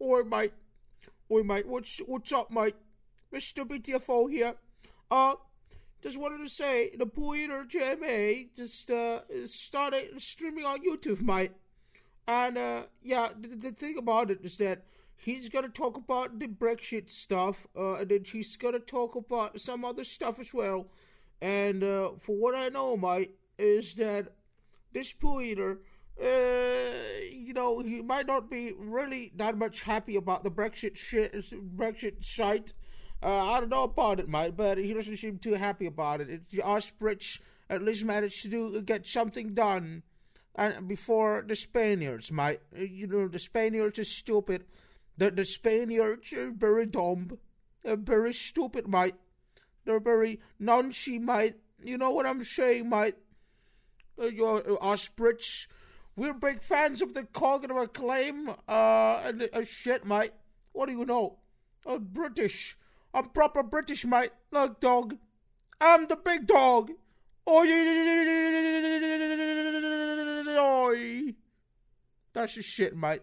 Oi, 0.00 0.22
mate. 0.22 0.52
Oi, 1.28 1.42
mate. 1.42 1.66
What's 1.66 1.98
what's 2.06 2.32
up, 2.32 2.52
mate? 2.52 2.76
Mr. 3.32 3.66
BTFO 3.66 4.30
here. 4.30 4.54
Uh, 5.10 5.34
just 6.00 6.16
wanted 6.16 6.38
to 6.38 6.48
say 6.48 6.94
the 6.96 7.04
Pooh 7.04 7.34
Eater 7.34 7.64
JMA 7.64 8.50
just 8.56 8.92
uh 8.92 9.22
started 9.44 10.22
streaming 10.22 10.64
on 10.64 10.84
YouTube, 10.84 11.20
mate. 11.20 11.50
And 12.28 12.56
uh, 12.56 12.82
yeah, 13.02 13.30
the, 13.36 13.48
the 13.56 13.72
thing 13.72 13.98
about 13.98 14.30
it 14.30 14.38
is 14.44 14.56
that 14.58 14.84
he's 15.16 15.48
gonna 15.48 15.68
talk 15.68 15.96
about 15.96 16.38
the 16.38 16.46
Brexit 16.46 17.10
stuff, 17.10 17.66
uh, 17.76 17.94
and 17.94 18.08
then 18.08 18.22
he's 18.24 18.56
gonna 18.56 18.78
talk 18.78 19.16
about 19.16 19.60
some 19.60 19.84
other 19.84 20.04
stuff 20.04 20.38
as 20.38 20.54
well. 20.54 20.86
And 21.42 21.82
uh, 21.82 22.10
for 22.20 22.36
what 22.36 22.54
I 22.54 22.68
know, 22.68 22.96
mate, 22.96 23.34
is 23.58 23.96
that 23.96 24.28
this 24.92 25.12
Pooh 25.12 25.40
Eater 25.40 25.80
uh, 26.22 27.24
you 27.32 27.52
know, 27.52 27.80
he 27.80 28.02
might 28.02 28.26
not 28.26 28.50
be 28.50 28.72
really 28.76 29.32
that 29.36 29.56
much 29.56 29.82
happy 29.82 30.16
about 30.16 30.42
the 30.44 30.50
Brexit 30.50 30.96
shit, 30.96 31.32
Brexit 31.76 32.24
site. 32.24 32.72
Uh, 33.22 33.52
I 33.52 33.60
don't 33.60 33.68
know 33.68 33.84
about 33.84 34.20
it, 34.20 34.28
mate, 34.28 34.56
but 34.56 34.78
he 34.78 34.92
doesn't 34.92 35.16
seem 35.16 35.38
too 35.38 35.54
happy 35.54 35.86
about 35.86 36.20
it. 36.20 36.30
it 36.30 36.60
Osprich 36.60 37.40
at 37.70 37.82
least 37.82 38.04
managed 38.04 38.42
to 38.42 38.48
do 38.48 38.82
get 38.82 39.06
something 39.06 39.54
done, 39.54 40.02
and 40.54 40.88
before 40.88 41.44
the 41.46 41.56
Spaniards, 41.56 42.32
mate. 42.32 42.60
Uh, 42.76 42.82
you 42.82 43.06
know, 43.06 43.28
the 43.28 43.38
Spaniards 43.38 43.98
are 43.98 44.04
stupid. 44.04 44.64
The 45.16 45.30
the 45.30 45.44
Spaniards 45.44 46.32
are 46.32 46.50
very 46.50 46.86
dumb. 46.86 47.38
They're 47.82 47.96
very 47.96 48.34
stupid, 48.34 48.88
mate. 48.88 49.14
They're 49.84 50.00
very 50.00 50.40
noncy, 50.60 51.20
mate. 51.20 51.56
You 51.82 51.96
know 51.96 52.10
what 52.10 52.26
I'm 52.26 52.44
saying, 52.44 52.88
mate? 52.88 53.14
Uh, 54.20 54.26
your 54.26 54.58
uh, 54.68 54.94
we're 56.18 56.34
big 56.34 56.60
fans 56.62 57.00
of 57.00 57.14
the 57.14 57.22
cognitive 57.22 57.76
acclaim, 57.76 58.48
uh, 58.68 59.20
and 59.24 59.48
uh, 59.52 59.62
shit, 59.62 60.04
mate. 60.04 60.32
What 60.72 60.86
do 60.86 60.92
you 60.92 61.04
know? 61.04 61.38
I'm 61.86 62.08
British. 62.12 62.76
I'm 63.14 63.28
proper 63.28 63.62
British, 63.62 64.04
mate. 64.04 64.32
Like 64.50 64.80
dog. 64.80 65.16
I'm 65.80 66.08
the 66.08 66.16
big 66.16 66.48
dog. 66.48 66.90
Oi! 67.48 67.66
That's 72.32 72.54
just 72.54 72.68
shit, 72.68 72.96
mate. 72.96 73.22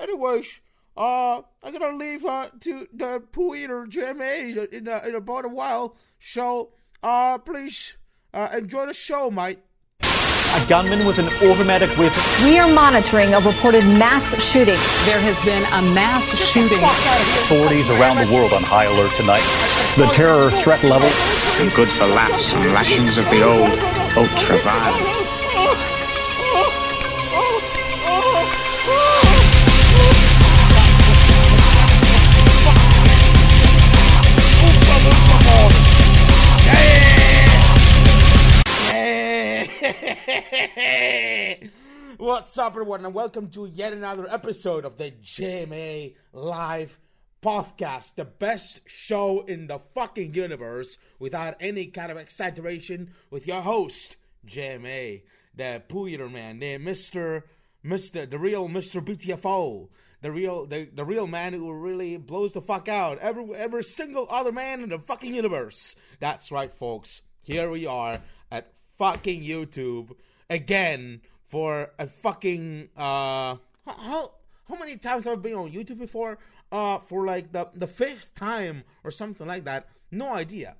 Anyways, 0.00 0.60
uh, 0.96 1.42
I'm 1.62 1.72
gonna 1.76 1.94
leave 1.94 2.24
uh, 2.24 2.48
to 2.60 2.88
the 2.90 3.22
Pooh 3.32 3.54
Eater 3.54 3.86
JMA 3.86 4.72
in, 4.72 4.88
uh, 4.88 5.02
in 5.06 5.14
about 5.14 5.44
a 5.44 5.48
while. 5.48 5.94
So, 6.18 6.72
uh, 7.02 7.36
please 7.36 7.98
uh, 8.32 8.48
enjoy 8.56 8.86
the 8.86 8.94
show, 8.94 9.30
mate 9.30 9.58
a 10.54 10.66
gunman 10.66 11.04
with 11.04 11.18
an 11.18 11.26
automatic 11.48 11.90
weapon. 11.98 12.20
We 12.44 12.58
are 12.58 12.68
monitoring 12.68 13.34
a 13.34 13.40
reported 13.40 13.84
mass 13.84 14.34
shooting. 14.40 14.78
There 15.04 15.20
has 15.20 15.36
been 15.44 15.64
a 15.64 15.82
mass 15.94 16.28
shooting. 16.36 16.82
Authorities 16.82 17.90
around 17.90 18.24
the 18.24 18.32
world 18.32 18.52
on 18.52 18.62
high 18.62 18.84
alert 18.84 19.14
tonight. 19.14 19.44
The 19.96 20.06
terror 20.12 20.50
threat 20.50 20.82
level. 20.84 21.08
And 21.60 21.72
good 21.74 21.90
for 21.90 22.06
laughs 22.06 22.52
and 22.52 22.72
lashings 22.72 23.18
of 23.18 23.24
the 23.30 23.42
old 23.42 23.70
ultra 24.16 24.58
violent. 24.62 25.23
What's 42.24 42.56
up, 42.56 42.72
everyone, 42.72 43.04
and 43.04 43.12
welcome 43.12 43.50
to 43.50 43.66
yet 43.66 43.92
another 43.92 44.26
episode 44.30 44.86
of 44.86 44.96
the 44.96 45.10
JMA 45.10 46.14
Live 46.32 46.98
Podcast, 47.42 48.14
the 48.14 48.24
best 48.24 48.80
show 48.86 49.42
in 49.42 49.66
the 49.66 49.78
fucking 49.78 50.32
universe, 50.32 50.96
without 51.18 51.54
any 51.60 51.84
kind 51.84 52.10
of 52.10 52.16
exaggeration, 52.16 53.10
with 53.30 53.46
your 53.46 53.60
host, 53.60 54.16
JMA, 54.46 55.20
the 55.54 55.82
Pooh 55.86 56.08
man, 56.30 56.60
the 56.60 56.78
Mister, 56.78 57.44
Mister, 57.82 58.24
the 58.24 58.38
real 58.38 58.68
Mister 58.68 59.02
BTFO, 59.02 59.90
the 60.22 60.32
real, 60.32 60.64
the, 60.64 60.88
the 60.94 61.04
real 61.04 61.26
man 61.26 61.52
who 61.52 61.70
really 61.74 62.16
blows 62.16 62.54
the 62.54 62.62
fuck 62.62 62.88
out 62.88 63.18
every 63.18 63.54
every 63.54 63.84
single 63.84 64.26
other 64.30 64.50
man 64.50 64.82
in 64.82 64.88
the 64.88 64.98
fucking 64.98 65.34
universe. 65.34 65.94
That's 66.20 66.50
right, 66.50 66.72
folks. 66.72 67.20
Here 67.42 67.68
we 67.68 67.84
are 67.84 68.18
at 68.50 68.72
fucking 68.96 69.42
YouTube 69.42 70.16
again 70.48 71.20
for 71.54 71.88
a 72.00 72.08
fucking 72.08 72.88
uh 72.96 73.54
how 73.86 74.32
how 74.68 74.76
many 74.76 74.96
times 74.96 75.22
have 75.22 75.34
I 75.34 75.36
been 75.36 75.54
on 75.54 75.70
YouTube 75.70 76.00
before? 76.00 76.36
Uh 76.72 76.98
for 76.98 77.24
like 77.26 77.52
the 77.52 77.68
the 77.74 77.86
fifth 77.86 78.34
time 78.34 78.82
or 79.04 79.12
something 79.12 79.46
like 79.46 79.62
that. 79.62 79.86
No 80.10 80.34
idea. 80.34 80.74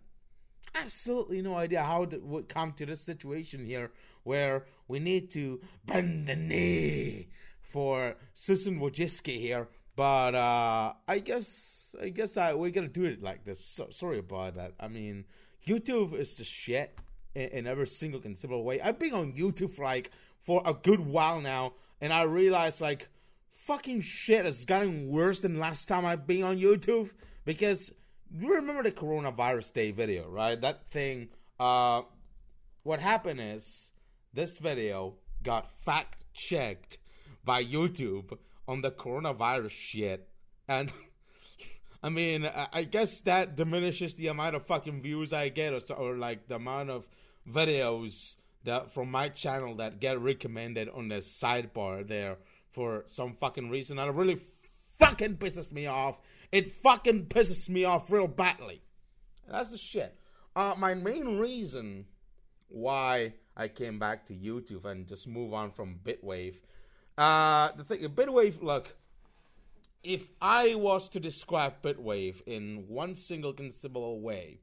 Absolutely 0.74 1.42
no 1.42 1.54
idea 1.54 1.80
how 1.84 2.02
it 2.02 2.20
would 2.24 2.48
come 2.48 2.72
to 2.72 2.86
this 2.86 3.00
situation 3.00 3.64
here 3.64 3.92
where 4.24 4.64
we 4.88 4.98
need 4.98 5.30
to 5.30 5.60
bend 5.86 6.26
the 6.26 6.34
knee 6.34 7.28
for 7.60 8.16
Susan 8.32 8.80
Wojcicki 8.80 9.38
here. 9.38 9.68
But 9.94 10.34
uh 10.34 10.94
I 11.06 11.20
guess 11.20 11.94
I 12.02 12.08
guess 12.08 12.36
I 12.36 12.52
we're 12.54 12.72
gonna 12.72 12.88
do 12.88 13.04
it 13.04 13.22
like 13.22 13.44
this. 13.44 13.64
So, 13.64 13.90
sorry 13.90 14.18
about 14.18 14.56
that. 14.56 14.72
I 14.80 14.88
mean 14.88 15.24
YouTube 15.68 16.18
is 16.18 16.36
the 16.38 16.42
shit 16.42 16.98
in, 17.36 17.48
in 17.58 17.66
every 17.68 17.86
single 17.86 18.18
conceivable 18.18 18.64
way. 18.64 18.80
I've 18.80 18.98
been 18.98 19.14
on 19.14 19.34
YouTube 19.34 19.70
for 19.70 19.84
like 19.84 20.10
for 20.44 20.62
a 20.64 20.74
good 20.74 21.00
while 21.00 21.40
now, 21.40 21.74
and 22.00 22.12
I 22.12 22.22
realized 22.22 22.80
like 22.80 23.08
fucking 23.50 24.02
shit 24.02 24.44
has 24.44 24.64
gotten 24.64 25.08
worse 25.08 25.40
than 25.40 25.58
last 25.58 25.88
time 25.88 26.04
I've 26.04 26.26
been 26.26 26.42
on 26.42 26.58
YouTube 26.58 27.10
because 27.44 27.92
you 28.30 28.54
remember 28.54 28.82
the 28.82 28.92
coronavirus 28.92 29.72
day 29.72 29.90
video, 29.90 30.28
right? 30.28 30.60
That 30.60 30.90
thing. 30.90 31.28
Uh, 31.58 32.02
what 32.82 33.00
happened 33.00 33.40
is 33.40 33.92
this 34.34 34.58
video 34.58 35.14
got 35.42 35.70
fact 35.84 36.18
checked 36.34 36.98
by 37.44 37.64
YouTube 37.64 38.36
on 38.68 38.82
the 38.82 38.90
coronavirus 38.90 39.70
shit, 39.70 40.28
and 40.68 40.92
I 42.02 42.10
mean, 42.10 42.46
I 42.70 42.84
guess 42.84 43.20
that 43.20 43.56
diminishes 43.56 44.14
the 44.14 44.28
amount 44.28 44.56
of 44.56 44.66
fucking 44.66 45.00
views 45.00 45.32
I 45.32 45.48
get, 45.48 45.72
or, 45.72 45.94
or 45.94 46.16
like 46.18 46.48
the 46.48 46.56
amount 46.56 46.90
of 46.90 47.08
videos 47.48 48.36
that 48.64 48.92
from 48.92 49.10
my 49.10 49.28
channel 49.28 49.76
that 49.76 50.00
get 50.00 50.20
recommended 50.20 50.88
on 50.88 51.08
the 51.08 51.16
sidebar 51.16 52.06
there 52.06 52.38
for 52.72 53.04
some 53.06 53.34
fucking 53.34 53.70
reason. 53.70 53.98
It 53.98 54.12
really 54.12 54.40
fucking 54.96 55.36
pisses 55.36 55.72
me 55.72 55.86
off. 55.86 56.20
It 56.50 56.70
fucking 56.70 57.26
pisses 57.26 57.68
me 57.68 57.84
off 57.84 58.10
real 58.10 58.26
badly. 58.26 58.82
That's 59.48 59.70
the 59.70 59.76
shit. 59.76 60.18
Uh, 60.56 60.74
my 60.76 60.94
main 60.94 61.38
reason 61.38 62.06
why 62.68 63.34
I 63.56 63.68
came 63.68 63.98
back 63.98 64.26
to 64.26 64.34
YouTube 64.34 64.84
and 64.84 65.06
just 65.06 65.28
move 65.28 65.52
on 65.52 65.70
from 65.70 66.00
Bitwave. 66.02 66.56
Uh, 67.16 67.70
the 67.72 67.84
thing, 67.84 68.00
Bitwave, 68.08 68.62
look, 68.62 68.96
if 70.02 70.30
I 70.40 70.74
was 70.74 71.08
to 71.10 71.20
describe 71.20 71.82
Bitwave 71.82 72.42
in 72.46 72.84
one 72.88 73.14
single 73.14 73.52
conceivable 73.52 74.20
way, 74.20 74.60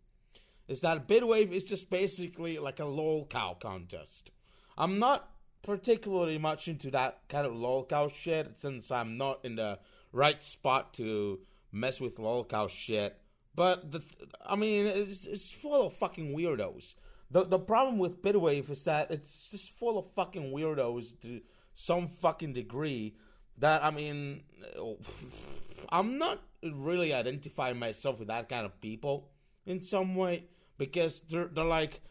is 0.72 0.82
that 0.82 1.06
Bitwave 1.06 1.52
is 1.52 1.66
just 1.66 1.90
basically 1.90 2.58
like 2.58 2.80
a 2.80 2.86
lol 2.86 3.26
cow 3.26 3.58
contest. 3.60 4.32
I'm 4.78 5.00
not 5.00 5.30
particularly 5.64 6.38
much 6.38 6.70
into 6.70 6.90
that 6.92 7.20
kind 7.28 7.46
of 7.46 7.54
lol 7.54 7.86
cow 7.86 8.08
shit 8.08 8.58
since 8.58 8.90
I'm 8.90 9.18
not 9.18 9.44
in 9.44 9.58
the 9.58 9.80
right 10.14 10.42
spot 10.42 10.94
to 10.94 11.40
mess 11.74 12.00
with 12.00 12.20
lol 12.20 12.46
cow 12.46 12.68
shit. 12.68 13.18
But 13.54 13.92
the, 13.92 14.00
th- 14.00 14.32
I 14.46 14.56
mean, 14.56 14.88
it's, 14.88 15.26
it's 15.26 15.52
full 15.52 15.88
of 15.88 15.94
fucking 15.94 16.34
weirdos. 16.34 16.96
The 17.30 17.44
the 17.44 17.60
problem 17.60 17.98
with 17.98 18.22
Bitwave 18.22 18.70
is 18.70 18.86
that 18.86 19.12
it's 19.12 19.50
just 19.50 19.78
full 19.78 20.00
of 20.00 20.12
fucking 20.16 20.54
weirdos 20.54 21.20
to 21.22 21.42
some 21.74 22.08
fucking 22.08 22.54
degree. 22.54 23.16
That 23.58 23.84
I 23.84 23.92
mean, 23.92 24.44
I'm 25.90 26.18
not 26.18 26.42
really 26.64 27.14
identifying 27.14 27.78
myself 27.78 28.20
with 28.20 28.30
that 28.30 28.48
kind 28.48 28.66
of 28.66 28.80
people 28.80 29.28
in 29.66 29.82
some 29.82 30.16
way 30.16 30.46
because 30.82 31.22
they're 31.30 31.46
they're 31.46 31.64
like 31.64 32.02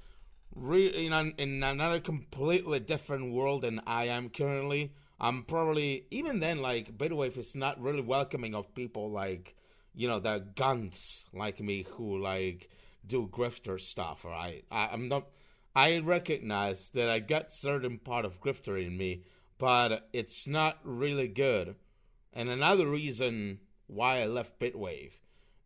re- 0.55 1.07
in, 1.07 1.13
an, 1.13 1.35
in 1.39 1.61
another 1.65 1.99
completely 1.99 2.79
different 2.79 3.33
world 3.33 3.63
than 3.63 3.81
I 3.85 4.05
am 4.05 4.29
currently. 4.29 4.93
I'm 5.19 5.43
probably 5.43 6.07
even 6.13 6.39
then 6.39 6.63
like 6.63 6.97
Bitwave 6.97 7.37
is 7.37 7.57
not 7.57 7.83
really 7.83 8.01
welcoming 8.01 8.55
of 8.55 8.73
people 8.73 9.11
like 9.11 9.57
you 9.93 10.07
know 10.07 10.21
the 10.21 10.47
guns 10.55 11.27
like 11.35 11.59
me 11.59 11.85
who 11.95 12.19
like 12.19 12.69
do 13.05 13.27
grifter 13.27 13.81
stuff. 13.81 14.25
Right, 14.25 14.65
I, 14.71 14.91
I'm 14.93 15.09
not. 15.09 15.27
I 15.75 15.99
recognize 15.99 16.91
that 16.91 17.09
I 17.09 17.19
got 17.19 17.53
certain 17.53 17.99
part 17.99 18.25
of 18.25 18.41
grifter 18.41 18.81
in 18.81 18.97
me, 18.97 19.25
but 19.59 20.09
it's 20.13 20.47
not 20.47 20.79
really 20.85 21.27
good. 21.27 21.75
And 22.33 22.49
another 22.49 22.87
reason 22.87 23.59
why 23.89 24.21
I 24.21 24.27
left 24.27 24.61
Bitwave 24.61 25.15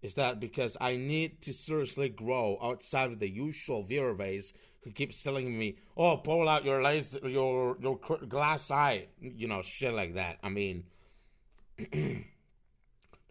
is 0.05 0.15
that 0.15 0.39
because 0.39 0.77
I 0.83 0.97
need 0.97 1.41
to 1.41 1.55
seriously 1.55 2.11
grow 2.11 2.59
outside 2.63 3.11
of 3.11 3.21
the 3.21 3.29
usual 3.29 3.83
viewer 3.83 4.13
base 4.13 4.53
who 4.83 4.91
keeps 4.91 5.23
telling 5.23 5.59
me, 5.59 5.79
"Oh, 5.97 6.19
pull 6.19 6.47
out 6.47 6.67
your 6.67 6.83
laser, 6.83 7.27
your 7.27 7.79
your 7.81 7.99
glass 8.29 8.71
eye," 8.71 9.07
you 9.19 9.49
know, 9.49 9.63
shit 9.63 9.95
like 9.95 10.13
that. 10.13 10.39
I 10.43 10.51
mean, 10.51 10.85
to 11.79 12.25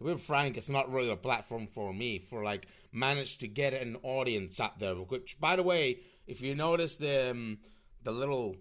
be 0.04 0.16
frank, 0.16 0.56
it's 0.56 0.68
not 0.68 0.92
really 0.92 1.12
a 1.12 1.16
platform 1.16 1.68
for 1.68 1.94
me 1.94 2.18
for 2.18 2.42
like 2.42 2.66
manage 2.90 3.38
to 3.38 3.46
get 3.46 3.72
an 3.72 3.96
audience 4.02 4.58
out 4.58 4.80
there. 4.80 4.96
Which, 4.96 5.40
by 5.40 5.54
the 5.54 5.62
way, 5.62 6.00
if 6.26 6.42
you 6.42 6.56
notice 6.56 6.96
the 6.96 7.30
um, 7.30 7.58
the 8.02 8.10
little 8.10 8.56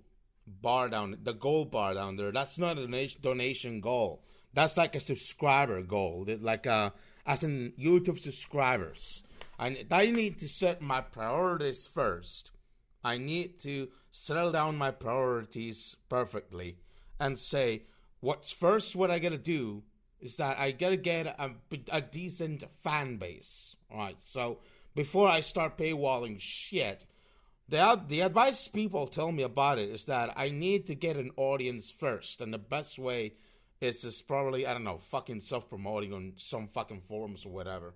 bar 0.45 0.88
down, 0.88 1.18
the 1.24 1.33
goal 1.33 1.65
bar 1.65 1.95
down 1.95 2.18
there, 2.18 2.31
that's 2.31 2.60
not 2.60 2.77
a 2.77 3.07
donation, 3.21 3.81
goal. 3.81 4.24
That's 4.54 4.77
like 4.77 4.94
a 4.94 5.00
subscriber 5.00 5.81
goal, 5.81 6.27
like 6.42 6.68
uh, 6.68 6.92
as 7.25 7.43
in 7.43 7.73
YouTube 7.79 8.19
subscribers. 8.19 9.23
And 9.59 9.85
I 9.91 10.11
need 10.11 10.39
to 10.39 10.49
set 10.49 10.81
my 10.81 11.01
priorities 11.01 11.87
first. 11.87 12.51
I 13.03 13.17
need 13.17 13.59
to 13.61 13.89
settle 14.11 14.51
down 14.51 14.77
my 14.77 14.91
priorities 14.91 15.95
perfectly 16.09 16.77
and 17.19 17.37
say 17.37 17.83
what's 18.19 18.51
first. 18.51 18.95
What 18.95 19.11
I 19.11 19.19
gotta 19.19 19.37
do 19.37 19.83
is 20.19 20.37
that 20.37 20.57
I 20.57 20.71
gotta 20.71 20.97
get 20.97 21.27
a, 21.27 21.51
a 21.91 22.01
decent 22.01 22.63
fan 22.83 23.17
base. 23.17 23.75
All 23.91 23.99
right, 23.99 24.19
so 24.21 24.59
before 24.95 25.27
I 25.27 25.41
start 25.41 25.77
paywalling 25.77 26.39
shit, 26.39 27.05
the 27.69 28.01
the 28.07 28.21
advice 28.21 28.67
people 28.67 29.07
tell 29.07 29.31
me 29.31 29.43
about 29.43 29.79
it 29.79 29.89
is 29.89 30.05
that 30.05 30.33
I 30.35 30.49
need 30.49 30.87
to 30.87 30.95
get 30.95 31.17
an 31.17 31.31
audience 31.37 31.89
first, 31.89 32.41
and 32.41 32.53
the 32.53 32.57
best 32.57 32.99
way 32.99 33.33
is 33.83 34.01
just 34.01 34.27
probably 34.27 34.65
I 34.65 34.74
don't 34.74 34.83
know, 34.83 34.97
fucking 34.97 35.41
self 35.41 35.69
promoting 35.69 36.13
on 36.13 36.33
some 36.38 36.68
fucking 36.68 37.01
forums 37.01 37.45
or 37.45 37.50
whatever. 37.50 37.94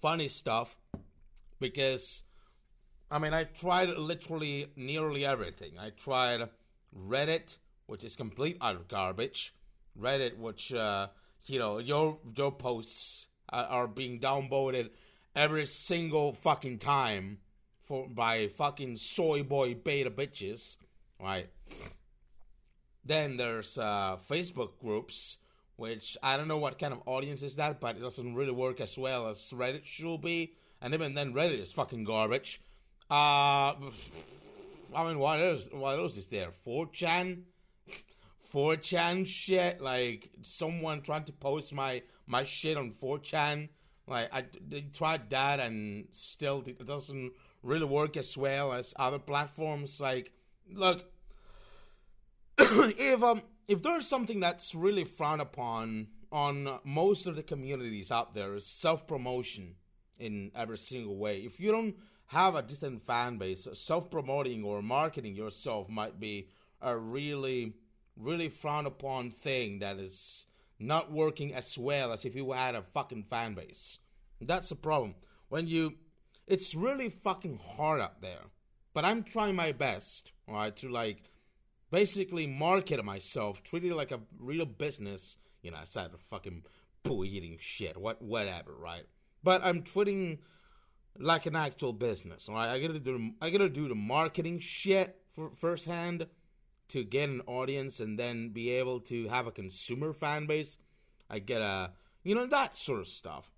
Funny 0.00 0.28
stuff, 0.28 0.76
because 1.58 2.22
I 3.10 3.18
mean 3.18 3.32
I 3.32 3.44
tried 3.44 3.88
literally 3.88 4.66
nearly 4.76 5.24
everything. 5.24 5.72
I 5.78 5.90
tried 5.90 6.48
Reddit, 6.94 7.56
which 7.86 8.04
is 8.04 8.16
complete 8.16 8.58
garbage. 8.88 9.54
Reddit, 9.98 10.36
which 10.38 10.74
uh, 10.74 11.08
you 11.46 11.58
know 11.58 11.78
your 11.78 12.18
your 12.36 12.52
posts 12.52 13.28
are, 13.48 13.64
are 13.64 13.88
being 13.88 14.20
downvoted 14.20 14.90
every 15.34 15.66
single 15.66 16.32
fucking 16.32 16.78
time 16.78 17.38
for 17.80 18.08
by 18.08 18.48
fucking 18.48 18.96
soy 18.96 19.42
boy 19.42 19.74
beta 19.74 20.10
bitches, 20.10 20.76
right? 21.18 21.48
Then 23.06 23.36
there's 23.36 23.78
uh, 23.78 24.16
Facebook 24.28 24.78
groups, 24.80 25.38
which 25.76 26.16
I 26.22 26.36
don't 26.36 26.48
know 26.48 26.58
what 26.58 26.78
kind 26.78 26.92
of 26.92 27.02
audience 27.06 27.42
is 27.42 27.56
that, 27.56 27.80
but 27.80 27.96
it 27.96 28.00
doesn't 28.00 28.34
really 28.34 28.52
work 28.52 28.80
as 28.80 28.98
well 28.98 29.28
as 29.28 29.52
Reddit 29.54 29.84
should 29.84 30.22
be. 30.22 30.54
And 30.82 30.92
even 30.92 31.14
then, 31.14 31.32
Reddit 31.32 31.60
is 31.60 31.72
fucking 31.72 32.04
garbage. 32.04 32.60
Uh, 33.10 33.74
I 34.94 35.04
mean, 35.06 35.18
what 35.18 35.40
else? 35.40 35.68
What 35.72 35.98
else 35.98 36.16
is 36.16 36.26
there? 36.26 36.48
4chan, 36.50 37.42
4chan 38.52 39.26
shit. 39.26 39.80
Like 39.80 40.30
someone 40.42 41.02
trying 41.02 41.24
to 41.24 41.32
post 41.32 41.72
my 41.74 42.02
my 42.26 42.42
shit 42.42 42.76
on 42.76 42.90
4chan. 42.90 43.68
Like 44.08 44.28
I 44.32 44.44
they 44.66 44.82
tried 44.92 45.30
that 45.30 45.60
and 45.60 46.06
still 46.10 46.64
it 46.66 46.84
doesn't 46.84 47.32
really 47.62 47.84
work 47.84 48.16
as 48.16 48.36
well 48.36 48.72
as 48.72 48.94
other 48.98 49.18
platforms. 49.18 50.00
Like, 50.00 50.32
look, 50.72 51.04
if 52.98 53.22
um 53.22 53.42
if 53.68 53.82
there's 53.82 54.08
something 54.08 54.40
that's 54.40 54.74
really 54.74 55.04
frowned 55.04 55.40
upon 55.40 56.08
on 56.32 56.80
most 56.84 57.26
of 57.26 57.36
the 57.36 57.42
communities 57.42 58.10
out 58.10 58.34
there 58.34 58.54
is 58.54 58.66
self 58.66 59.06
promotion 59.06 59.76
in 60.18 60.50
every 60.54 60.78
single 60.78 61.16
way. 61.16 61.38
If 61.38 61.60
you 61.60 61.70
don't 61.70 61.94
have 62.26 62.56
a 62.56 62.62
decent 62.62 63.02
fan 63.02 63.38
base, 63.38 63.68
self 63.74 64.10
promoting 64.10 64.64
or 64.64 64.82
marketing 64.82 65.36
yourself 65.36 65.88
might 65.88 66.18
be 66.18 66.48
a 66.82 66.96
really, 66.96 67.74
really 68.16 68.48
frowned 68.48 68.86
upon 68.86 69.30
thing 69.30 69.78
that 69.78 69.98
is 69.98 70.46
not 70.78 71.12
working 71.12 71.54
as 71.54 71.78
well 71.78 72.12
as 72.12 72.24
if 72.24 72.34
you 72.34 72.50
had 72.50 72.74
a 72.74 72.82
fucking 72.82 73.22
fan 73.24 73.54
base. 73.54 73.98
That's 74.40 74.68
the 74.70 74.74
problem. 74.74 75.14
When 75.48 75.66
you, 75.66 75.94
it's 76.46 76.74
really 76.74 77.08
fucking 77.08 77.60
hard 77.76 78.00
out 78.00 78.20
there. 78.20 78.42
But 78.92 79.04
I'm 79.04 79.22
trying 79.22 79.54
my 79.54 79.72
best, 79.72 80.32
alright, 80.48 80.74
to 80.76 80.88
like 80.88 81.22
basically 81.90 82.46
market 82.46 83.04
myself, 83.04 83.62
treat 83.62 83.84
it 83.84 83.94
like 83.94 84.12
a 84.12 84.20
real 84.38 84.66
business. 84.66 85.36
You 85.62 85.70
know, 85.72 85.78
aside 85.78 86.14
of 86.14 86.20
fucking 86.30 86.62
poo 87.02 87.24
eating 87.24 87.56
shit, 87.60 87.96
what, 87.96 88.22
whatever, 88.22 88.72
right? 88.78 89.04
But 89.42 89.64
I'm 89.64 89.82
treating 89.82 90.38
like 91.18 91.46
an 91.46 91.56
actual 91.56 91.92
business. 91.92 92.48
All 92.48 92.54
right, 92.54 92.68
I 92.68 92.80
gotta 92.80 93.00
do 93.00 93.30
I 93.40 93.50
gotta 93.50 93.68
do 93.68 93.88
the 93.88 93.94
marketing 93.94 94.58
shit 94.58 95.16
for 95.34 95.50
firsthand 95.56 96.26
to 96.88 97.04
get 97.04 97.28
an 97.28 97.42
audience 97.46 98.00
and 98.00 98.18
then 98.18 98.50
be 98.50 98.70
able 98.70 99.00
to 99.00 99.28
have 99.28 99.46
a 99.46 99.52
consumer 99.52 100.12
fan 100.12 100.46
base. 100.46 100.78
I 101.28 101.38
get 101.40 101.60
a 101.60 101.92
you 102.22 102.34
know 102.34 102.46
that 102.46 102.76
sort 102.76 103.00
of 103.00 103.08
stuff. 103.08 103.50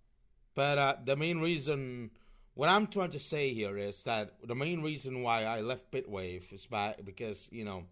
But 0.54 0.78
uh, 0.78 0.96
the 1.04 1.16
main 1.16 1.40
reason, 1.40 2.10
what 2.54 2.68
I'm 2.68 2.88
trying 2.88 3.10
to 3.10 3.18
say 3.18 3.54
here 3.54 3.76
is 3.76 4.02
that 4.04 4.34
the 4.44 4.56
main 4.56 4.82
reason 4.82 5.22
why 5.22 5.44
I 5.44 5.60
left 5.60 5.92
Bitwave 5.92 6.52
is 6.52 6.66
by, 6.66 6.96
because 7.04 7.48
you 7.52 7.64
know 7.64 7.84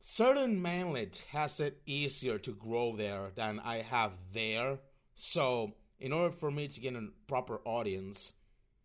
certain 0.00 0.60
manlet 0.60 1.22
has 1.30 1.60
it 1.60 1.80
easier 1.86 2.38
to 2.38 2.52
grow 2.52 2.96
there 2.96 3.30
than 3.34 3.60
I 3.60 3.82
have 3.82 4.12
there. 4.32 4.78
So 5.14 5.74
in 5.98 6.12
order 6.12 6.34
for 6.34 6.50
me 6.50 6.68
to 6.68 6.80
get 6.80 6.94
a 6.94 7.08
proper 7.26 7.60
audience, 7.64 8.32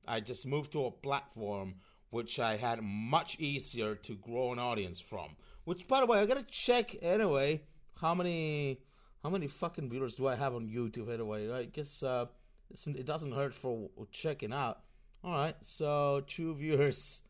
I 0.07 0.19
just 0.19 0.45
moved 0.45 0.73
to 0.73 0.85
a 0.85 0.91
platform 0.91 1.75
which 2.09 2.39
I 2.39 2.55
had 2.55 2.81
much 2.81 3.39
easier 3.39 3.95
to 3.95 4.15
grow 4.15 4.51
an 4.51 4.59
audience 4.59 4.99
from. 4.99 5.35
Which, 5.63 5.87
by 5.87 6.01
the 6.01 6.05
way, 6.05 6.19
I 6.19 6.25
gotta 6.25 6.43
check 6.43 6.95
anyway. 7.01 7.63
How 7.99 8.13
many, 8.13 8.79
how 9.23 9.29
many 9.29 9.47
fucking 9.47 9.89
viewers 9.89 10.15
do 10.15 10.27
I 10.27 10.35
have 10.35 10.53
on 10.53 10.67
YouTube 10.69 11.11
anyway? 11.11 11.51
I 11.51 11.63
guess 11.65 12.03
uh, 12.03 12.27
it 12.69 13.05
doesn't 13.05 13.31
hurt 13.31 13.53
for 13.53 13.89
checking 14.11 14.53
out. 14.53 14.79
All 15.23 15.31
right, 15.31 15.55
so 15.61 16.23
two 16.27 16.53
viewers. 16.55 17.21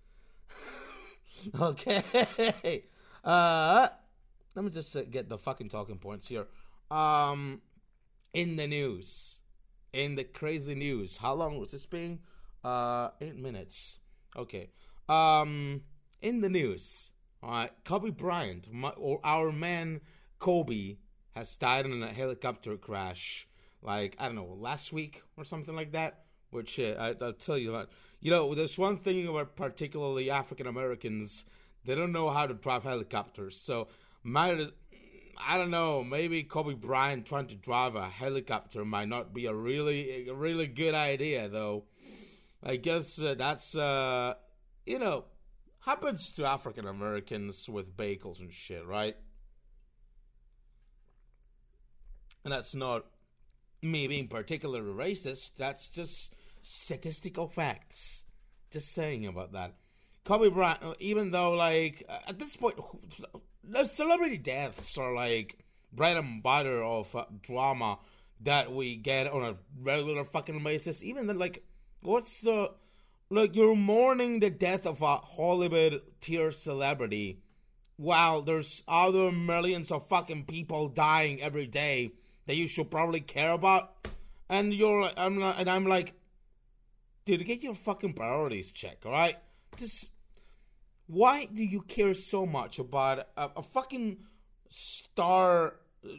okay. 1.59 2.83
Uh, 3.25 3.89
let 4.53 4.63
me 4.63 4.71
just 4.71 4.95
get 5.11 5.27
the 5.27 5.37
fucking 5.37 5.69
talking 5.69 5.97
points 5.97 6.27
here. 6.27 6.45
Um, 6.89 7.61
in 8.33 8.55
the 8.55 8.67
news 8.67 9.39
in 9.95 10.15
the 10.15 10.25
crazy 10.25 10.75
news. 10.75 11.17
How 11.17 11.33
long 11.33 11.57
was 11.57 11.71
this 11.71 11.85
being? 11.85 12.19
Uh, 12.63 13.09
eight 13.21 13.37
minutes. 13.37 13.99
Okay. 14.35 14.69
Um, 15.07 15.81
in 16.21 16.41
the 16.41 16.49
news, 16.49 17.11
all 17.41 17.51
right, 17.51 17.71
Kobe 17.85 18.09
Bryant, 18.09 18.71
my, 18.71 18.89
or 18.89 19.19
our 19.23 19.51
man 19.51 20.01
Kobe, 20.39 20.97
has 21.35 21.55
died 21.55 21.85
in 21.85 22.03
a 22.03 22.07
helicopter 22.07 22.75
crash. 22.75 23.47
Like 23.81 24.15
I 24.19 24.25
don't 24.25 24.35
know, 24.35 24.57
last 24.59 24.91
week 24.91 25.23
or 25.37 25.45
something 25.45 25.75
like 25.75 25.93
that. 25.93 26.21
Which 26.49 26.79
uh, 26.79 26.95
I, 26.99 27.11
will 27.11 27.33
tell 27.33 27.57
you 27.57 27.69
about. 27.69 27.89
You 28.19 28.31
know, 28.31 28.53
there's 28.53 28.77
one 28.77 28.97
thing 28.97 29.27
about 29.27 29.55
particularly 29.55 30.29
African 30.29 30.67
Americans. 30.67 31.45
They 31.85 31.95
don't 31.95 32.11
know 32.11 32.29
how 32.29 32.47
to 32.47 32.53
drive 32.53 32.83
helicopters. 32.83 33.57
So 33.57 33.87
my 34.23 34.67
I 35.37 35.57
don't 35.57 35.71
know. 35.71 36.03
Maybe 36.03 36.43
Kobe 36.43 36.73
Bryant 36.73 37.25
trying 37.25 37.47
to 37.47 37.55
drive 37.55 37.95
a 37.95 38.07
helicopter 38.09 38.85
might 38.85 39.09
not 39.09 39.33
be 39.33 39.45
a 39.47 39.53
really, 39.53 40.27
a 40.27 40.33
really 40.33 40.67
good 40.67 40.95
idea, 40.95 41.49
though. 41.49 41.85
I 42.63 42.77
guess 42.77 43.21
uh, 43.21 43.35
that's, 43.37 43.75
uh, 43.75 44.35
you 44.85 44.97
know, 44.97 45.25
happens 45.81 46.31
to 46.33 46.45
African 46.45 46.87
Americans 46.87 47.69
with 47.69 47.95
bagels 47.95 48.39
and 48.39 48.51
shit, 48.51 48.85
right? 48.85 49.15
And 52.43 52.51
that's 52.51 52.73
not 52.73 53.05
me 53.81 54.07
being 54.07 54.27
particularly 54.27 54.91
racist. 54.91 55.51
That's 55.57 55.89
just 55.89 56.33
statistical 56.61 57.47
facts. 57.47 58.25
Just 58.71 58.93
saying 58.93 59.27
about 59.27 59.51
that. 59.53 59.75
Kobe 60.25 60.49
Bryant, 60.49 60.81
even 60.99 61.31
though, 61.31 61.51
like, 61.51 62.03
at 62.27 62.39
this 62.39 62.55
point, 62.55 62.75
the 63.63 63.85
celebrity 63.85 64.37
deaths 64.37 64.97
are 64.97 65.13
like 65.13 65.57
bread 65.93 66.17
and 66.17 66.43
butter 66.43 66.83
of 66.83 67.15
uh, 67.15 67.25
drama 67.41 67.99
that 68.41 68.73
we 68.73 68.95
get 68.95 69.31
on 69.31 69.43
a 69.43 69.55
regular 69.81 70.25
fucking 70.25 70.61
basis. 70.63 71.03
Even 71.03 71.27
then, 71.27 71.37
like, 71.37 71.63
what's 72.01 72.41
the 72.41 72.71
like 73.29 73.55
you're 73.55 73.75
mourning 73.75 74.39
the 74.39 74.49
death 74.49 74.85
of 74.85 75.01
a 75.01 75.17
Hollywood 75.17 76.01
tier 76.21 76.51
celebrity, 76.51 77.39
while 77.97 78.41
there's 78.41 78.83
other 78.87 79.31
millions 79.31 79.91
of 79.91 80.07
fucking 80.07 80.45
people 80.45 80.89
dying 80.89 81.41
every 81.41 81.67
day 81.67 82.11
that 82.45 82.55
you 82.55 82.67
should 82.67 82.91
probably 82.91 83.21
care 83.21 83.53
about, 83.53 84.07
and 84.49 84.73
you're 84.73 85.01
like, 85.01 85.13
I'm 85.17 85.39
not, 85.39 85.59
and 85.59 85.69
I'm 85.69 85.85
like, 85.87 86.13
dude, 87.25 87.45
get 87.45 87.63
your 87.63 87.73
fucking 87.73 88.13
priorities 88.13 88.71
checked, 88.71 89.05
all 89.05 89.11
right? 89.11 89.37
Just 89.75 90.09
why 91.07 91.45
do 91.45 91.63
you 91.63 91.81
care 91.81 92.13
so 92.13 92.45
much 92.45 92.79
about 92.79 93.27
a, 93.37 93.51
a 93.57 93.61
fucking 93.61 94.17
star 94.69 95.75
uh, 96.03 96.09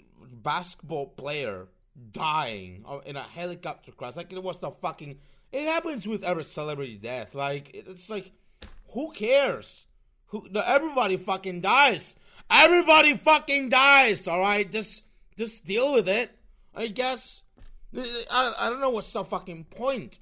basketball 0.42 1.08
player 1.08 1.68
dying 2.12 2.84
in 3.04 3.16
a 3.16 3.22
helicopter 3.22 3.92
crash? 3.92 4.16
Like 4.16 4.32
it 4.32 4.42
was 4.42 4.58
the 4.58 4.70
fucking. 4.70 5.18
It 5.52 5.66
happens 5.66 6.06
with 6.06 6.24
every 6.24 6.44
celebrity 6.44 6.96
death. 6.96 7.34
Like 7.34 7.74
it's 7.74 8.10
like, 8.10 8.32
who 8.92 9.12
cares? 9.12 9.86
Who 10.26 10.46
everybody 10.64 11.16
fucking 11.16 11.60
dies. 11.60 12.16
Everybody 12.50 13.16
fucking 13.16 13.70
dies, 13.70 14.28
all 14.28 14.40
right? 14.40 14.70
Just 14.70 15.04
just 15.36 15.64
deal 15.64 15.92
with 15.92 16.08
it. 16.08 16.30
I 16.74 16.88
guess. 16.88 17.42
I, 17.96 18.54
I 18.58 18.68
don't 18.68 18.80
know 18.80 18.90
what's 18.90 19.12
the 19.12 19.24
fucking 19.24 19.64
point. 19.64 20.18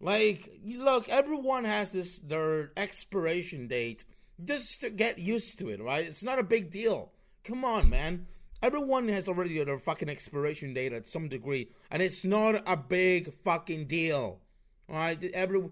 Like, 0.00 0.60
look, 0.64 1.08
everyone 1.08 1.64
has 1.64 1.92
this 1.92 2.18
their 2.20 2.72
expiration 2.76 3.68
date. 3.68 4.04
Just 4.42 4.80
to 4.80 4.90
get 4.90 5.18
used 5.18 5.58
to 5.58 5.68
it, 5.68 5.82
right? 5.82 6.06
It's 6.06 6.24
not 6.24 6.38
a 6.38 6.42
big 6.42 6.70
deal. 6.70 7.12
Come 7.44 7.64
on, 7.64 7.90
man. 7.90 8.26
Everyone 8.62 9.08
has 9.08 9.28
already 9.28 9.62
their 9.62 9.78
fucking 9.78 10.08
expiration 10.08 10.72
date 10.74 10.92
at 10.92 11.06
some 11.06 11.28
degree, 11.28 11.70
and 11.90 12.02
it's 12.02 12.24
not 12.24 12.62
a 12.66 12.76
big 12.76 13.34
fucking 13.44 13.86
deal. 13.86 14.40
right? 14.88 15.22
Every 15.34 15.68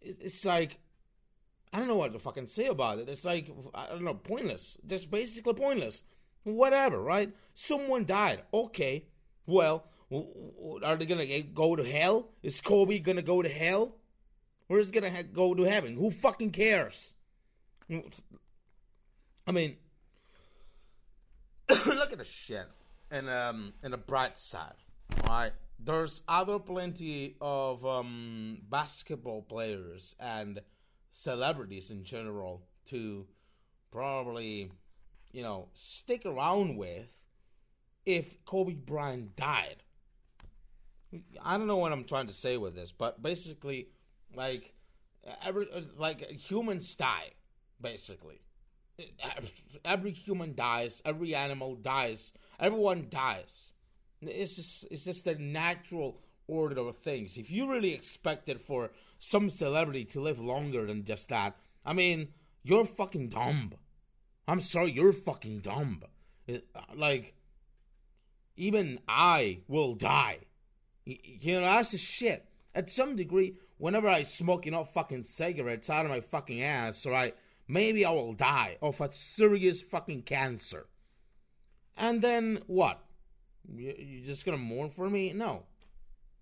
it's 0.00 0.44
like 0.44 0.78
I 1.72 1.78
don't 1.78 1.88
know 1.88 1.96
what 1.96 2.12
to 2.12 2.18
fucking 2.18 2.46
say 2.46 2.66
about 2.66 2.98
it. 2.98 3.08
It's 3.08 3.24
like 3.24 3.50
I 3.74 3.86
don't 3.86 4.04
know, 4.04 4.14
pointless. 4.14 4.76
Just 4.86 5.10
basically 5.10 5.54
pointless. 5.54 6.02
Whatever, 6.44 7.00
right? 7.00 7.32
Someone 7.54 8.04
died. 8.04 8.42
Okay. 8.52 9.06
Well, 9.46 9.86
are 10.84 10.96
they 10.96 11.06
gonna 11.06 11.42
go 11.42 11.76
to 11.76 11.84
hell? 11.84 12.28
Is 12.42 12.60
Kobe 12.60 12.98
gonna 12.98 13.22
go 13.22 13.42
to 13.42 13.48
hell? 13.48 13.96
Or 14.68 14.78
is 14.78 14.90
gonna 14.90 15.22
go 15.22 15.54
to 15.54 15.62
heaven? 15.64 15.96
Who 15.96 16.10
fucking 16.10 16.50
cares? 16.50 17.14
I 19.46 19.52
mean, 19.52 19.76
look 21.86 22.12
at 22.12 22.18
the 22.18 22.24
shit. 22.24 22.66
And 23.10 23.28
um, 23.28 23.74
in 23.82 23.90
the 23.90 23.98
bright 23.98 24.38
side, 24.38 24.74
all 25.24 25.34
right. 25.34 25.52
There's 25.84 26.22
other 26.28 26.60
plenty 26.60 27.36
of 27.40 27.84
um 27.84 28.58
basketball 28.70 29.42
players 29.42 30.14
and 30.20 30.60
celebrities 31.10 31.90
in 31.90 32.04
general 32.04 32.62
to 32.86 33.26
probably, 33.90 34.70
you 35.32 35.42
know, 35.42 35.68
stick 35.74 36.24
around 36.24 36.76
with 36.76 37.18
if 38.06 38.44
Kobe 38.44 38.74
Bryant 38.74 39.34
died. 39.36 39.82
I 41.42 41.58
don't 41.58 41.66
know 41.66 41.76
what 41.76 41.92
I'm 41.92 42.04
trying 42.04 42.26
to 42.26 42.32
say 42.32 42.56
with 42.56 42.74
this, 42.74 42.92
but 42.92 43.22
basically, 43.22 43.88
like 44.34 44.74
every 45.44 45.68
like 45.98 46.30
humans 46.30 46.94
die, 46.94 47.30
basically. 47.80 48.40
Every 49.84 50.12
human 50.12 50.54
dies. 50.54 51.02
Every 51.04 51.34
animal 51.34 51.76
dies. 51.76 52.32
Everyone 52.60 53.06
dies. 53.10 53.72
It's 54.20 54.56
just 54.56 54.86
it's 54.90 55.04
just 55.04 55.24
the 55.24 55.34
natural 55.34 56.20
order 56.46 56.80
of 56.80 56.98
things. 56.98 57.36
If 57.36 57.50
you 57.50 57.70
really 57.70 57.94
expected 57.94 58.60
for 58.60 58.90
some 59.18 59.50
celebrity 59.50 60.04
to 60.06 60.20
live 60.20 60.38
longer 60.38 60.86
than 60.86 61.04
just 61.04 61.28
that, 61.30 61.56
I 61.84 61.92
mean, 61.92 62.28
you're 62.62 62.84
fucking 62.84 63.30
dumb. 63.30 63.72
I'm 64.46 64.60
sorry, 64.60 64.92
you're 64.92 65.12
fucking 65.12 65.60
dumb. 65.60 66.02
It, 66.46 66.66
like, 66.94 67.34
even 68.56 68.98
I 69.08 69.60
will 69.68 69.94
die. 69.94 70.40
You 71.04 71.60
know, 71.60 71.66
that's 71.66 71.90
the 71.90 71.98
shit. 71.98 72.46
At 72.74 72.88
some 72.88 73.16
degree, 73.16 73.56
whenever 73.78 74.08
I 74.08 74.22
smoke, 74.22 74.64
you 74.64 74.72
know, 74.72 74.84
fucking 74.84 75.24
cigarettes 75.24 75.90
out 75.90 76.04
of 76.04 76.10
my 76.10 76.20
fucking 76.20 76.62
ass, 76.62 77.04
right, 77.06 77.36
maybe 77.68 78.04
I 78.04 78.10
will 78.12 78.32
die 78.32 78.78
of 78.80 79.00
a 79.00 79.12
serious 79.12 79.80
fucking 79.80 80.22
cancer. 80.22 80.86
And 81.96 82.22
then 82.22 82.62
what? 82.66 83.02
You're 83.68 84.26
just 84.26 84.44
gonna 84.44 84.58
mourn 84.58 84.90
for 84.90 85.10
me? 85.10 85.32
No. 85.32 85.64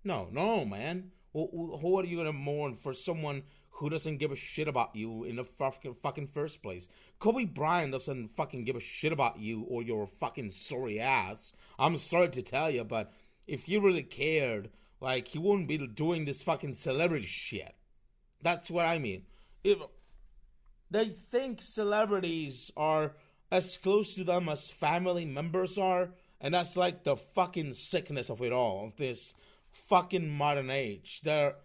No, 0.03 0.29
no, 0.31 0.65
man. 0.65 1.11
Who 1.33 1.97
are 1.97 2.05
you 2.05 2.17
gonna 2.17 2.33
mourn 2.33 2.75
for 2.75 2.93
someone 2.93 3.43
who 3.69 3.89
doesn't 3.89 4.17
give 4.17 4.31
a 4.31 4.35
shit 4.35 4.67
about 4.67 4.95
you 4.95 5.23
in 5.23 5.35
the 5.35 5.43
fucking 5.43 5.95
fucking 5.95 6.27
first 6.27 6.61
place? 6.61 6.87
Kobe 7.19 7.45
Bryant 7.45 7.91
doesn't 7.91 8.35
fucking 8.35 8.63
give 8.63 8.75
a 8.75 8.79
shit 8.79 9.11
about 9.11 9.39
you 9.39 9.63
or 9.63 9.81
your 9.83 10.07
fucking 10.07 10.51
sorry 10.51 10.99
ass. 10.99 11.53
I'm 11.77 11.97
sorry 11.97 12.29
to 12.29 12.41
tell 12.41 12.69
you, 12.69 12.83
but 12.83 13.11
if 13.47 13.63
he 13.63 13.77
really 13.77 14.03
cared, 14.03 14.69
like 14.99 15.27
he 15.27 15.39
wouldn't 15.39 15.67
be 15.67 15.77
doing 15.77 16.25
this 16.25 16.43
fucking 16.43 16.73
celebrity 16.73 17.25
shit. 17.27 17.73
That's 18.41 18.71
what 18.71 18.85
I 18.85 18.99
mean. 18.99 19.23
If 19.63 19.79
they 20.89 21.09
think 21.09 21.61
celebrities 21.61 22.71
are 22.75 23.13
as 23.51 23.77
close 23.77 24.15
to 24.15 24.23
them 24.23 24.49
as 24.49 24.69
family 24.69 25.25
members 25.25 25.77
are, 25.77 26.09
and 26.39 26.53
that's 26.53 26.75
like 26.75 27.03
the 27.03 27.17
fucking 27.17 27.73
sickness 27.73 28.29
of 28.29 28.41
it 28.41 28.51
all, 28.51 28.87
of 28.87 28.95
this 28.95 29.33
fucking 29.71 30.29
modern 30.29 30.69
age. 30.69 31.21
Their 31.23 31.55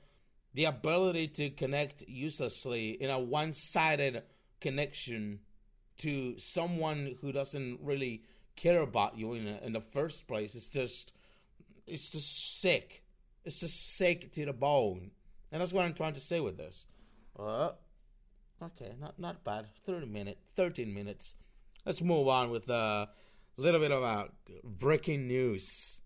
the 0.54 0.64
ability 0.64 1.28
to 1.28 1.50
connect 1.50 2.02
uselessly 2.08 2.90
in 2.92 3.10
a 3.10 3.18
one-sided 3.18 4.22
connection 4.58 5.40
to 5.98 6.38
someone 6.38 7.14
who 7.20 7.30
doesn't 7.30 7.78
really 7.82 8.22
care 8.56 8.80
about 8.80 9.18
you 9.18 9.34
in, 9.34 9.46
in 9.46 9.74
the 9.74 9.82
first 9.82 10.26
place 10.26 10.54
is 10.54 10.68
just 10.68 11.12
it's 11.86 12.10
just 12.10 12.60
sick. 12.60 13.02
It's 13.44 13.60
just 13.60 13.96
sick 13.96 14.32
to 14.32 14.44
the 14.44 14.52
bone, 14.52 15.10
and 15.52 15.60
that's 15.60 15.72
what 15.72 15.84
I'm 15.84 15.94
trying 15.94 16.14
to 16.14 16.20
say 16.20 16.40
with 16.40 16.56
this. 16.56 16.86
Uh, 17.38 17.70
okay, 18.62 18.94
not 19.00 19.18
not 19.18 19.44
bad. 19.44 19.66
Thirty 19.84 20.06
minutes, 20.06 20.40
thirteen 20.56 20.92
minutes. 20.92 21.36
Let's 21.84 22.02
move 22.02 22.26
on 22.26 22.50
with 22.50 22.68
a 22.68 23.08
little 23.56 23.80
bit 23.80 23.92
about 23.92 24.34
breaking 24.64 25.28
news. 25.28 26.00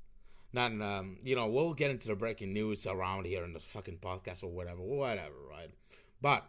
Not, 0.53 0.73
um, 0.73 1.19
you 1.23 1.37
know, 1.37 1.47
we'll 1.47 1.75
get 1.75 1.91
into 1.91 2.09
the 2.09 2.17
breaking 2.17 2.53
news 2.53 2.87
around 2.87 3.27
here 3.27 3.45
in 3.45 3.53
the 3.53 3.61
fucking 3.61 3.99
podcast 3.99 4.43
or 4.43 4.49
whatever, 4.49 4.83
whatever, 4.83 5.37
right? 5.49 5.71
But 6.21 6.45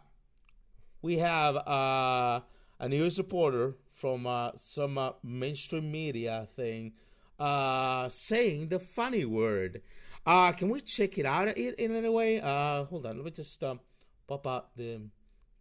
we 1.02 1.18
have 1.18 1.56
uh, 1.56 2.40
a 2.80 2.88
news 2.88 3.16
reporter 3.18 3.76
from 3.94 4.26
uh, 4.26 4.50
some 4.56 4.98
uh, 4.98 5.12
mainstream 5.22 5.90
media 5.90 6.48
thing 6.56 6.94
uh, 7.42 8.08
saying 8.08 8.68
the 8.68 8.78
funny 8.78 9.24
word. 9.24 9.82
Uh, 10.24 10.52
can 10.52 10.68
we 10.68 10.80
check 10.80 11.18
it 11.18 11.26
out 11.26 11.48
in, 11.48 11.74
in 11.74 11.96
any 11.96 12.08
way? 12.08 12.40
Uh, 12.40 12.84
hold 12.84 13.04
on, 13.04 13.16
let 13.16 13.24
me 13.24 13.32
just 13.32 13.62
um, 13.64 13.80
pop 14.28 14.46
out 14.46 14.76
the 14.76 15.00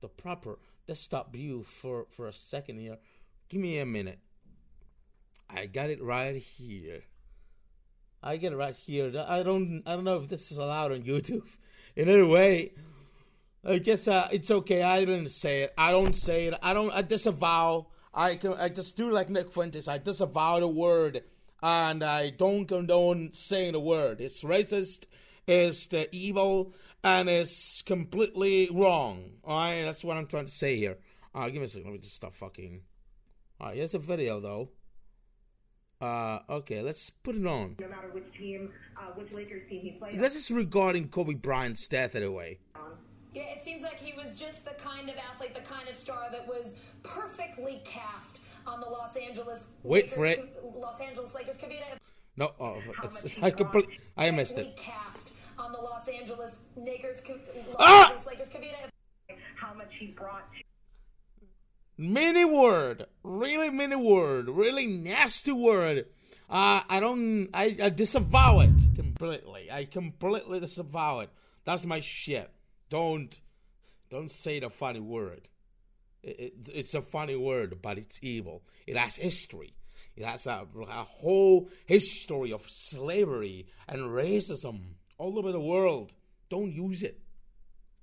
the 0.01 0.07
proper 0.07 0.59
desktop 0.87 1.33
view 1.33 1.63
for 1.63 2.05
for 2.11 2.27
a 2.27 2.33
second 2.33 2.77
here. 2.77 2.97
Give 3.49 3.59
me 3.59 3.79
a 3.79 3.85
minute. 3.85 4.19
I 5.49 5.65
got 5.65 5.89
it 5.89 6.03
right 6.03 6.35
here. 6.35 7.01
I 8.21 8.37
get 8.37 8.53
it 8.53 8.57
right 8.57 8.75
here. 8.75 9.11
I 9.27 9.41
don't 9.41 9.81
I 9.87 9.95
don't 9.95 10.03
know 10.03 10.17
if 10.17 10.29
this 10.29 10.51
is 10.51 10.59
allowed 10.59 10.91
on 10.91 11.01
YouTube. 11.01 11.47
In 11.95 12.07
any 12.07 12.21
way, 12.21 12.73
I 13.65 13.79
guess 13.79 14.07
uh, 14.07 14.29
it's 14.31 14.51
okay. 14.51 14.83
I 14.83 14.99
didn't 14.99 15.31
say 15.31 15.63
it. 15.63 15.73
I 15.77 15.91
don't 15.91 16.15
say 16.15 16.45
it. 16.45 16.53
I 16.61 16.75
don't. 16.75 16.91
I 16.91 17.01
disavow. 17.01 17.87
I 18.13 18.35
can. 18.35 18.53
I 18.53 18.69
just 18.69 18.95
do 18.95 19.09
like 19.09 19.31
Nick 19.31 19.51
Fuentes. 19.51 19.87
I 19.87 19.97
disavow 19.97 20.59
the 20.59 20.67
word 20.67 21.23
and 21.61 22.03
I 22.03 22.29
don't 22.29 22.65
condone 22.65 23.31
saying 23.33 23.75
a 23.75 23.79
word. 23.79 24.21
It's 24.21 24.43
racist, 24.43 25.05
it's 25.47 25.87
the 25.87 26.13
evil, 26.15 26.73
and 27.03 27.29
it's 27.29 27.81
completely 27.81 28.69
wrong. 28.71 29.31
Alright, 29.43 29.85
that's 29.85 30.03
what 30.03 30.17
I'm 30.17 30.27
trying 30.27 30.45
to 30.45 30.51
say 30.51 30.77
here. 30.77 30.97
Alright, 31.35 31.53
give 31.53 31.61
me 31.61 31.65
a 31.65 31.69
second. 31.69 31.85
Let 31.85 31.93
me 31.93 31.99
just 31.99 32.15
stop 32.15 32.33
fucking. 32.33 32.81
Alright, 33.59 33.77
here's 33.77 33.93
a 33.93 33.99
video 33.99 34.39
though. 34.39 34.69
Uh, 36.01 36.39
okay, 36.49 36.81
let's 36.81 37.11
put 37.11 37.35
it 37.35 37.45
on. 37.45 37.75
No 37.79 37.87
matter 37.87 38.09
which 38.11 38.31
team, 38.35 38.71
uh, 38.97 39.11
which 39.13 39.31
Lakers 39.31 39.69
team 39.69 39.81
he 39.81 39.91
played. 39.91 40.19
This 40.19 40.35
is 40.35 40.49
regarding 40.49 41.09
Kobe 41.09 41.35
Bryant's 41.35 41.85
death, 41.87 42.15
anyway. 42.15 42.57
Yeah, 43.33 43.43
it 43.43 43.63
seems 43.63 43.83
like 43.83 43.97
he 43.97 44.13
was 44.17 44.33
just 44.33 44.65
the 44.65 44.71
kind 44.71 45.09
of 45.09 45.15
athlete, 45.15 45.53
the 45.53 45.61
kind 45.61 45.87
of 45.87 45.95
star 45.95 46.27
that 46.31 46.45
was 46.47 46.73
perfectly 47.03 47.81
cast 47.85 48.41
on 48.65 48.79
the 48.79 48.87
Los 48.87 49.15
Angeles. 49.15 49.67
Wait 49.83 50.05
Lakers, 50.05 50.15
for 50.17 50.25
it. 50.25 50.63
Los 50.75 50.99
Angeles 51.01 51.33
Lakers. 51.33 51.57
Kavita. 51.57 51.97
No, 52.37 52.51
oh, 52.59 52.81
it's, 53.03 53.37
I 53.41 53.51
complete. 53.51 53.87
I 54.17 54.31
missed 54.31 54.57
it. 54.57 54.75
Cast 54.77 55.31
on 55.57 55.71
the 55.71 55.77
Los 55.79 56.07
Angeles 56.07 56.59
Lakers. 56.75 57.21
Los 57.27 57.75
Ah! 57.79 58.07
Angeles 58.09 58.25
Lakers. 58.25 58.49
Kavita. 58.49 58.89
How 59.55 59.73
much 59.73 59.93
he 59.97 60.07
brought 60.07 60.43
Mini 61.97 62.43
word, 62.45 63.05
really 63.21 63.69
mini 63.69 63.95
word, 63.95 64.49
really 64.49 64.87
nasty 64.87 65.51
word. 65.51 66.07
Uh, 66.49 66.81
I 66.89 66.99
don't, 66.99 67.49
I, 67.53 67.77
I 67.79 67.89
disavow 67.89 68.61
it 68.61 68.95
completely. 68.95 69.69
I 69.71 69.85
completely 69.85 70.59
disavow 70.59 71.19
it. 71.19 71.29
That's 71.63 71.85
my 71.85 71.99
shit. 71.99 72.49
Don't, 72.89 73.39
don't 74.09 74.31
say 74.31 74.59
the 74.59 74.71
funny 74.71 74.99
word. 74.99 75.47
It, 76.23 76.39
it, 76.39 76.53
it's 76.73 76.93
a 76.93 77.01
funny 77.01 77.35
word, 77.35 77.81
but 77.81 77.97
it's 77.97 78.19
evil. 78.21 78.63
It 78.87 78.97
has 78.97 79.15
history. 79.15 79.73
It 80.15 80.25
has 80.25 80.45
a, 80.45 80.67
a 80.87 81.03
whole 81.03 81.69
history 81.85 82.51
of 82.51 82.69
slavery 82.69 83.67
and 83.87 84.01
racism 84.09 84.81
all 85.17 85.37
over 85.39 85.51
the 85.51 85.59
world. 85.59 86.13
Don't 86.49 86.71
use 86.71 87.03
it. 87.03 87.19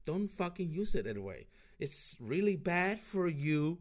Don't 0.05 0.29
fucking 0.29 0.71
use 0.71 0.95
it 0.95 1.07
anyway. 1.07 1.47
It's 1.79 2.17
really 2.19 2.57
bad 2.57 3.01
for 3.01 3.29
you. 3.29 3.79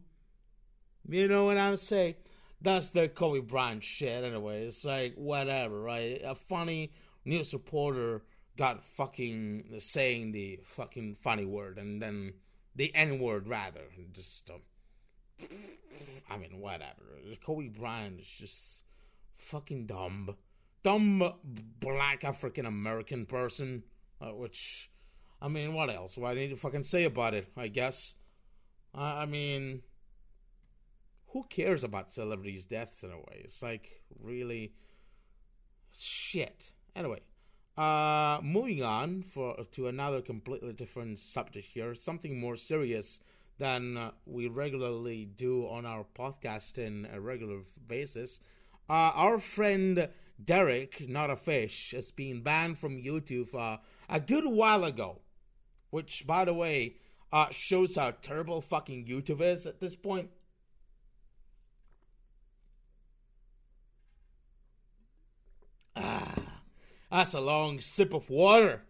You 1.08 1.26
know 1.26 1.44
what 1.44 1.56
I'm 1.56 1.76
saying? 1.76 2.16
That's 2.60 2.90
the 2.90 3.08
Kobe 3.08 3.40
Bryant 3.40 3.82
shit 3.82 4.24
anyway. 4.24 4.66
It's 4.66 4.84
like 4.84 5.14
whatever, 5.14 5.80
right? 5.80 6.20
A 6.24 6.34
funny 6.34 6.92
news 7.24 7.52
reporter 7.52 8.22
got 8.56 8.84
fucking 8.84 9.64
saying 9.78 10.32
the 10.32 10.60
fucking 10.64 11.14
funny 11.14 11.44
word 11.44 11.78
and 11.78 12.02
then 12.02 12.32
the 12.78 12.94
N 12.94 13.18
word 13.18 13.48
rather. 13.48 13.82
Just 14.12 14.50
um, 14.50 14.62
I 16.30 16.38
mean, 16.38 16.60
whatever. 16.60 17.02
Kobe 17.44 17.68
Bryant 17.68 18.20
is 18.20 18.28
just 18.28 18.84
fucking 19.36 19.86
dumb. 19.86 20.34
Dumb 20.82 21.34
black 21.80 22.24
African 22.24 22.64
American 22.64 23.26
person. 23.26 23.82
Uh, 24.20 24.28
which, 24.28 24.90
I 25.42 25.48
mean, 25.48 25.74
what 25.74 25.90
else? 25.90 26.16
What 26.16 26.30
I 26.30 26.34
need 26.34 26.50
to 26.50 26.56
fucking 26.56 26.84
say 26.84 27.04
about 27.04 27.34
it, 27.34 27.48
I 27.56 27.68
guess. 27.68 28.14
I 28.94 29.26
mean, 29.26 29.82
who 31.28 31.44
cares 31.50 31.84
about 31.84 32.10
celebrities' 32.10 32.64
deaths 32.64 33.02
in 33.02 33.10
a 33.10 33.16
way? 33.16 33.42
It's 33.44 33.62
like, 33.62 34.02
really 34.20 34.72
shit. 35.92 36.72
Anyway, 36.96 37.20
uh, 37.78 38.40
moving 38.42 38.82
on 38.82 39.22
for 39.22 39.56
to 39.72 39.86
another 39.86 40.20
completely 40.20 40.72
different 40.72 41.18
subject 41.18 41.68
here, 41.68 41.94
something 41.94 42.38
more 42.38 42.56
serious 42.56 43.20
than 43.58 43.96
uh, 43.96 44.10
we 44.26 44.48
regularly 44.48 45.26
do 45.36 45.66
on 45.68 45.86
our 45.86 46.04
podcast 46.18 46.78
in 46.78 47.06
a 47.12 47.20
regular 47.20 47.60
basis. 47.86 48.40
Uh, 48.90 49.12
our 49.14 49.38
friend 49.38 50.08
Derek, 50.44 51.08
not 51.08 51.30
a 51.30 51.36
fish, 51.36 51.92
has 51.92 52.10
been 52.10 52.42
banned 52.42 52.78
from 52.78 53.00
YouTube 53.00 53.54
uh, 53.54 53.78
a 54.08 54.18
good 54.20 54.46
while 54.46 54.82
ago, 54.84 55.20
which, 55.90 56.26
by 56.26 56.44
the 56.44 56.54
way, 56.54 56.96
uh, 57.32 57.48
shows 57.50 57.94
how 57.96 58.10
terrible 58.22 58.60
fucking 58.60 59.06
YouTube 59.06 59.40
is 59.40 59.66
at 59.66 59.80
this 59.80 59.94
point. 59.94 60.30
Ah, 65.96 66.62
that's 67.10 67.34
a 67.34 67.40
long 67.40 67.80
sip 67.80 68.12
of 68.12 68.28
water. 68.28 68.82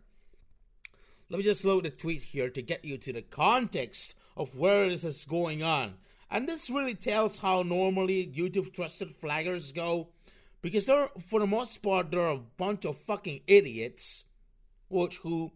Let 1.31 1.39
me 1.39 1.45
just 1.45 1.65
load 1.65 1.85
the 1.85 1.91
tweet 1.91 2.23
here 2.23 2.49
to 2.51 2.63
get 2.63 2.85
you 2.85 2.97
to 2.99 3.13
the 3.13 3.23
context 3.23 4.15
of 4.37 4.57
where 4.57 4.89
this 4.89 5.05
is 5.05 5.25
going 5.25 5.63
on. 5.63 5.95
And 6.31 6.49
this 6.49 6.71
really 6.71 6.95
tells 6.95 7.39
how 7.39 7.63
normally 7.63 8.33
YouTube 8.35 8.75
trusted 8.75 9.15
flaggers 9.21 9.75
go. 9.75 10.09
Because 10.61 10.87
they're, 10.87 11.09
for 11.29 11.41
the 11.41 11.47
most 11.47 11.83
part, 11.83 12.11
they're 12.11 12.29
a 12.29 12.37
bunch 12.37 12.85
of 12.85 12.99
fucking 12.99 13.41
idiots. 13.47 14.25
Which, 14.89 15.17
who, 15.19 15.53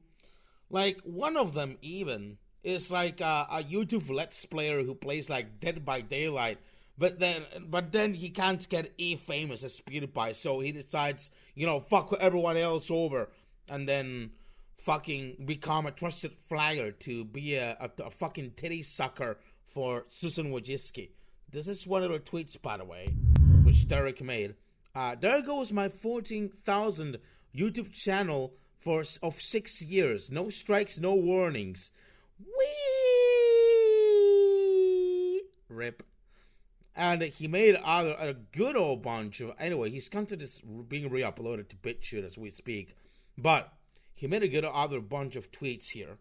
like, 0.71 1.01
one 1.05 1.37
of 1.37 1.55
them 1.55 1.79
even 1.83 2.39
is 2.63 2.93
like 2.93 3.21
a, 3.21 3.47
a 3.51 3.63
YouTube 3.63 4.11
Let's 4.11 4.45
Player 4.45 4.83
who 4.83 4.95
plays 4.95 5.29
like 5.29 5.59
Dead 5.59 5.85
by 5.85 6.01
Daylight. 6.03 6.59
But 6.99 7.19
then, 7.19 7.43
but 7.69 7.93
then 7.93 8.15
he 8.15 8.31
can't 8.31 8.69
get 8.69 8.93
e 8.99 9.17
famous 9.17 9.65
as 9.65 9.81
PewDiePie, 9.81 10.35
so 10.35 10.61
he 10.61 10.73
decides, 10.73 11.31
you 11.55 11.67
know, 11.67 11.81
fuck 11.81 12.15
everyone 12.21 12.57
else 12.57 12.91
over, 12.91 13.31
and 13.69 13.89
then 13.89 14.33
fucking 14.79 15.45
become 15.47 15.87
a 15.87 15.91
trusted 15.91 16.33
flagger 16.49 16.91
to 16.91 17.25
be 17.25 17.55
a, 17.55 17.77
a, 17.81 17.91
a 18.05 18.11
fucking 18.11 18.53
titty 18.57 18.83
sucker 18.83 19.39
for 19.67 20.05
Susan 20.09 20.53
Wojcicki. 20.53 21.11
This 21.51 21.69
is 21.69 21.87
one 21.87 22.03
of 22.03 22.11
the 22.11 22.19
tweets, 22.19 22.61
by 22.61 22.77
the 22.77 22.85
way, 22.85 23.15
which 23.63 23.87
Derek 23.89 24.23
made. 24.23 24.55
Uh, 24.95 25.15
there 25.19 25.41
goes 25.41 25.73
my 25.73 25.89
14,000 25.89 27.19
YouTube 27.55 27.93
channel 27.93 28.55
for 28.79 29.05
of 29.23 29.41
six 29.41 29.81
years. 29.81 30.31
No 30.31 30.51
strikes, 30.51 31.01
no 31.01 31.15
warnings. 31.15 31.93
Wee! 32.39 32.73
Rip. 35.69 36.03
And 36.95 37.23
he 37.23 37.49
made 37.49 37.77
other 37.83 38.15
a 38.19 38.35
good 38.35 38.77
old 38.77 39.03
bunch 39.03 39.41
of 39.41 39.53
anyway. 39.59 39.91
His 39.91 40.09
content 40.09 40.43
is 40.43 40.61
being 40.89 41.09
re-uploaded 41.09 41.69
to 41.69 41.77
BitChute 41.77 42.25
as 42.25 42.37
we 42.37 42.51
speak, 42.51 42.95
but 43.39 43.73
he 44.15 44.27
made 44.27 44.43
a 44.43 44.49
good 44.49 44.65
other 44.65 45.01
bunch 45.01 45.35
of 45.37 45.51
tweets 45.51 45.91
here, 45.91 46.19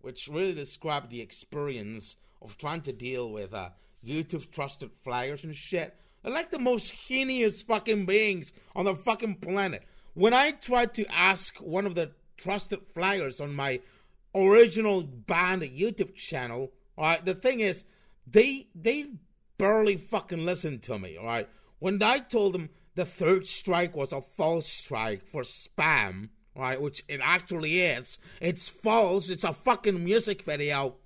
which 0.00 0.28
really 0.28 0.54
describe 0.54 1.08
the 1.08 1.20
experience 1.20 2.16
of 2.42 2.58
trying 2.58 2.82
to 2.82 2.92
deal 2.92 3.30
with 3.30 3.54
uh, 3.54 3.70
YouTube 4.04 4.50
trusted 4.50 4.90
flyers 4.92 5.44
and 5.44 5.54
shit. 5.54 5.96
They're 6.22 6.32
like 6.32 6.50
the 6.50 6.58
most 6.58 6.90
heinous 6.90 7.62
fucking 7.62 8.06
beings 8.06 8.52
on 8.74 8.84
the 8.84 8.94
fucking 8.94 9.36
planet. 9.36 9.84
When 10.14 10.34
I 10.34 10.50
tried 10.50 10.94
to 10.94 11.06
ask 11.06 11.56
one 11.58 11.86
of 11.86 11.94
the 11.94 12.10
trusted 12.36 12.80
flyers 12.92 13.40
on 13.40 13.54
my 13.54 13.80
original 14.34 15.02
banned 15.02 15.62
YouTube 15.62 16.14
channel, 16.14 16.72
alright, 16.96 17.24
the 17.24 17.34
thing 17.34 17.60
is, 17.60 17.84
they 18.26 18.66
they 18.74 19.06
barely 19.58 19.96
fucking 19.96 20.44
listened 20.44 20.82
to 20.84 20.98
me, 20.98 21.18
alright? 21.18 21.48
When 21.78 22.02
I 22.02 22.20
told 22.20 22.54
them 22.54 22.70
the 22.94 23.04
third 23.04 23.46
strike 23.46 23.94
was 23.94 24.12
a 24.12 24.20
false 24.20 24.68
strike 24.68 25.24
for 25.26 25.42
spam, 25.42 26.30
right, 26.56 26.80
which 26.80 27.04
it 27.08 27.20
actually 27.22 27.80
is, 27.80 28.18
it's 28.40 28.68
false, 28.68 29.28
it's 29.28 29.44
a 29.44 29.52
fucking 29.52 30.02
music 30.02 30.42
video 30.42 30.96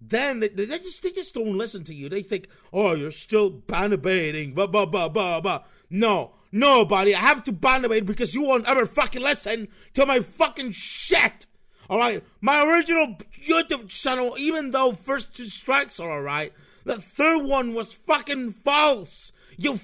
then 0.00 0.40
they, 0.40 0.48
they, 0.48 0.66
just 0.66 1.02
they 1.02 1.10
just 1.10 1.34
don't 1.34 1.56
listen 1.56 1.84
to 1.84 1.94
you. 1.94 2.08
They 2.08 2.22
think, 2.22 2.48
oh, 2.72 2.94
you're 2.94 3.10
still 3.10 3.50
bandabating, 3.50 4.54
blah 4.54 4.66
blah 4.66 4.86
blah 4.86 5.08
blah 5.08 5.40
blah. 5.40 5.62
No, 5.90 6.32
no, 6.52 6.86
I 6.90 7.10
have 7.10 7.44
to 7.44 7.52
bandabate 7.52 8.06
because 8.06 8.34
you 8.34 8.42
won't 8.42 8.68
ever 8.68 8.86
fucking 8.86 9.22
listen 9.22 9.68
to 9.94 10.06
my 10.06 10.20
fucking 10.20 10.72
shit. 10.72 11.46
All 11.88 11.98
right, 11.98 12.22
my 12.40 12.64
original 12.64 13.16
YouTube 13.42 13.88
channel, 13.88 14.34
even 14.38 14.70
though 14.70 14.92
first 14.92 15.34
two 15.34 15.46
strikes 15.46 16.00
are 16.00 16.10
all 16.10 16.22
right, 16.22 16.52
the 16.84 17.00
third 17.00 17.44
one 17.44 17.74
was 17.74 17.92
fucking 17.92 18.52
false. 18.52 19.32
You 19.56 19.80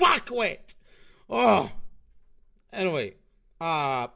fuckwit. 0.00 0.74
Oh, 1.28 1.70
anyway, 2.72 3.14
uh, 3.60 4.08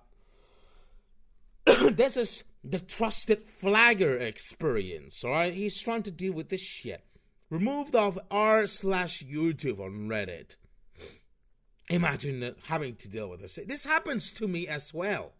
this 1.91 2.17
is 2.17 2.45
the 2.63 2.81
trusted 2.81 3.47
flagger 3.47 4.17
experience. 4.17 5.23
All 5.25 5.31
right, 5.31 5.53
he's 5.53 5.81
trying 5.81 6.03
to 6.05 6.11
deal 6.11 6.33
with 6.33 6.49
this 6.49 6.63
shit. 6.63 7.05
Removed 7.51 7.95
off 7.95 8.19
r 8.31 8.67
slash 8.67 9.23
YouTube 9.23 9.79
on 9.81 10.09
Reddit. 10.09 10.57
Imagine 11.91 12.55
having 12.65 12.97
to 12.97 13.09
deal 13.09 13.29
with 13.29 13.43
this. 13.43 13.59
This 13.67 13.85
happens 13.85 14.33
to 14.33 14.49
me 14.49 14.67
as 14.67 14.95
well. 14.95 15.33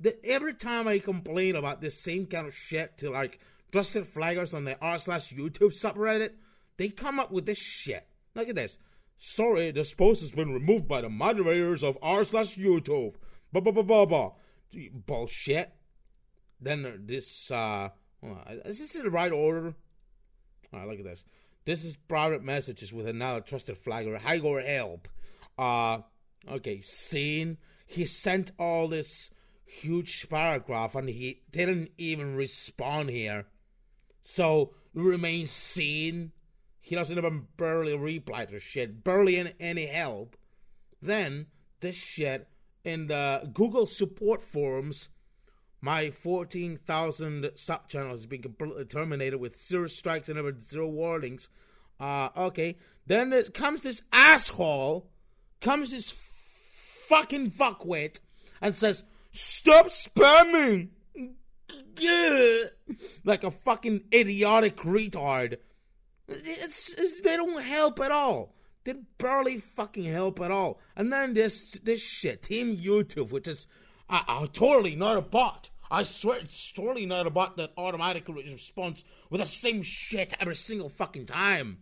That 0.00 0.18
every 0.24 0.54
time 0.54 0.88
I 0.88 0.98
complain 0.98 1.54
about 1.54 1.82
this 1.82 2.02
same 2.02 2.24
kind 2.24 2.46
of 2.46 2.54
shit 2.54 2.96
to 2.98 3.10
like 3.10 3.38
trusted 3.72 4.04
flaggers 4.04 4.54
on 4.54 4.64
the 4.64 4.78
r 4.80 4.98
slash 4.98 5.32
YouTube 5.32 5.72
subreddit, 5.72 6.32
they 6.76 6.88
come 6.88 7.20
up 7.20 7.30
with 7.30 7.46
this 7.46 7.58
shit. 7.58 8.06
Look 8.34 8.48
at 8.48 8.54
this. 8.54 8.78
Sorry, 9.16 9.70
this 9.70 9.92
post 9.92 10.22
has 10.22 10.32
been 10.32 10.52
removed 10.52 10.88
by 10.88 11.02
the 11.02 11.10
moderators 11.10 11.82
of 11.82 11.98
r 12.02 12.24
slash 12.24 12.56
YouTube. 12.56 13.14
Blah 13.52 13.62
blah 13.62 13.72
blah 13.72 13.82
blah 13.82 14.04
blah. 14.06 14.32
Bullshit 15.06 15.72
then 16.60 17.02
this 17.06 17.50
uh 17.50 17.88
is 18.64 18.78
this 18.78 18.94
in 18.94 19.04
the 19.04 19.10
right 19.10 19.32
order? 19.32 19.74
All 20.72 20.80
right, 20.80 20.88
look 20.88 20.98
at 20.98 21.04
this. 21.04 21.24
This 21.64 21.84
is 21.84 21.96
private 21.96 22.42
messages 22.42 22.92
with 22.92 23.06
another 23.06 23.40
trusted 23.40 23.78
flagger. 23.78 24.18
Hi, 24.18 24.38
go 24.38 24.60
help. 24.62 25.08
Uh, 25.58 25.98
okay, 26.48 26.80
seen. 26.80 27.58
He 27.86 28.06
sent 28.06 28.52
all 28.58 28.88
this 28.88 29.30
huge 29.64 30.28
paragraph 30.28 30.94
and 30.94 31.08
he 31.08 31.42
didn't 31.50 31.90
even 31.98 32.36
respond 32.36 33.10
here. 33.10 33.46
So 34.22 34.74
remains 34.94 35.50
seen. 35.50 36.32
He 36.80 36.94
doesn't 36.94 37.16
even 37.16 37.46
barely 37.56 37.96
reply 37.96 38.46
to 38.46 38.58
shit, 38.58 39.04
barely 39.04 39.38
any, 39.38 39.52
any 39.60 39.86
help. 39.86 40.36
Then 41.00 41.46
this 41.80 41.96
shit 41.96 42.48
in 42.84 43.06
the 43.06 43.50
Google 43.52 43.86
support 43.86 44.42
forums 44.42 45.08
my 45.82 46.10
14,000 46.10 47.52
sub 47.54 47.88
channel 47.88 48.10
has 48.10 48.26
been 48.26 48.42
completely 48.42 48.84
terminated 48.84 49.38
with 49.38 49.60
zero 49.60 49.86
strikes 49.86 50.28
and 50.28 50.38
over 50.38 50.54
zero 50.60 50.86
warnings. 50.86 51.48
Uh, 51.98 52.28
okay. 52.36 52.76
Then 53.06 53.32
it 53.32 53.54
comes 53.54 53.82
this 53.82 54.02
asshole, 54.12 55.10
comes 55.60 55.92
this 55.92 56.10
fucking 56.10 57.52
fuckwit, 57.52 58.20
and 58.60 58.76
says, 58.76 59.04
Stop 59.32 59.86
spamming! 59.86 60.88
Like 63.24 63.44
a 63.44 63.50
fucking 63.50 64.02
idiotic 64.12 64.76
retard. 64.78 65.58
It's, 66.28 66.94
it's, 66.94 67.20
they 67.20 67.36
don't 67.36 67.62
help 67.62 68.00
at 68.00 68.12
all. 68.12 68.54
They 68.84 68.94
barely 69.18 69.58
fucking 69.58 70.04
help 70.04 70.40
at 70.40 70.50
all. 70.50 70.80
And 70.96 71.12
then 71.12 71.34
this 71.34 71.72
this 71.82 72.00
shit, 72.00 72.42
Team 72.42 72.76
YouTube, 72.76 73.30
which 73.30 73.46
is 73.46 73.66
I, 74.08 74.24
I'm 74.26 74.48
totally 74.48 74.96
not 74.96 75.16
a 75.16 75.22
bot. 75.22 75.70
I 75.90 76.04
swear 76.04 76.38
it's 76.38 76.72
totally 76.72 77.04
not 77.04 77.26
a 77.26 77.30
bot 77.30 77.56
that 77.56 77.72
automatically 77.76 78.44
responds 78.44 79.04
with 79.28 79.40
the 79.40 79.46
same 79.46 79.82
shit 79.82 80.34
every 80.40 80.54
single 80.56 80.88
fucking 80.88 81.26
time. 81.26 81.78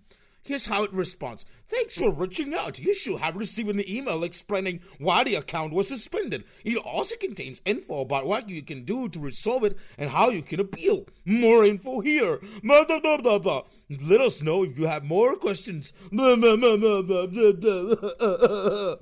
Here's 0.49 0.67
how 0.67 0.83
it 0.83 0.95
responds. 0.95 1.45
Thanks 1.69 1.95
for 1.95 2.11
reaching 2.11 2.55
out. 2.55 2.79
You 2.79 2.95
should 2.95 3.21
have 3.21 3.37
received 3.37 3.69
an 3.69 3.87
email 3.87 4.25
explaining 4.25 4.81
why 4.97 5.23
the 5.23 5.35
account 5.35 5.75
was 5.75 5.89
suspended. 5.89 6.45
It 6.65 6.79
also 6.79 7.17
contains 7.17 7.61
info 7.67 8.01
about 8.01 8.25
what 8.25 8.49
you 8.49 8.63
can 8.63 8.87
do 8.87 9.11
to 9.11 9.21
resolve 9.21 9.65
it 9.65 9.77
and 9.99 10.09
how 10.09 10.31
you 10.31 10.41
can 10.41 10.59
appeal. 10.59 11.05
More 11.27 11.67
info 11.67 12.01
here. 12.01 12.41
Blah, 12.65 12.87
blah, 12.87 13.19
blah, 13.19 13.39
blah. 13.39 13.65
Let 13.91 14.23
us 14.23 14.41
know 14.41 14.65
if 14.65 14.79
you 14.79 14.87
have 14.87 15.05
more 15.05 15.37
questions. 15.37 15.93
Blah, 16.11 16.37
blah, 16.37 16.57
blah, 16.57 16.79
blah, 16.79 17.03
blah, 17.03 17.27
blah, 17.27 17.53
blah. 17.53 18.97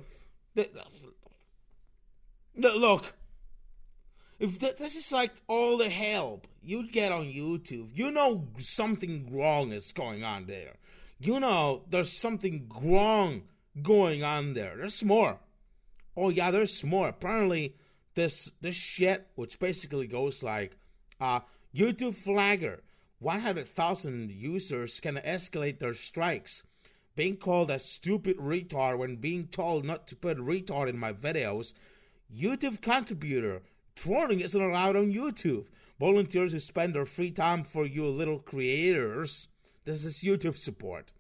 Look, 2.57 3.15
if 4.41 4.59
th- 4.59 4.79
this 4.79 4.97
is 4.97 5.13
like 5.13 5.33
all 5.47 5.79
the 5.79 5.91
help 5.91 6.49
you'd 6.61 6.91
get 6.91 7.13
on 7.13 7.27
YouTube, 7.27 7.91
you 7.95 8.11
know 8.11 8.49
something 8.59 9.29
wrong 9.33 9.71
is 9.71 9.93
going 9.93 10.25
on 10.25 10.47
there. 10.47 10.75
You 11.19 11.41
know 11.41 11.85
there's 11.89 12.13
something 12.13 12.71
wrong 12.83 13.43
going 13.83 14.23
on 14.23 14.53
there. 14.53 14.75
There's 14.77 15.03
more. 15.03 15.39
Oh 16.17 16.29
yeah, 16.29 16.51
there's 16.51 16.85
more. 16.85 17.09
Apparently, 17.09 17.75
this 18.15 18.53
this 18.61 18.77
shit, 18.77 19.27
which 19.35 19.59
basically 19.59 20.07
goes 20.07 20.43
like, 20.43 20.77
uh, 21.21 21.41
YouTube 21.75 22.15
flagger, 22.15 22.83
100,000 23.21 24.31
users 24.31 25.01
can 25.01 25.17
escalate 25.17 25.79
their 25.79 25.95
strikes. 25.95 26.63
Being 27.15 27.37
called 27.39 27.71
a 27.71 27.79
stupid 27.79 28.37
retard 28.37 28.99
when 28.99 29.17
being 29.17 29.47
told 29.47 29.87
not 29.87 30.07
to 30.09 30.17
put 30.17 30.37
retard 30.37 30.89
in 30.89 30.99
my 30.99 31.15
videos. 31.15 31.73
YouTube 32.35 32.83
contributor, 32.83 33.63
trolling 33.95 34.41
isn't 34.41 34.61
allowed 34.61 34.97
on 34.97 35.13
YouTube. 35.13 35.65
Volunteers 35.99 36.53
who 36.53 36.59
spend 36.59 36.95
their 36.95 37.07
free 37.07 37.31
time 37.31 37.65
for 37.65 37.87
you 37.87 38.07
little 38.07 38.39
creators. 38.39 39.49
This 39.87 40.05
is 40.05 40.25
YouTube 40.25 40.59
support. 40.59 41.13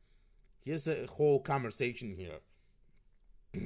Here's 0.65 0.89
a 0.89 1.07
whole 1.07 1.39
conversation 1.39 2.13
here. 2.13 2.41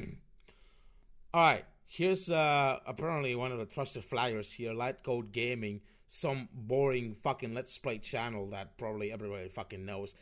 All 1.33 1.43
right, 1.43 1.65
here's 1.87 2.29
uh, 2.29 2.81
apparently 2.85 3.35
one 3.35 3.51
of 3.51 3.59
the 3.59 3.65
trusted 3.65 4.03
flaggers 4.03 4.53
here, 4.53 4.75
Light 4.75 5.03
Code 5.03 5.33
Gaming, 5.33 5.81
some 6.07 6.51
boring 6.53 7.15
fucking 7.15 7.55
Let's 7.55 7.79
Play 7.79 7.97
channel 7.97 8.51
that 8.51 8.77
probably 8.77 9.11
everybody 9.11 9.49
fucking 9.49 9.87
knows. 9.87 10.15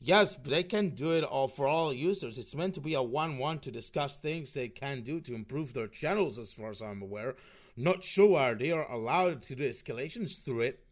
Yes, 0.00 0.36
they 0.36 0.62
can 0.62 0.88
do 0.94 1.10
it 1.10 1.24
all 1.24 1.46
for 1.46 1.66
all 1.66 1.92
users. 1.92 2.38
It's 2.38 2.54
meant 2.54 2.72
to 2.76 2.80
be 2.80 2.94
a 2.94 3.02
one-one 3.02 3.58
to 3.58 3.70
discuss 3.70 4.16
things 4.16 4.54
they 4.54 4.68
can 4.68 5.02
do 5.02 5.20
to 5.20 5.34
improve 5.34 5.74
their 5.74 5.88
channels, 5.88 6.38
as 6.38 6.54
far 6.54 6.70
as 6.70 6.80
I'm 6.80 7.02
aware. 7.02 7.34
Not 7.76 8.02
sure 8.02 8.54
they 8.54 8.70
are 8.70 8.90
allowed 8.90 9.42
to 9.42 9.54
do 9.54 9.68
escalations 9.68 10.42
through 10.42 10.60
it. 10.60 10.86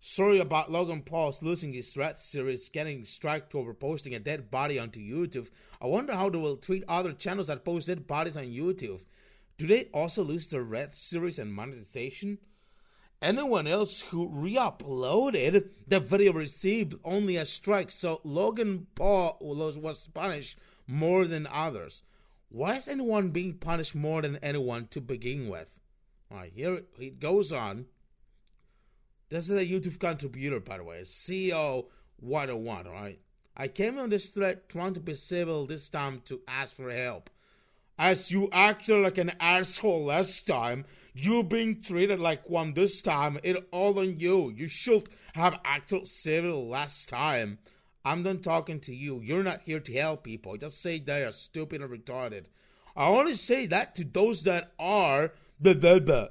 Sorry 0.00 0.38
about 0.38 0.70
Logan 0.70 1.02
Paul's 1.02 1.42
losing 1.42 1.72
his 1.72 1.96
Red 1.96 2.22
series, 2.22 2.68
getting 2.68 3.04
striked 3.04 3.52
over 3.54 3.74
posting 3.74 4.14
a 4.14 4.20
dead 4.20 4.48
body 4.48 4.78
onto 4.78 5.00
YouTube. 5.00 5.48
I 5.82 5.86
wonder 5.86 6.14
how 6.14 6.30
they 6.30 6.38
will 6.38 6.56
treat 6.56 6.84
other 6.86 7.12
channels 7.12 7.48
that 7.48 7.64
post 7.64 7.88
dead 7.88 8.06
bodies 8.06 8.36
on 8.36 8.44
YouTube. 8.44 9.00
Do 9.56 9.66
they 9.66 9.88
also 9.92 10.22
lose 10.22 10.46
their 10.46 10.62
Red 10.62 10.94
series 10.96 11.40
and 11.40 11.52
monetization? 11.52 12.38
Anyone 13.20 13.66
else 13.66 14.02
who 14.02 14.28
re-uploaded 14.28 15.70
the 15.88 15.98
video 15.98 16.32
received 16.32 16.94
only 17.04 17.34
a 17.34 17.44
strike, 17.44 17.90
so 17.90 18.20
Logan 18.22 18.86
Paul 18.94 19.36
was, 19.40 20.08
punished 20.14 20.56
more 20.86 21.26
than 21.26 21.48
others. 21.50 22.04
Why 22.50 22.76
is 22.76 22.86
anyone 22.86 23.30
being 23.30 23.54
punished 23.54 23.96
more 23.96 24.22
than 24.22 24.36
anyone 24.36 24.86
to 24.92 25.00
begin 25.00 25.48
with? 25.48 25.68
Alright, 26.30 26.52
here 26.54 26.82
it 27.00 27.18
goes 27.18 27.52
on. 27.52 27.86
This 29.30 29.50
is 29.50 29.56
a 29.56 29.66
YouTube 29.66 29.98
contributor, 29.98 30.58
by 30.58 30.78
the 30.78 30.84
way, 30.84 31.02
CEO 31.02 31.86
101, 32.16 32.86
alright? 32.86 33.20
I 33.54 33.68
came 33.68 33.98
on 33.98 34.08
this 34.08 34.30
thread 34.30 34.70
trying 34.70 34.94
to 34.94 35.00
be 35.00 35.12
civil 35.12 35.66
this 35.66 35.90
time 35.90 36.22
to 36.26 36.40
ask 36.48 36.74
for 36.74 36.90
help. 36.90 37.28
As 37.98 38.30
you 38.30 38.48
acted 38.52 39.02
like 39.02 39.18
an 39.18 39.32
asshole 39.38 40.06
last 40.06 40.46
time, 40.46 40.86
you 41.12 41.42
being 41.42 41.82
treated 41.82 42.20
like 42.20 42.48
one 42.48 42.72
this 42.72 43.02
time, 43.02 43.38
it 43.42 43.68
all 43.70 43.98
on 43.98 44.18
you. 44.18 44.50
You 44.56 44.66
should 44.66 45.10
have 45.34 45.60
acted 45.62 46.08
civil 46.08 46.66
last 46.66 47.08
time. 47.10 47.58
I'm 48.06 48.22
done 48.22 48.40
talking 48.40 48.80
to 48.80 48.94
you. 48.94 49.20
You're 49.20 49.42
not 49.42 49.60
here 49.66 49.80
to 49.80 49.92
help 49.92 50.24
people. 50.24 50.56
Just 50.56 50.80
say 50.80 51.00
they 51.00 51.24
are 51.24 51.32
stupid 51.32 51.82
and 51.82 51.90
retarded. 51.90 52.44
I 52.96 53.08
only 53.08 53.34
say 53.34 53.66
that 53.66 53.94
to 53.96 54.04
those 54.04 54.44
that 54.44 54.72
are 54.78 55.32
the 55.60 55.74
the 55.74 56.00
the. 56.00 56.30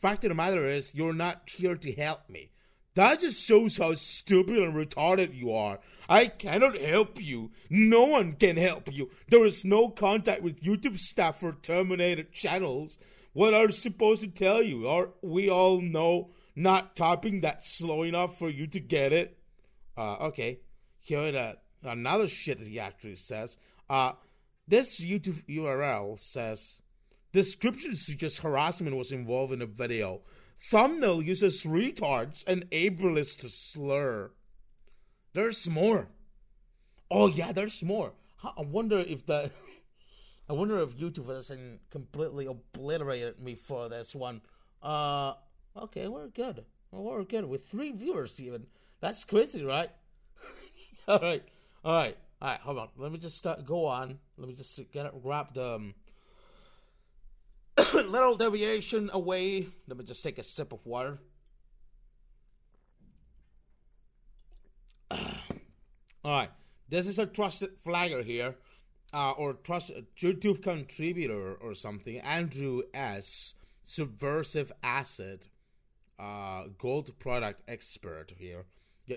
Fact 0.00 0.24
of 0.24 0.28
the 0.30 0.34
matter 0.34 0.66
is, 0.66 0.94
you're 0.94 1.14
not 1.14 1.48
here 1.48 1.74
to 1.74 1.92
help 1.92 2.28
me. 2.28 2.50
That 2.94 3.20
just 3.20 3.42
shows 3.42 3.76
how 3.76 3.92
stupid 3.94 4.56
and 4.56 4.74
retarded 4.74 5.36
you 5.36 5.52
are. 5.52 5.80
I 6.08 6.26
cannot 6.26 6.78
help 6.78 7.20
you. 7.20 7.50
No 7.68 8.04
one 8.04 8.34
can 8.34 8.56
help 8.56 8.92
you. 8.92 9.10
There 9.28 9.44
is 9.44 9.66
no 9.66 9.90
contact 9.90 10.42
with 10.42 10.62
YouTube 10.62 10.98
staff 10.98 11.40
for 11.40 11.52
terminated 11.52 12.32
channels. 12.32 12.98
What 13.34 13.52
are 13.52 13.70
supposed 13.70 14.22
to 14.22 14.28
tell 14.28 14.62
you? 14.62 14.88
Are 14.88 15.10
we 15.20 15.50
all 15.50 15.80
know 15.82 16.30
not 16.54 16.96
typing 16.96 17.42
that 17.42 17.62
slow 17.62 18.02
enough 18.02 18.38
for 18.38 18.48
you 18.48 18.66
to 18.68 18.80
get 18.80 19.12
it? 19.12 19.38
Uh, 19.94 20.16
okay. 20.28 20.60
Here 21.00 21.20
uh, 21.20 21.52
another 21.82 22.28
shit 22.28 22.58
that 22.58 22.66
he 22.66 22.80
actually 22.80 23.16
says. 23.16 23.58
Uh, 23.90 24.12
this 24.66 25.00
YouTube 25.00 25.44
URL 25.48 26.18
says 26.18 26.80
description 27.36 27.94
suggests 27.94 28.38
harassment 28.38 28.96
was 28.96 29.12
involved 29.12 29.52
in 29.52 29.58
the 29.58 29.66
video. 29.66 30.22
Thumbnail 30.70 31.20
uses 31.20 31.64
retards 31.64 32.42
and 32.48 32.64
ableist 32.70 33.48
slur. 33.50 34.30
There's 35.34 35.68
more. 35.68 36.08
Oh 37.10 37.26
yeah, 37.26 37.52
there's 37.52 37.82
more. 37.82 38.12
I 38.42 38.62
wonder 38.62 39.00
if 39.00 39.26
that. 39.26 39.52
I 40.48 40.54
wonder 40.54 40.80
if 40.80 40.96
YouTube 40.96 41.28
hasn't 41.28 41.80
completely 41.90 42.46
obliterated 42.46 43.38
me 43.38 43.54
for 43.54 43.90
this 43.90 44.14
one. 44.14 44.40
Uh, 44.82 45.34
okay, 45.76 46.08
we're 46.08 46.28
good. 46.28 46.64
We're 46.90 47.24
good 47.24 47.44
with 47.44 47.68
three 47.68 47.92
viewers 47.92 48.40
even. 48.40 48.66
That's 49.00 49.24
crazy, 49.24 49.62
right? 49.62 49.90
all 51.08 51.18
right, 51.18 51.42
all 51.84 51.92
right, 51.92 52.16
all 52.40 52.48
right. 52.48 52.60
Hold 52.60 52.78
on. 52.78 52.88
Let 52.96 53.12
me 53.12 53.18
just 53.18 53.36
start, 53.36 53.66
go 53.66 53.84
on. 53.84 54.18
Let 54.38 54.48
me 54.48 54.54
just 54.54 54.80
get 54.90 55.22
grab 55.22 55.52
the 55.52 55.74
um, 55.74 55.92
little 58.04 58.36
deviation 58.36 59.10
away. 59.12 59.68
Let 59.88 59.98
me 59.98 60.04
just 60.04 60.22
take 60.22 60.38
a 60.38 60.42
sip 60.42 60.72
of 60.72 60.84
water. 60.84 61.18
All 65.10 65.20
right, 66.24 66.50
this 66.88 67.06
is 67.06 67.18
a 67.18 67.26
trusted 67.26 67.70
flagger 67.82 68.22
here, 68.22 68.54
uh, 69.12 69.32
or 69.32 69.54
trust 69.54 69.92
YouTube 70.20 70.62
contributor 70.62 71.54
or 71.54 71.74
something. 71.74 72.18
Andrew 72.20 72.82
S. 72.92 73.54
Subversive 73.82 74.72
Acid, 74.82 75.46
uh, 76.18 76.64
gold 76.76 77.16
product 77.20 77.62
expert 77.68 78.32
here. 78.36 78.64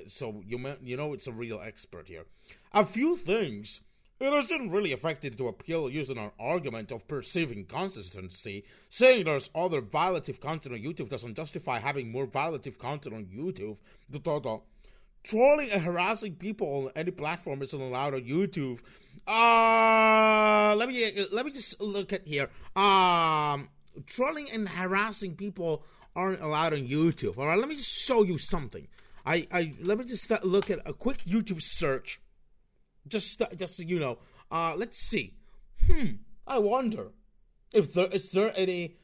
So 0.05 0.43
you 0.45 0.75
you 0.83 0.95
know 0.95 1.13
it's 1.13 1.25
a 1.25 1.31
real 1.31 1.59
expert 1.59 2.07
here. 2.07 2.25
A 2.71 2.85
few 2.85 3.15
things. 3.15 3.81
It 4.19 4.33
isn't 4.33 4.69
really 4.69 4.91
effective 4.91 5.37
to 5.37 5.47
appeal 5.47 5.89
using 5.89 6.17
an 6.17 6.31
argument 6.37 6.91
of 6.91 7.07
perceiving 7.07 7.65
consistency. 7.65 8.65
Saying 8.89 9.25
there's 9.25 9.49
other 9.55 9.81
violative 9.81 10.41
content 10.41 10.75
on 10.75 10.81
YouTube 10.81 11.07
doesn't 11.07 11.35
justify 11.35 11.79
having 11.79 12.11
more 12.11 12.27
violative 12.27 12.77
content 12.77 13.15
on 13.15 13.25
YouTube. 13.27 13.77
The 14.09 14.19
total. 14.19 14.65
Trolling 15.23 15.71
and 15.71 15.83
harassing 15.83 16.35
people 16.35 16.87
on 16.87 16.91
any 16.95 17.11
platform 17.11 17.61
isn't 17.61 17.79
allowed 17.79 18.13
on 18.13 18.23
YouTube. 18.23 18.79
Uh 19.25 20.75
let 20.75 20.89
me 20.89 21.27
let 21.31 21.45
me 21.45 21.51
just 21.51 21.79
look 21.79 22.11
at 22.11 22.27
here. 22.27 22.49
Um 22.75 23.69
trolling 24.05 24.49
and 24.51 24.67
harassing 24.67 25.35
people 25.35 25.83
aren't 26.13 26.41
allowed 26.41 26.73
on 26.73 26.87
YouTube. 26.87 27.37
All 27.37 27.45
right, 27.45 27.57
let 27.57 27.69
me 27.69 27.75
just 27.75 27.89
show 27.89 28.23
you 28.23 28.37
something. 28.37 28.87
I, 29.25 29.47
I 29.51 29.73
let 29.81 29.97
me 29.97 30.03
just 30.03 30.29
look 30.43 30.69
at 30.69 30.79
a 30.85 30.93
quick 30.93 31.23
YouTube 31.25 31.61
search. 31.61 32.19
Just 33.09 33.41
just 33.57 33.79
you 33.79 33.99
know. 33.99 34.19
Uh 34.51 34.73
let's 34.75 34.97
see. 34.97 35.33
Hmm. 35.87 36.11
I 36.47 36.59
wonder 36.59 37.07
if 37.73 37.93
there 37.93 38.07
is 38.07 38.31
there 38.31 38.53
any 38.55 38.95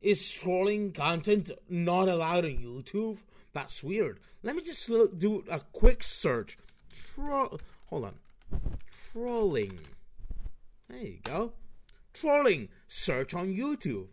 is 0.00 0.30
trolling 0.30 0.92
content 0.92 1.50
not 1.68 2.08
allowed 2.08 2.44
on 2.44 2.56
YouTube? 2.58 3.18
That's 3.52 3.82
weird. 3.82 4.20
Let 4.42 4.56
me 4.56 4.62
just 4.62 4.88
look, 4.88 5.18
do 5.18 5.44
a 5.50 5.60
quick 5.60 6.02
search. 6.02 6.56
Tro- 7.14 7.58
hold 7.86 8.04
on. 8.04 8.14
Trolling. 9.12 9.78
There 10.88 10.98
you 10.98 11.18
go. 11.22 11.52
Trolling. 12.14 12.68
Search 12.86 13.34
on 13.34 13.54
YouTube. 13.54 14.08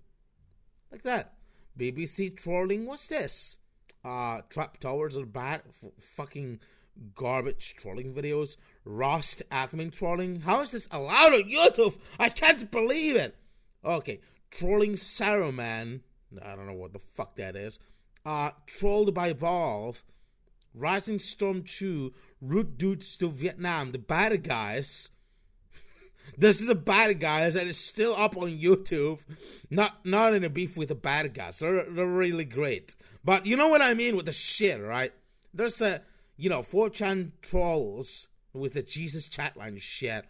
Like 0.92 1.04
that. 1.04 1.34
BBC 1.78 2.36
trolling. 2.36 2.86
What's 2.86 3.08
this? 3.08 3.58
Uh, 4.04 4.42
Trap 4.50 4.78
Towers 4.80 5.16
are 5.16 5.26
bad. 5.26 5.62
F- 5.70 5.92
fucking 6.00 6.60
garbage 7.16 7.76
trolling 7.78 8.14
videos. 8.14 8.58
Rust 8.88 9.43
admin 9.52 9.91
trolling. 9.91 10.41
How 10.41 10.62
is 10.62 10.71
this 10.71 10.88
allowed 10.91 11.34
on 11.34 11.43
YouTube? 11.43 11.97
I 12.17 12.30
can't 12.30 12.71
believe 12.71 13.15
it. 13.15 13.36
Okay. 13.84 14.21
Trolling 14.50 14.93
Saruman. 14.93 16.02
I 16.41 16.56
don't 16.56 16.67
know 16.67 16.73
what 16.73 16.93
the 16.93 17.00
fuck 17.00 17.36
that 17.36 17.56
is. 17.56 17.80
Uh, 18.26 18.52
Trolled 18.65 19.13
by 19.13 19.34
Valve. 19.34 20.04
Rising 20.73 21.19
Storm 21.19 21.63
2. 21.63 22.13
Root 22.41 22.78
Dudes 22.78 23.17
to 23.17 23.30
Vietnam. 23.30 23.91
The 23.91 24.00
bad 24.00 24.43
guys. 24.43 25.12
This 26.38 26.60
is 26.60 26.67
the 26.67 26.76
bad 26.76 27.21
guys, 27.21 27.56
and 27.56 27.69
it's 27.69 27.78
still 27.78 28.13
up 28.13 28.36
on 28.36 28.50
YouTube. 28.50 29.21
Not 29.69 30.06
not 30.06 30.34
in 30.34 30.43
a 30.43 30.50
beef 30.50 30.76
with 30.76 30.89
the 30.89 30.93
bad 30.93 31.34
guys. 31.34 31.60
They're 31.60 31.86
they're 31.89 32.06
really 32.06 32.43
great. 32.43 32.97
But 33.23 33.45
you 33.45 33.56
know 33.56 33.69
what 33.69 33.82
I 33.82 33.93
mean 33.93 34.17
with 34.17 34.26
the 34.26 34.34
shit, 34.34 34.80
right? 34.82 35.13
There's 35.54 35.82
a 35.82 36.02
you 36.36 36.50
know 36.50 36.60
4chan 36.60 37.32
trolls 37.41 38.28
with 38.58 38.74
the 38.74 38.84
Jesus 38.84 39.28
chatline 39.28 39.80
shit. 39.82 40.26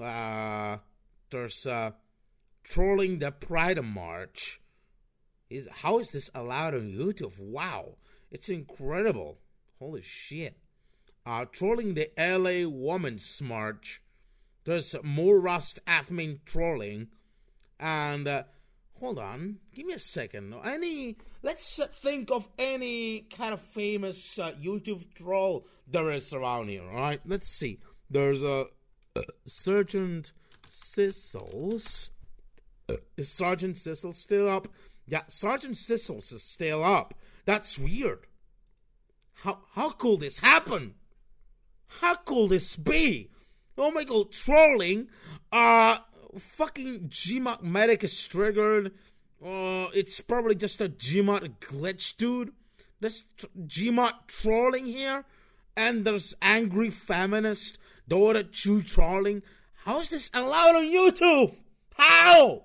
Uh, 0.00 0.78
there's 1.30 1.66
uh, 1.66 1.92
trolling 2.64 3.18
the 3.18 3.30
Pride 3.30 3.82
March. 3.84 4.60
Is 5.50 5.68
how 5.70 5.98
is 5.98 6.10
this 6.10 6.30
allowed 6.34 6.74
on 6.74 6.92
YouTube? 6.92 7.38
Wow, 7.38 7.96
it's 8.30 8.48
incredible. 8.48 9.38
Holy 9.78 10.02
shit. 10.02 10.58
Uh, 11.24 11.44
trolling 11.50 11.94
the 11.94 12.10
LA 12.18 12.68
Women's 12.68 13.40
March. 13.42 14.02
There's 14.64 14.94
more 15.02 15.38
Rust 15.38 15.80
admin 15.86 16.40
trolling. 16.44 17.08
And 17.80 18.26
uh, 18.26 18.42
hold 18.98 19.18
on, 19.18 19.58
give 19.74 19.86
me 19.86 19.94
a 19.94 19.98
second. 19.98 20.54
Any, 20.64 21.16
let's 21.42 21.80
think 21.96 22.30
of 22.30 22.48
any 22.58 23.20
kind 23.20 23.52
of 23.52 23.60
famous 23.60 24.38
uh, 24.38 24.52
YouTube 24.52 25.04
troll 25.14 25.66
there 25.86 26.10
is 26.10 26.32
around 26.32 26.68
here. 26.68 26.82
All 26.82 26.96
right, 26.96 27.20
let's 27.24 27.48
see. 27.48 27.78
There's 28.10 28.42
a 28.42 28.66
uh, 29.16 29.22
Sergeant 29.46 30.32
Sissels. 30.66 32.10
Uh, 32.88 32.96
is 33.16 33.30
Sergeant 33.30 33.76
Sissels 33.76 34.16
still 34.16 34.48
up? 34.48 34.68
Yeah, 35.06 35.22
Sergeant 35.28 35.76
Sissels 35.76 36.32
is 36.32 36.42
still 36.42 36.84
up. 36.84 37.14
That's 37.44 37.78
weird. 37.78 38.26
How 39.42 39.60
how 39.74 39.90
could 39.90 40.20
this 40.20 40.40
happen? 40.40 40.94
How 41.86 42.16
could 42.16 42.50
this 42.50 42.76
be? 42.76 43.30
Oh 43.76 43.90
my 43.90 44.04
god, 44.04 44.32
trolling. 44.32 45.08
Uh 45.50 45.98
fucking 46.38 47.08
Gmod 47.08 47.62
medic 47.62 48.04
is 48.04 48.26
triggered. 48.26 48.92
Uh 49.44 49.88
it's 49.94 50.20
probably 50.20 50.54
just 50.54 50.80
a 50.80 50.88
Gmod 50.88 51.58
glitch, 51.60 52.16
dude. 52.16 52.52
There's 53.00 53.24
t- 53.36 53.46
Gmod 53.66 54.12
trolling 54.26 54.86
here, 54.86 55.24
and 55.76 56.04
there's 56.04 56.34
angry 56.42 56.90
feminist 56.90 57.78
Dota 58.08 58.50
2 58.50 58.82
trolling. 58.82 59.42
How 59.84 60.00
is 60.00 60.10
this 60.10 60.30
allowed 60.34 60.76
on 60.76 60.84
YouTube? 60.86 61.54
How? 61.94 62.64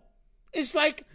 It's 0.52 0.74
like 0.74 1.06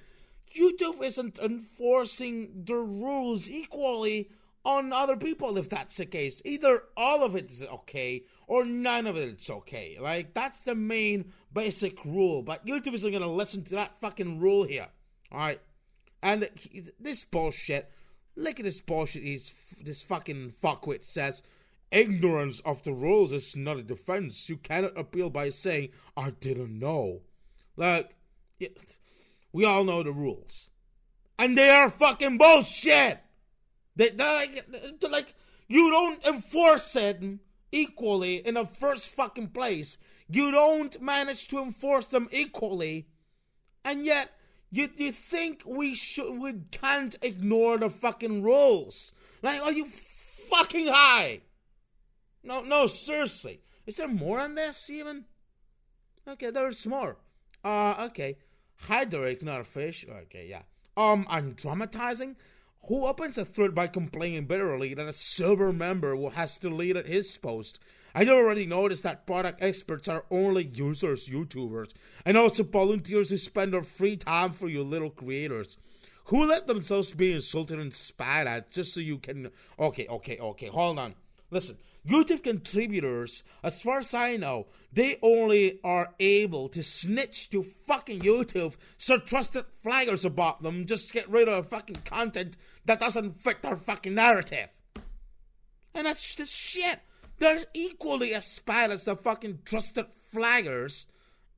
YouTube 0.56 1.02
isn't 1.02 1.38
enforcing 1.38 2.64
the 2.64 2.76
rules 2.76 3.48
equally 3.48 4.30
on 4.64 4.92
other 4.92 5.16
people 5.16 5.56
if 5.56 5.68
that's 5.68 5.96
the 5.96 6.06
case. 6.06 6.42
Either 6.44 6.82
all 6.96 7.22
of 7.22 7.36
it 7.36 7.50
is 7.50 7.62
okay 7.62 8.24
or 8.46 8.64
none 8.64 9.06
of 9.06 9.16
it's 9.16 9.48
okay. 9.50 9.96
Like, 10.00 10.34
that's 10.34 10.62
the 10.62 10.74
main 10.74 11.32
basic 11.52 12.04
rule. 12.04 12.42
But 12.42 12.66
YouTube 12.66 12.94
isn't 12.94 13.12
to 13.12 13.26
listen 13.26 13.64
to 13.64 13.74
that 13.76 14.00
fucking 14.00 14.40
rule 14.40 14.64
here. 14.64 14.88
Alright? 15.32 15.60
And 16.22 16.48
this 16.98 17.24
bullshit, 17.24 17.90
look 18.36 18.58
at 18.58 18.64
this 18.64 18.80
bullshit 18.80 19.22
he's, 19.22 19.52
this 19.80 20.02
fucking 20.02 20.52
fuckwit 20.62 21.04
says. 21.04 21.42
Ignorance 21.90 22.60
of 22.60 22.82
the 22.82 22.92
rules 22.92 23.32
is 23.32 23.56
not 23.56 23.78
a 23.78 23.82
defense. 23.82 24.48
You 24.48 24.58
cannot 24.58 24.98
appeal 24.98 25.30
by 25.30 25.48
saying, 25.48 25.90
I 26.16 26.30
didn't 26.30 26.78
know. 26.78 27.20
Like, 27.76 28.14
it, 28.60 28.98
we 29.52 29.64
all 29.64 29.84
know 29.84 30.02
the 30.02 30.12
rules. 30.12 30.68
And 31.38 31.56
they 31.56 31.70
are 31.70 31.88
fucking 31.88 32.36
bullshit! 32.36 33.20
They, 33.96 34.10
they're 34.10 34.34
like, 34.34 34.66
they're 35.00 35.10
like, 35.10 35.34
you 35.68 35.90
don't 35.90 36.24
enforce 36.26 36.94
it 36.96 37.22
equally 37.72 38.36
in 38.36 38.54
the 38.54 38.66
first 38.66 39.08
fucking 39.08 39.48
place. 39.48 39.98
You 40.28 40.50
don't 40.50 41.00
manage 41.00 41.48
to 41.48 41.60
enforce 41.60 42.06
them 42.06 42.28
equally. 42.32 43.06
And 43.84 44.04
yet, 44.04 44.30
you, 44.70 44.88
you 44.96 45.12
think 45.12 45.62
we 45.66 45.94
should, 45.94 46.38
we 46.38 46.54
can't 46.70 47.16
ignore 47.22 47.78
the 47.78 47.88
fucking 47.88 48.42
rules. 48.42 49.12
Like, 49.42 49.62
are 49.62 49.72
you 49.72 49.86
fucking 49.86 50.88
high? 50.88 51.40
No, 52.42 52.62
no, 52.62 52.86
seriously. 52.86 53.60
Is 53.86 53.96
there 53.96 54.08
more 54.08 54.40
on 54.40 54.54
this 54.54 54.90
even? 54.90 55.24
Okay, 56.26 56.50
there's 56.50 56.86
more. 56.86 57.16
Uh, 57.64 58.06
okay. 58.06 58.36
Hydric, 58.86 59.42
not 59.42 59.60
a 59.60 59.64
fish. 59.64 60.04
Okay, 60.08 60.46
yeah. 60.48 60.62
Um, 60.96 61.26
I'm 61.28 61.52
dramatizing. 61.52 62.36
Who 62.88 63.06
opens 63.06 63.38
a 63.38 63.44
thread 63.44 63.74
by 63.74 63.86
complaining 63.86 64.46
bitterly 64.46 64.94
that 64.94 65.08
a 65.08 65.12
silver 65.12 65.72
member 65.72 66.16
has 66.30 66.58
deleted 66.58 67.06
his 67.06 67.36
post? 67.38 67.80
I 68.14 68.26
already 68.26 68.66
noticed 68.66 69.02
that 69.02 69.26
product 69.26 69.62
experts 69.62 70.08
are 70.08 70.24
only 70.30 70.64
users, 70.64 71.28
YouTubers, 71.28 71.92
and 72.24 72.36
also 72.36 72.64
volunteers 72.64 73.30
who 73.30 73.36
spend 73.36 73.72
their 73.72 73.82
free 73.82 74.16
time 74.16 74.52
for 74.52 74.68
you 74.68 74.82
little 74.82 75.10
creators. 75.10 75.76
Who 76.24 76.44
let 76.44 76.66
themselves 76.66 77.12
be 77.12 77.32
insulted 77.32 77.78
and 77.78 77.94
spat 77.94 78.46
at 78.46 78.70
just 78.70 78.92
so 78.92 79.00
you 79.00 79.18
can. 79.18 79.50
Okay, 79.78 80.06
okay, 80.08 80.36
okay, 80.38 80.66
hold 80.66 80.98
on. 80.98 81.14
Listen, 81.50 81.78
YouTube 82.06 82.42
contributors, 82.42 83.42
as 83.62 83.80
far 83.80 83.98
as 83.98 84.14
I 84.14 84.36
know, 84.36 84.66
they 84.92 85.18
only 85.22 85.80
are 85.84 86.14
able 86.18 86.68
to 86.70 86.82
snitch 86.82 87.50
to 87.50 87.62
fucking 87.62 88.20
YouTube 88.20 88.74
so 88.96 89.18
trusted 89.18 89.64
flaggers 89.84 90.24
about 90.24 90.62
them 90.62 90.86
just 90.86 91.12
get 91.12 91.28
rid 91.28 91.48
of 91.48 91.68
fucking 91.68 92.02
content 92.04 92.56
that 92.84 93.00
doesn't 93.00 93.38
fit 93.38 93.62
their 93.62 93.76
fucking 93.76 94.14
narrative. 94.14 94.68
And 95.94 96.06
that's 96.06 96.34
just 96.34 96.54
shit. 96.54 97.00
They're 97.38 97.64
equally 97.74 98.34
as 98.34 98.58
bad 98.60 98.90
as 98.90 99.04
the 99.04 99.16
fucking 99.16 99.60
trusted 99.64 100.06
flaggers, 100.34 101.06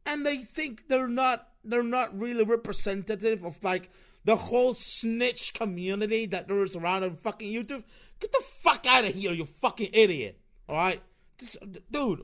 and 0.04 0.24
they 0.26 0.38
think 0.38 0.88
they're 0.88 1.08
not 1.08 1.48
they're 1.64 1.82
not 1.82 2.18
really 2.18 2.44
representative 2.44 3.44
of 3.44 3.62
like 3.62 3.90
the 4.24 4.36
whole 4.36 4.74
snitch 4.74 5.54
community 5.54 6.26
that 6.26 6.48
there 6.48 6.62
is 6.62 6.76
around 6.76 7.04
on 7.04 7.16
fucking 7.16 7.52
YouTube. 7.52 7.84
Get 8.20 8.32
the 8.32 8.42
fuck 8.60 8.86
out 8.86 9.04
of 9.04 9.14
here, 9.14 9.32
you 9.32 9.46
fucking 9.46 9.90
idiot. 9.92 10.38
Alright? 10.68 11.02
Just, 11.38 11.56
dude, 11.90 12.22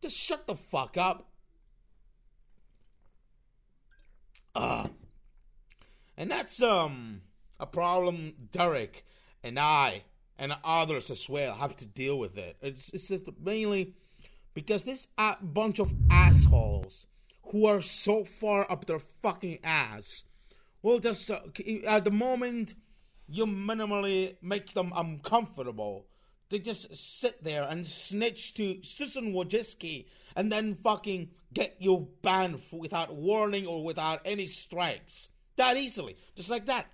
just 0.00 0.16
shut 0.16 0.46
the 0.46 0.54
fuck 0.54 0.96
up. 0.96 1.28
Uh, 4.54 4.88
and 6.16 6.30
that's, 6.30 6.62
um, 6.62 7.22
a 7.58 7.66
problem 7.66 8.34
Derek 8.50 9.04
and 9.42 9.58
I 9.58 10.02
and 10.38 10.56
others 10.64 11.10
as 11.10 11.28
well 11.28 11.54
have 11.54 11.76
to 11.76 11.86
deal 11.86 12.18
with 12.18 12.36
it. 12.38 12.56
It's, 12.60 12.90
it's 12.90 13.08
just 13.08 13.24
mainly 13.40 13.94
because 14.54 14.84
this 14.84 15.08
uh, 15.18 15.34
bunch 15.40 15.78
of 15.78 15.92
assholes 16.10 17.06
who 17.50 17.66
are 17.66 17.80
so 17.80 18.24
far 18.24 18.70
up 18.70 18.86
their 18.86 18.98
fucking 18.98 19.58
ass 19.62 20.24
will 20.82 20.98
just, 20.98 21.30
uh, 21.30 21.40
at 21.86 22.04
the 22.04 22.10
moment 22.10 22.74
you 23.28 23.46
minimally 23.46 24.36
make 24.42 24.72
them 24.74 24.92
uncomfortable. 24.94 26.06
They 26.50 26.58
just 26.58 26.94
sit 26.94 27.42
there 27.42 27.66
and 27.68 27.86
snitch 27.86 28.54
to 28.54 28.82
Susan 28.82 29.32
Wojcicki 29.32 30.06
and 30.36 30.52
then 30.52 30.74
fucking 30.74 31.30
get 31.54 31.76
you 31.78 32.08
banned 32.20 32.60
without 32.70 33.14
warning 33.14 33.66
or 33.66 33.82
without 33.82 34.20
any 34.26 34.46
strikes. 34.48 35.28
That 35.56 35.76
easily. 35.76 36.16
Just 36.34 36.50
like 36.50 36.66
that. 36.66 36.86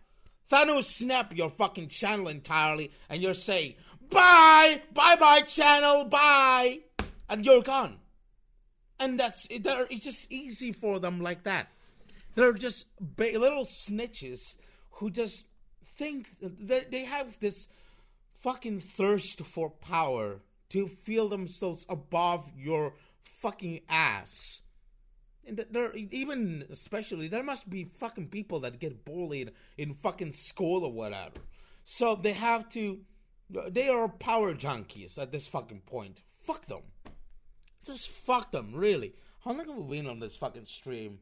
Thanos 0.50 0.84
snap 0.84 1.36
your 1.36 1.50
fucking 1.50 1.88
channel 1.88 2.28
entirely 2.28 2.90
and 3.08 3.20
you're 3.20 3.34
saying, 3.34 3.74
bye, 4.10 4.80
bye 4.92 5.16
bye 5.16 5.42
channel, 5.42 6.04
bye, 6.04 6.80
and 7.28 7.44
you're 7.44 7.62
gone. 7.62 7.98
And 9.00 9.18
that's, 9.18 9.46
it's 9.50 10.04
just 10.04 10.32
easy 10.32 10.72
for 10.72 10.98
them 10.98 11.20
like 11.20 11.44
that. 11.44 11.68
They're 12.34 12.52
just 12.52 12.86
little 13.16 13.64
snitches 13.64 14.56
who 14.92 15.10
just 15.10 15.44
think 15.96 16.28
they, 16.40 16.84
they 16.90 17.04
have 17.04 17.38
this 17.40 17.68
fucking 18.40 18.80
thirst 18.80 19.44
for 19.44 19.70
power 19.70 20.40
to 20.70 20.86
feel 20.86 21.28
themselves 21.28 21.84
above 21.88 22.50
your 22.56 22.94
fucking 23.22 23.80
ass. 23.88 24.62
And 25.48 25.64
there, 25.70 25.92
even 25.94 26.64
especially, 26.70 27.26
there 27.28 27.42
must 27.42 27.70
be 27.70 27.84
fucking 27.84 28.28
people 28.28 28.60
that 28.60 28.78
get 28.78 29.04
bullied 29.04 29.52
in 29.76 29.94
fucking 29.94 30.32
school 30.32 30.84
or 30.84 30.92
whatever. 30.92 31.40
So 31.84 32.14
they 32.14 32.34
have 32.34 32.68
to, 32.70 33.00
they 33.68 33.88
are 33.88 34.08
power 34.08 34.52
junkies 34.54 35.18
at 35.18 35.32
this 35.32 35.46
fucking 35.48 35.82
point. 35.86 36.22
Fuck 36.44 36.66
them. 36.66 36.82
Just 37.84 38.08
fuck 38.10 38.52
them, 38.52 38.74
really. 38.74 39.14
How 39.40 39.52
long 39.52 39.66
have 39.68 39.76
we 39.76 39.96
been 39.96 40.06
on 40.06 40.20
this 40.20 40.36
fucking 40.36 40.66
stream? 40.66 41.20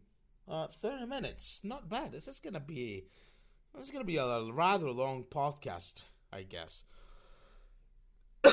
Uh, 0.49 0.67
30 0.69 1.07
minutes. 1.07 1.61
Not 1.63 1.89
bad. 1.89 2.13
This 2.13 2.27
is 2.29 2.41
gonna 2.41 2.61
be 2.61 3.05
this 3.77 3.91
is 3.91 3.91
to 3.91 4.05
be 4.05 4.17
a 4.17 4.43
rather 4.53 4.91
long 4.91 5.25
podcast, 5.25 6.01
I 6.33 6.45
guess. 6.45 6.85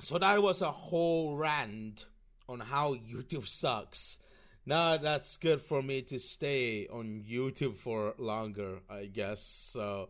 so 0.00 0.18
that 0.18 0.42
was 0.42 0.62
a 0.62 0.70
whole 0.70 1.36
rant 1.36 2.06
on 2.48 2.58
how 2.60 2.94
YouTube 2.94 3.46
sucks. 3.46 4.18
Now 4.66 4.96
that's 4.96 5.36
good 5.36 5.60
for 5.60 5.82
me 5.82 6.02
to 6.02 6.18
stay 6.18 6.86
on 6.88 7.22
YouTube 7.28 7.76
for 7.76 8.14
longer, 8.18 8.80
I 8.88 9.06
guess. 9.06 9.42
So 9.42 10.08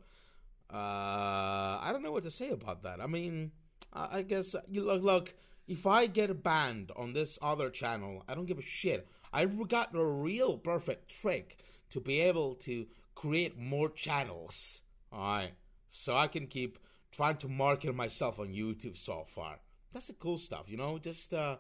uh, 0.73 0.77
I 0.77 1.90
don't 1.93 2.03
know 2.03 2.12
what 2.12 2.23
to 2.25 2.31
say 2.31 2.51
about 2.51 2.83
that. 2.85 3.01
I 3.01 3.07
mean, 3.07 3.51
I, 3.93 4.19
I 4.19 4.23
guess 4.23 4.55
you 4.69 4.83
look, 4.83 5.03
look. 5.03 5.35
If 5.67 5.87
I 5.87 6.07
get 6.07 6.43
banned 6.43 6.93
on 6.95 7.14
this 7.14 7.38
other 7.40 7.71
channel, 7.71 8.23
I 8.29 8.35
don't 8.35 8.45
give 8.45 8.59
a 8.59 8.62
shit. 8.62 9.09
I 9.33 9.47
got 9.47 9.95
a 9.95 10.05
real 10.05 10.59
perfect 10.59 11.09
trick 11.09 11.59
to 11.90 12.01
be 12.01 12.21
able 12.21 12.55
to 12.57 12.87
create 13.14 13.59
more 13.59 13.88
channels. 13.88 14.83
Alright. 15.11 15.55
So 15.88 16.14
I 16.14 16.27
can 16.27 16.49
keep 16.49 16.79
trying 17.12 17.37
to 17.38 17.49
market 17.49 17.95
myself 17.95 18.38
on 18.38 18.49
YouTube 18.49 18.99
so 18.99 19.25
far. 19.27 19.59
That's 19.93 20.09
the 20.09 20.12
cool 20.12 20.37
stuff, 20.37 20.67
you 20.69 20.77
know? 20.77 20.99
Just 20.99 21.33
uh 21.33 21.57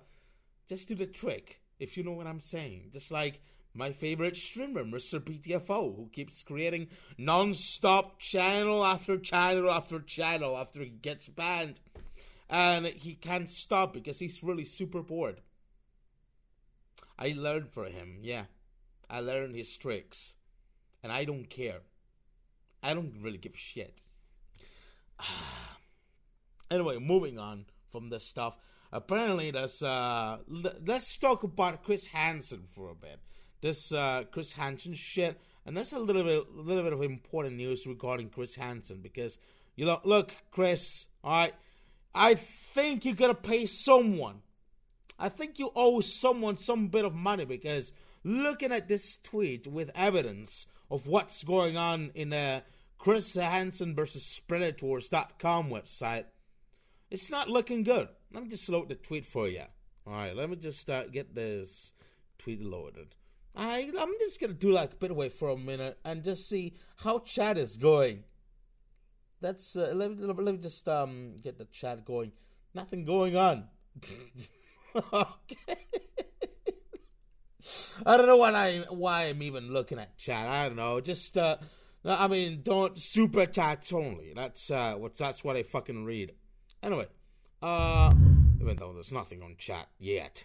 just 0.68 0.88
do 0.88 0.94
the 0.94 1.06
trick, 1.06 1.60
if 1.78 1.96
you 1.96 2.04
know 2.04 2.12
what 2.12 2.26
I'm 2.26 2.40
saying. 2.40 2.90
Just 2.92 3.10
like 3.10 3.40
my 3.74 3.92
favorite 3.92 4.36
streamer, 4.36 4.84
Mr. 4.84 5.18
BTFO, 5.18 5.96
who 5.96 6.08
keeps 6.12 6.42
creating 6.42 6.88
non-stop 7.18 8.20
channel 8.20 8.84
after 8.84 9.18
channel 9.18 9.70
after 9.70 10.00
channel 10.00 10.56
after 10.56 10.80
he 10.80 10.90
gets 10.90 11.28
banned. 11.28 11.80
And 12.48 12.86
he 12.86 13.14
can't 13.14 13.48
stop 13.48 13.92
because 13.92 14.18
he's 14.18 14.44
really 14.44 14.64
super 14.64 15.02
bored. 15.02 15.40
I 17.18 17.34
learned 17.36 17.70
from 17.70 17.86
him, 17.86 18.18
yeah. 18.22 18.44
I 19.10 19.20
learned 19.20 19.56
his 19.56 19.76
tricks. 19.76 20.34
And 21.02 21.12
I 21.12 21.24
don't 21.24 21.50
care. 21.50 21.80
I 22.82 22.94
don't 22.94 23.14
really 23.20 23.38
give 23.38 23.54
a 23.54 23.58
shit. 23.58 24.02
anyway, 26.70 26.98
moving 26.98 27.38
on 27.38 27.66
from 27.90 28.08
this 28.10 28.24
stuff. 28.24 28.56
Apparently, 28.94 29.50
there's 29.50 29.82
uh, 29.82 30.38
let's 30.86 31.18
talk 31.18 31.42
about 31.42 31.82
Chris 31.82 32.06
Hansen 32.06 32.62
for 32.70 32.90
a 32.90 32.94
bit. 32.94 33.18
This 33.60 33.90
uh, 33.90 34.22
Chris 34.30 34.52
Hansen 34.52 34.94
shit, 34.94 35.36
and 35.66 35.76
that's 35.76 35.92
a 35.92 35.98
little 35.98 36.22
bit, 36.22 36.46
a 36.56 36.60
little 36.60 36.84
bit 36.84 36.92
of 36.92 37.02
important 37.02 37.56
news 37.56 37.88
regarding 37.88 38.28
Chris 38.28 38.54
Hansen 38.54 39.00
because 39.02 39.36
you 39.74 39.84
know, 39.84 40.00
look, 40.04 40.30
Chris, 40.52 41.08
all 41.24 41.32
right, 41.32 41.52
I 42.14 42.34
think 42.36 43.04
you 43.04 43.16
gotta 43.16 43.34
pay 43.34 43.66
someone. 43.66 44.42
I 45.18 45.28
think 45.28 45.58
you 45.58 45.72
owe 45.74 46.00
someone 46.00 46.56
some 46.56 46.86
bit 46.86 47.04
of 47.04 47.16
money 47.16 47.46
because 47.46 47.92
looking 48.22 48.70
at 48.70 48.86
this 48.86 49.18
tweet 49.24 49.66
with 49.66 49.90
evidence 49.96 50.68
of 50.88 51.08
what's 51.08 51.42
going 51.42 51.76
on 51.76 52.12
in 52.14 52.30
the 52.30 52.62
Chris 52.98 53.34
Hansen 53.34 53.96
versus 53.96 54.40
Predators.com 54.46 55.68
website, 55.68 56.26
it's 57.10 57.28
not 57.32 57.50
looking 57.50 57.82
good. 57.82 58.08
Let 58.34 58.42
me 58.42 58.48
just 58.48 58.68
load 58.68 58.88
the 58.88 58.96
tweet 58.96 59.24
for 59.24 59.48
you. 59.48 59.62
All 60.06 60.12
right, 60.12 60.34
let 60.34 60.50
me 60.50 60.56
just 60.56 60.90
uh, 60.90 61.06
get 61.06 61.36
this 61.36 61.92
tweet 62.36 62.60
loaded. 62.60 63.14
I 63.54 63.88
I'm 63.98 64.12
just 64.18 64.40
gonna 64.40 64.54
do 64.54 64.70
like 64.70 64.92
a 64.92 64.96
bit 64.96 65.12
away 65.12 65.28
for 65.28 65.50
a 65.50 65.56
minute 65.56 65.98
and 66.04 66.24
just 66.24 66.48
see 66.48 66.74
how 66.96 67.20
chat 67.20 67.56
is 67.56 67.76
going. 67.76 68.24
That's 69.40 69.76
uh, 69.76 69.92
let 69.94 70.10
me 70.10 70.26
let 70.26 70.36
me 70.36 70.58
just 70.58 70.88
um 70.88 71.36
get 71.40 71.58
the 71.58 71.66
chat 71.66 72.04
going. 72.04 72.32
Nothing 72.74 73.04
going 73.04 73.36
on. 73.36 73.68
okay. 74.96 75.76
I 78.04 78.16
don't 78.16 78.26
know 78.26 78.36
why 78.36 78.50
I 78.50 78.84
why 78.90 79.26
I'm 79.26 79.42
even 79.42 79.72
looking 79.72 80.00
at 80.00 80.18
chat. 80.18 80.48
I 80.48 80.66
don't 80.66 80.76
know. 80.76 81.00
Just 81.00 81.38
uh 81.38 81.58
I 82.04 82.26
mean, 82.26 82.62
don't 82.64 83.00
super 83.00 83.46
chats 83.46 83.92
only. 83.92 84.32
That's 84.34 84.72
uh 84.72 84.96
what 84.96 85.16
that's 85.16 85.44
what 85.44 85.56
I 85.56 85.62
fucking 85.62 86.04
read. 86.04 86.32
Anyway, 86.82 87.06
uh 87.64 88.12
even 88.60 88.76
though 88.76 88.92
there's 88.92 89.12
nothing 89.12 89.42
on 89.42 89.56
chat 89.56 89.88
yet. 89.98 90.44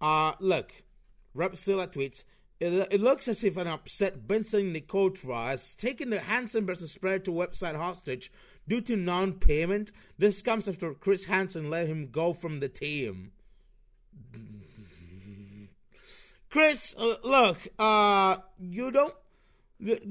Uh 0.00 0.32
look, 0.38 0.72
Repsilla 1.36 1.92
tweets 1.92 2.24
it, 2.60 2.88
it 2.90 3.00
looks 3.00 3.26
as 3.26 3.42
if 3.42 3.56
an 3.56 3.66
upset 3.66 4.28
Benson 4.28 4.74
Nicotra 4.74 5.48
has 5.48 5.74
taken 5.74 6.10
the 6.10 6.20
Hansen 6.20 6.66
versus 6.66 6.96
Predator 6.96 7.32
website 7.32 7.74
hostage 7.74 8.30
due 8.68 8.82
to 8.82 8.96
non-payment. 8.96 9.90
This 10.18 10.42
comes 10.42 10.68
after 10.68 10.92
Chris 10.92 11.24
Hansen 11.24 11.70
let 11.70 11.88
him 11.88 12.10
go 12.12 12.34
from 12.34 12.60
the 12.60 12.68
team. 12.68 13.32
Chris, 16.50 16.94
uh, 16.98 17.14
look, 17.22 17.58
uh, 17.78 18.36
you 18.58 18.90
don't. 18.90 19.14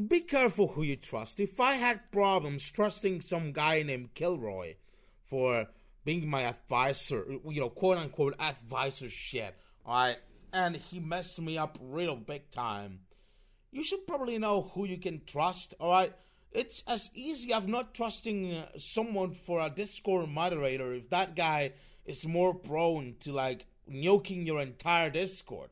Be 0.08 0.22
careful 0.22 0.70
who 0.70 0.82
you 0.82 0.96
trust. 0.96 1.40
If 1.40 1.60
I 1.60 1.74
had 1.74 2.12
problems 2.12 2.72
trusting 2.72 3.22
some 3.22 3.52
guy 3.52 3.84
named 3.84 4.16
Kilroy 4.16 4.76
for 5.26 5.68
being 6.10 6.28
my 6.28 6.42
advisor, 6.42 7.24
you 7.48 7.62
know, 7.62 7.70
quote 7.70 8.00
unquote 8.00 8.34
advisor 8.40 9.12
shit, 9.12 9.54
alright, 9.86 10.18
and 10.52 10.76
he 10.76 11.00
messed 11.00 11.40
me 11.40 11.56
up 11.56 11.78
real 11.80 12.16
big 12.16 12.50
time, 12.50 13.02
you 13.72 13.84
should 13.84 14.08
probably 14.08 14.40
know 14.40 14.62
who 14.74 14.86
you 14.86 14.98
can 14.98 15.22
trust, 15.28 15.76
alright? 15.80 16.12
It's 16.52 16.82
as 16.88 17.12
easy 17.14 17.54
as 17.54 17.68
not 17.68 17.94
trusting 17.94 18.56
uh, 18.56 18.70
someone 18.76 19.34
for 19.34 19.60
a 19.60 19.70
Discord 19.70 20.28
moderator 20.32 20.96
if 20.96 21.12
that 21.12 21.36
guy 21.36 21.74
is 22.08 22.26
more 22.26 22.56
prone 22.56 23.14
to 23.20 23.32
like 23.32 23.68
nuking 23.88 24.48
your 24.48 24.62
entire 24.62 25.12
Discord. 25.12 25.70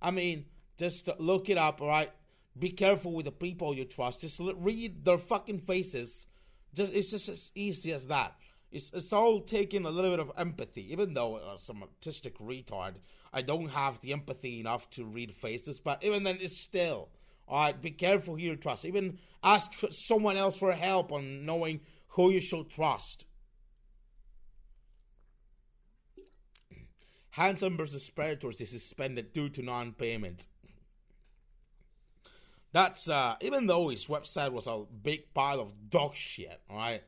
I 0.00 0.12
mean, 0.12 0.44
just 0.78 1.08
look 1.18 1.50
it 1.50 1.58
up, 1.58 1.82
alright? 1.82 2.12
Be 2.56 2.70
careful 2.70 3.12
with 3.12 3.24
the 3.24 3.32
people 3.32 3.74
you 3.74 3.86
trust. 3.86 4.20
Just 4.20 4.40
read 4.40 5.04
their 5.04 5.18
fucking 5.18 5.58
faces. 5.58 6.28
Just 6.74 6.94
it's 6.94 7.10
just 7.10 7.28
as 7.28 7.50
easy 7.56 7.92
as 7.92 8.06
that. 8.06 8.36
It's 8.72 8.90
it's 8.94 9.12
all 9.12 9.40
taking 9.40 9.84
a 9.84 9.90
little 9.90 10.10
bit 10.10 10.20
of 10.20 10.32
empathy, 10.36 10.90
even 10.92 11.12
though 11.12 11.36
uh, 11.36 11.58
some 11.58 11.84
autistic 11.84 12.32
retard. 12.40 12.94
I 13.32 13.42
don't 13.42 13.68
have 13.68 14.00
the 14.00 14.12
empathy 14.12 14.60
enough 14.60 14.88
to 14.90 15.04
read 15.04 15.34
faces, 15.34 15.78
but 15.78 16.02
even 16.02 16.22
then, 16.22 16.38
it's 16.40 16.60
still 16.60 17.10
alright. 17.46 17.80
Be 17.80 17.90
careful 17.90 18.34
who 18.36 18.40
you 18.40 18.56
trust. 18.56 18.86
Even 18.86 19.18
ask 19.44 19.72
someone 19.90 20.38
else 20.38 20.56
for 20.56 20.72
help 20.72 21.12
on 21.12 21.44
knowing 21.44 21.80
who 22.08 22.30
you 22.30 22.40
should 22.40 22.70
trust. 22.70 23.26
Hansen 27.30 27.76
versus 27.76 28.10
Predators 28.10 28.60
is 28.60 28.70
suspended 28.70 29.32
due 29.32 29.48
to 29.50 29.62
non-payment. 29.62 30.46
That's 32.72 33.06
uh 33.06 33.36
even 33.42 33.66
though 33.66 33.88
his 33.88 34.06
website 34.06 34.52
was 34.52 34.66
a 34.66 34.84
big 35.02 35.34
pile 35.34 35.60
of 35.60 35.90
dog 35.90 36.14
shit, 36.14 36.58
alright? 36.70 37.02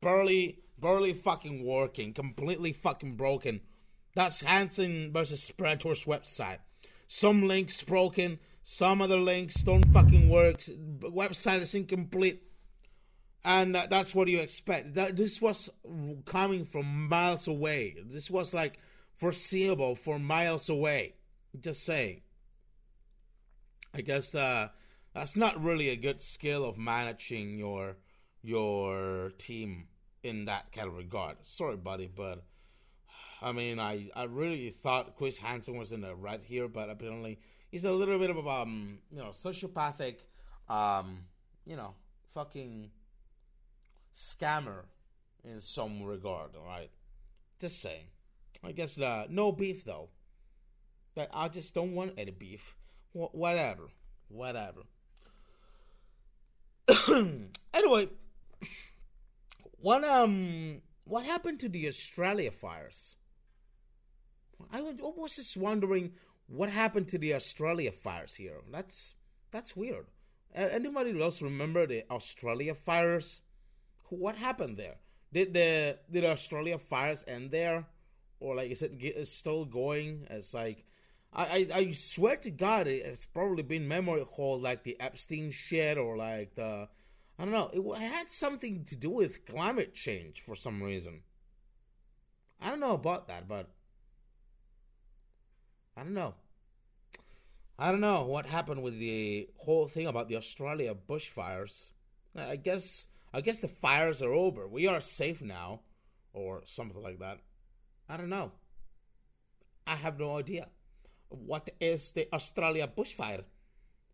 Barely 0.00 0.61
barely 0.82 1.14
fucking 1.14 1.64
working, 1.64 2.12
completely 2.12 2.72
fucking 2.72 3.16
broken. 3.16 3.62
That's 4.14 4.42
Hansen 4.42 5.12
versus 5.12 5.50
Predators 5.50 6.04
website. 6.04 6.58
Some 7.06 7.48
links 7.48 7.82
broken, 7.82 8.38
some 8.62 9.00
other 9.00 9.18
links 9.18 9.62
don't 9.62 9.86
fucking 9.92 10.28
work. 10.28 10.58
Website 10.60 11.60
is 11.60 11.74
incomplete. 11.74 12.42
And 13.44 13.76
uh, 13.76 13.86
that's 13.90 14.14
what 14.14 14.28
you 14.28 14.38
expect. 14.38 14.94
That 14.94 15.16
this 15.16 15.40
was 15.40 15.70
coming 16.26 16.64
from 16.64 17.08
miles 17.08 17.48
away. 17.48 17.96
This 18.06 18.30
was 18.30 18.54
like 18.54 18.78
foreseeable 19.14 19.94
for 19.94 20.18
miles 20.18 20.68
away. 20.68 21.14
Just 21.58 21.84
saying. 21.84 22.20
I 23.94 24.00
guess 24.00 24.34
uh, 24.34 24.68
that's 25.14 25.36
not 25.36 25.62
really 25.62 25.90
a 25.90 25.96
good 25.96 26.22
skill 26.22 26.64
of 26.64 26.78
managing 26.78 27.58
your 27.58 27.96
your 28.42 29.32
team 29.38 29.88
in 30.22 30.46
that 30.46 30.72
kind 30.72 30.88
of 30.88 30.96
regard. 30.96 31.36
Sorry, 31.42 31.76
buddy, 31.76 32.08
but 32.14 32.42
I 33.40 33.52
mean, 33.52 33.80
I, 33.80 34.10
I 34.14 34.24
really 34.24 34.70
thought 34.70 35.16
Chris 35.16 35.38
Hansen 35.38 35.76
was 35.76 35.92
in 35.92 36.00
the 36.00 36.14
right 36.14 36.42
here, 36.42 36.68
but 36.68 36.90
apparently 36.90 37.38
he's 37.70 37.84
a 37.84 37.92
little 37.92 38.18
bit 38.18 38.30
of 38.30 38.36
a 38.36 38.48
um, 38.48 38.98
you 39.10 39.18
know 39.18 39.30
sociopathic, 39.30 40.16
um, 40.68 41.24
you 41.66 41.76
know, 41.76 41.94
fucking 42.32 42.90
scammer 44.14 44.84
in 45.44 45.58
some 45.60 46.02
regard. 46.02 46.50
All 46.56 46.66
right, 46.66 46.90
just 47.58 47.80
saying. 47.80 48.04
I 48.64 48.70
guess 48.72 49.00
uh, 49.00 49.26
no 49.28 49.50
beef 49.50 49.84
though. 49.84 50.08
But 51.14 51.30
I 51.34 51.48
just 51.48 51.74
don't 51.74 51.94
want 51.94 52.14
any 52.16 52.30
beef. 52.30 52.74
Wh- 53.12 53.34
whatever, 53.34 53.88
whatever. 54.28 54.82
anyway, 57.74 58.08
what 59.82 60.04
um, 60.04 60.80
what 61.04 61.24
happened 61.26 61.60
to 61.60 61.68
the 61.68 61.86
Australia 61.88 62.50
fires? 62.50 63.16
I 64.72 64.80
was 64.80 65.36
just 65.36 65.56
wondering 65.56 66.12
what 66.46 66.70
happened 66.70 67.08
to 67.08 67.18
the 67.18 67.34
Australia 67.34 67.92
fires 67.92 68.34
here. 68.34 68.60
That's 68.70 69.14
that's 69.50 69.76
weird. 69.76 70.06
Anybody 70.54 71.20
else 71.20 71.42
remember 71.42 71.86
the 71.86 72.04
Australia 72.10 72.74
fires? 72.74 73.40
What 74.08 74.36
happened 74.36 74.76
there? 74.76 74.96
Did 75.32 75.54
the 75.54 75.98
did 76.10 76.24
Australia 76.24 76.78
fires 76.78 77.24
end 77.26 77.50
there? 77.50 77.86
or 78.42 78.56
like 78.56 78.70
is 78.70 78.82
it 78.82 78.92
is 79.00 79.30
still 79.30 79.64
going? 79.64 80.26
It's 80.30 80.52
like 80.52 80.84
I, 81.32 81.66
I, 81.72 81.78
I 81.78 81.90
swear 81.92 82.36
to 82.36 82.50
God, 82.50 82.86
it's 82.86 83.24
probably 83.24 83.62
been 83.62 83.88
memory 83.88 84.24
hold 84.28 84.62
like 84.62 84.82
the 84.82 85.00
Epstein 85.00 85.50
shit 85.50 85.96
or 85.96 86.16
like 86.16 86.54
the 86.54 86.88
I 87.42 87.44
don't 87.44 87.54
know. 87.54 87.70
It, 87.72 87.98
had 87.98 88.30
something 88.30 88.84
to 88.84 88.94
do 88.94 89.10
with 89.10 89.44
climate 89.44 89.94
change 89.94 90.42
for 90.42 90.54
some 90.54 90.80
reason. 90.80 91.22
I 92.60 92.70
don't 92.70 92.78
know 92.78 92.92
about 92.92 93.26
that, 93.26 93.48
but 93.48 93.68
I 95.96 96.04
don't 96.04 96.14
know. 96.14 96.34
I 97.76 97.90
don't 97.90 98.00
know 98.00 98.22
what 98.22 98.46
happened 98.46 98.84
with 98.84 98.96
the 98.96 99.48
whole 99.56 99.88
thing 99.88 100.06
about 100.06 100.28
the 100.28 100.36
Australia 100.36 100.94
bushfires. 100.94 101.90
I 102.36 102.54
guess 102.54 103.08
I 103.34 103.40
guess 103.40 103.58
the 103.58 103.66
fires 103.66 104.22
are 104.22 104.32
over. 104.32 104.68
We 104.68 104.86
are 104.86 105.00
safe 105.00 105.42
now, 105.42 105.80
or 106.32 106.62
something 106.64 107.02
like 107.02 107.18
that. 107.18 107.38
I 108.08 108.18
don't 108.18 108.30
know. 108.30 108.52
I 109.84 109.96
have 109.96 110.20
no 110.20 110.38
idea. 110.38 110.68
What 111.28 111.70
is 111.80 112.12
the 112.12 112.28
Australia 112.32 112.86
bushfire? 112.86 113.42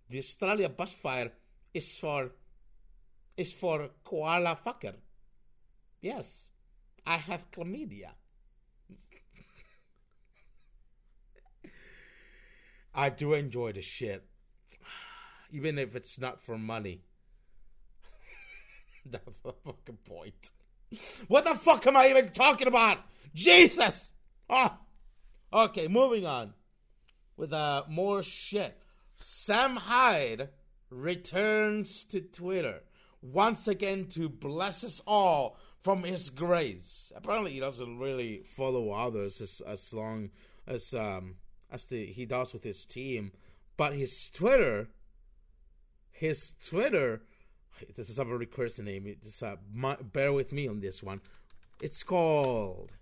The 0.09 0.21
Australia 0.21 0.71
bushfire 0.71 1.33
is 1.75 1.95
for 1.95 2.31
is 3.39 3.53
for 3.53 3.89
koala 4.05 4.59
fucker. 4.67 4.95
Yes, 6.03 6.51
I 7.07 7.17
have 7.17 7.51
chlamydia. 7.53 8.11
I 12.95 13.11
do 13.11 13.35
enjoy 13.35 13.73
the 13.73 13.83
shit, 13.83 14.25
even 15.53 15.79
if 15.79 15.95
it's 15.95 16.19
not 16.19 16.43
for 16.43 16.59
money. 16.59 17.03
That's 19.07 19.39
the 19.39 19.53
fucking 19.65 19.99
point. 20.05 20.51
What 21.29 21.45
the 21.45 21.55
fuck 21.55 21.87
am 21.87 21.97
I 21.97 22.09
even 22.09 22.29
talking 22.31 22.67
about? 22.67 22.99
Jesus! 23.35 24.11
Ah! 24.51 24.79
Okay, 25.53 25.87
moving 25.87 26.27
on. 26.27 26.55
With 27.37 27.53
uh, 27.53 27.85
more 27.89 28.25
shit. 28.25 28.77
Sam 29.17 29.77
Hyde 29.77 30.49
returns 30.91 32.05
to 32.07 32.21
Twitter 32.21 32.83
once 33.23 33.69
again 33.69 34.07
to 34.07 34.29
bless 34.29 34.85
us 34.85 35.01
all 35.07 35.57
from 35.81 36.03
his 36.03 36.31
grace. 36.31 37.13
Apparently, 37.15 37.53
he 37.53 37.61
doesn't 37.61 37.99
really 37.99 38.43
follow 38.45 38.91
others 38.91 39.41
as, 39.41 39.63
as 39.67 39.93
long 39.93 40.31
as 40.67 40.95
um, 40.95 41.37
as 41.71 41.87
the 41.87 42.07
he 42.07 42.25
does 42.27 42.53
with 42.53 42.63
his 42.63 42.85
team, 42.85 43.33
but 43.77 43.95
his 43.95 44.31
Twitter, 44.31 44.89
his 46.11 46.55
Twitter, 46.67 47.23
this 47.97 48.11
is 48.11 48.19
a 48.19 48.25
very 48.25 48.47
cursed 48.47 48.83
name. 48.83 49.15
Just 49.23 49.43
uh, 49.43 49.57
my, 49.73 49.97
bear 50.13 50.33
with 50.33 50.53
me 50.53 50.69
on 50.69 50.81
this 50.81 51.03
one. 51.03 51.21
It's 51.81 52.03
called 52.03 52.93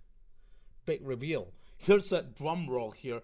Big 0.85 1.01
Reveal. 1.03 1.49
Here's 1.79 2.13
a 2.13 2.23
drum 2.23 2.69
roll 2.69 2.91
here. 2.91 3.23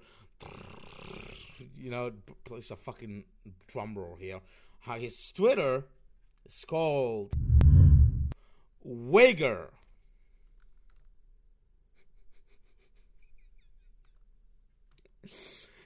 You 1.76 1.90
know, 1.90 2.12
place 2.44 2.70
a 2.70 2.76
fucking 2.76 3.24
drum 3.66 3.94
roll 3.96 4.16
here. 4.16 4.40
How 4.80 4.98
his 4.98 5.32
Twitter 5.32 5.84
is 6.44 6.64
called 6.66 7.32
Wigger. 8.86 9.68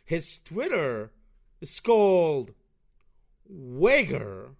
His 0.04 0.38
Twitter 0.44 1.10
is 1.60 1.80
called 1.80 2.54
Wigger. 3.52 4.50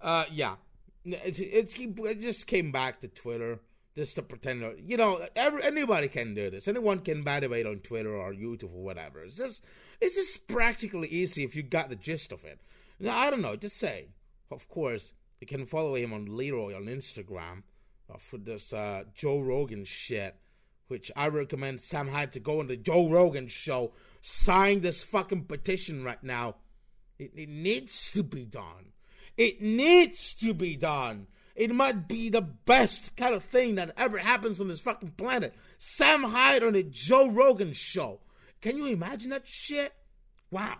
uh, 0.00 0.24
yeah, 0.30 0.56
it's, 1.04 1.38
it's 1.38 1.76
it 1.78 2.20
just 2.20 2.46
came 2.46 2.72
back 2.72 3.00
to 3.00 3.08
Twitter 3.08 3.60
just 3.94 4.16
to 4.16 4.22
pretend. 4.22 4.64
You 4.84 4.96
know, 4.96 5.20
every, 5.36 5.62
anybody 5.62 6.08
can 6.08 6.34
do 6.34 6.50
this. 6.50 6.68
Anyone 6.68 6.98
can 7.00 7.22
bad 7.22 7.40
debate 7.40 7.66
on 7.66 7.78
Twitter 7.78 8.14
or 8.14 8.32
YouTube 8.32 8.74
or 8.74 8.82
whatever. 8.82 9.22
It's 9.22 9.36
just 9.36 9.64
it's 10.00 10.16
is 10.16 10.36
practically 10.36 11.08
easy 11.08 11.44
if 11.44 11.56
you 11.56 11.62
got 11.62 11.88
the 11.88 11.96
gist 11.96 12.32
of 12.32 12.44
it. 12.44 12.60
Now, 12.98 13.18
I 13.18 13.30
don't 13.30 13.42
know. 13.42 13.56
Just 13.56 13.76
say, 13.76 14.08
of 14.50 14.68
course, 14.68 15.12
you 15.40 15.46
can 15.46 15.66
follow 15.66 15.94
him 15.94 16.12
on 16.12 16.36
Leroy 16.36 16.74
on 16.74 16.84
Instagram 16.84 17.62
uh, 18.12 18.18
for 18.18 18.38
this 18.38 18.72
uh, 18.72 19.04
Joe 19.14 19.40
Rogan 19.40 19.84
shit, 19.84 20.36
which 20.88 21.10
I 21.16 21.28
recommend 21.28 21.80
Sam 21.80 22.08
Hyde 22.08 22.32
to 22.32 22.40
go 22.40 22.60
on 22.60 22.68
the 22.68 22.76
Joe 22.76 23.08
Rogan 23.08 23.48
show, 23.48 23.92
sign 24.20 24.80
this 24.80 25.02
fucking 25.02 25.44
petition 25.44 26.04
right 26.04 26.22
now. 26.22 26.56
It, 27.18 27.32
it 27.34 27.48
needs 27.48 28.12
to 28.12 28.22
be 28.22 28.44
done. 28.44 28.92
It 29.36 29.60
needs 29.60 30.32
to 30.34 30.54
be 30.54 30.76
done. 30.76 31.26
It 31.54 31.74
might 31.74 32.06
be 32.06 32.28
the 32.28 32.42
best 32.42 33.16
kind 33.16 33.34
of 33.34 33.42
thing 33.42 33.76
that 33.76 33.92
ever 33.96 34.18
happens 34.18 34.60
on 34.60 34.68
this 34.68 34.80
fucking 34.80 35.12
planet. 35.12 35.54
Sam 35.78 36.22
Hyde 36.22 36.62
on 36.62 36.74
the 36.74 36.82
Joe 36.82 37.28
Rogan 37.28 37.72
show. 37.72 38.20
Can 38.60 38.76
you 38.76 38.86
imagine 38.86 39.30
that 39.30 39.46
shit? 39.46 39.92
Wow. 40.50 40.78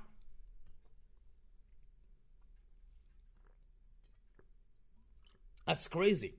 That's 5.66 5.88
crazy. 5.88 6.34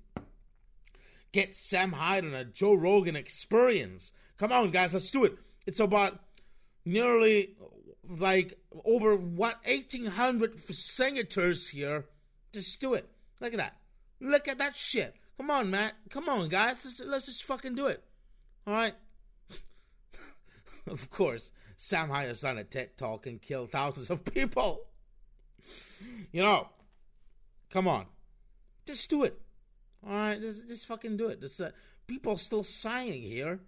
Get 1.32 1.56
Sam 1.56 1.92
Hyde 1.92 2.26
on 2.26 2.34
a 2.34 2.46
Joe 2.46 2.74
Rogan 2.74 3.16
experience. 3.16 4.14
Come 4.38 4.52
on, 4.52 4.72
guys, 4.72 4.94
let's 4.94 5.12
do 5.12 5.26
it. 5.26 5.38
It's 5.66 5.80
about 5.80 6.20
nearly 6.86 7.56
like 8.08 8.58
over 8.86 9.16
what 9.16 9.58
1800 9.66 10.60
senators 10.74 11.68
here. 11.68 12.06
Just 12.54 12.80
do 12.80 12.94
it. 12.94 13.10
Look 13.42 13.54
at 13.54 13.58
that. 13.58 13.76
Look 14.20 14.48
at 14.48 14.58
that 14.60 14.76
shit. 14.76 15.16
Come 15.38 15.52
on, 15.52 15.70
Matt. 15.70 15.94
Come 16.10 16.30
on, 16.30 16.50
guys. 16.50 16.84
Let's, 16.84 17.02
let's 17.02 17.26
just 17.26 17.44
fucking 17.44 17.76
do 17.76 17.88
it. 17.88 18.04
All 18.66 18.74
right. 18.74 18.94
of 20.92 21.10
course, 21.10 21.52
Sam 21.76 22.10
has 22.10 22.42
done 22.42 22.58
a 22.58 22.64
TED 22.64 22.98
talk 22.98 23.28
and 23.28 23.42
killed 23.42 23.72
thousands 23.72 24.10
of 24.10 24.24
people. 24.26 24.82
You 26.32 26.44
know, 26.44 26.70
come 27.70 27.88
on. 27.88 28.06
Just 28.86 29.10
do 29.10 29.24
it. 29.24 29.40
All 30.06 30.14
right, 30.14 30.40
just, 30.40 30.68
just 30.68 30.88
fucking 30.88 31.18
do 31.18 31.28
it. 31.28 31.44
Uh, 31.44 31.70
people 32.06 32.34
are 32.34 32.38
still 32.38 32.64
signing 32.64 33.22
here. 33.22 33.60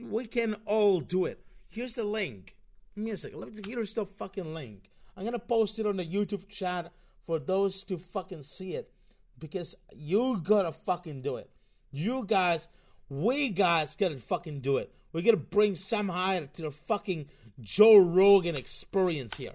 We 0.00 0.26
can 0.26 0.54
all 0.64 1.00
do 1.00 1.26
it. 1.26 1.44
Here's 1.68 1.94
the 1.94 2.04
link. 2.04 2.56
Music. 2.96 3.34
Here's 3.66 3.94
the 3.94 4.06
fucking 4.06 4.54
link. 4.54 4.90
I'm 5.16 5.24
gonna 5.24 5.38
post 5.38 5.78
it 5.78 5.86
on 5.86 5.96
the 5.96 6.06
YouTube 6.06 6.48
chat 6.48 6.92
for 7.24 7.38
those 7.38 7.84
to 7.84 7.98
fucking 7.98 8.42
see 8.42 8.70
it 8.70 8.90
because 9.38 9.74
you 9.92 10.40
gotta 10.42 10.72
fucking 10.72 11.22
do 11.22 11.36
it. 11.36 11.50
You 11.92 12.24
guys, 12.26 12.68
we 13.08 13.50
guys 13.50 13.94
gotta 13.94 14.18
fucking 14.18 14.60
do 14.60 14.78
it. 14.78 14.92
We're 15.12 15.22
gonna 15.22 15.36
bring 15.36 15.74
Sam 15.74 16.08
Hyde 16.08 16.54
to 16.54 16.62
the 16.62 16.70
fucking 16.70 17.28
Joe 17.60 17.96
Rogan 17.96 18.56
experience 18.56 19.36
here. 19.36 19.54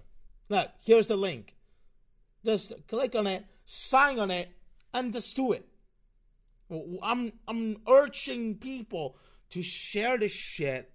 Look, 0.49 0.69
here's 0.81 1.07
the 1.07 1.15
link. 1.15 1.55
Just 2.45 2.73
click 2.87 3.15
on 3.15 3.27
it, 3.27 3.45
sign 3.65 4.19
on 4.19 4.31
it, 4.31 4.49
and 4.93 5.13
just 5.13 5.35
do 5.35 5.53
it. 5.53 5.67
I'm 7.01 7.33
I'm 7.47 7.77
urging 7.87 8.55
people 8.55 9.17
to 9.51 9.61
share 9.61 10.17
this 10.17 10.33
shit. 10.33 10.91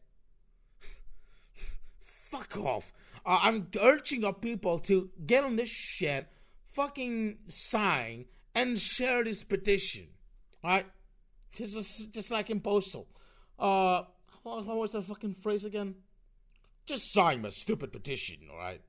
Fuck 2.01 2.57
off. 2.57 2.93
I'm 3.25 3.69
urging 3.79 4.25
our 4.25 4.33
people 4.33 4.79
to 4.81 5.11
get 5.27 5.45
on 5.45 5.57
this 5.57 5.69
shit, 5.69 6.27
fucking 6.73 7.37
sign, 7.49 8.25
and 8.55 8.79
share 8.79 9.23
this 9.23 9.45
petition. 9.45 10.09
Alright? 10.65 10.87
Just, 11.53 12.13
just 12.13 12.31
like 12.31 12.49
in 12.49 12.61
Postal. 12.61 13.07
Uh, 13.59 14.05
what, 14.43 14.67
was 14.67 14.93
that 14.93 15.05
fucking 15.05 15.35
phrase 15.35 15.65
again? 15.65 15.95
Just 16.87 17.13
sign 17.13 17.43
my 17.43 17.51
stupid 17.51 17.93
petition, 17.93 18.39
alright? 18.51 18.81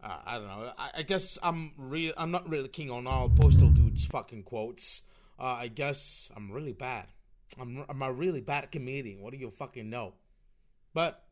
Uh, 0.03 0.16
I 0.24 0.38
don't 0.38 0.46
know. 0.46 0.72
I, 0.78 0.90
I, 0.94 1.03
guess 1.03 1.38
I'm 1.42 1.72
real. 1.76 2.14
I'm 2.16 2.30
not 2.30 2.48
really 2.48 2.68
king 2.68 2.90
on 2.90 3.07
all 3.07 3.28
postal 3.28 3.68
dudes 3.68 4.07
fucking 4.07 4.44
quotes. 4.44 5.03
Uh, 5.38 5.57
I 5.61 5.68
guess 5.68 6.32
I'm 6.34 6.51
really 6.51 6.72
bad. 6.72 7.09
I'm 7.61 7.84
I'm 7.86 8.01
a 8.01 8.11
really 8.11 8.40
bad 8.40 8.70
comedian. 8.70 9.20
What 9.20 9.32
do 9.32 9.38
you 9.38 9.51
fucking 9.51 9.90
know? 9.90 10.14
But 10.94 11.22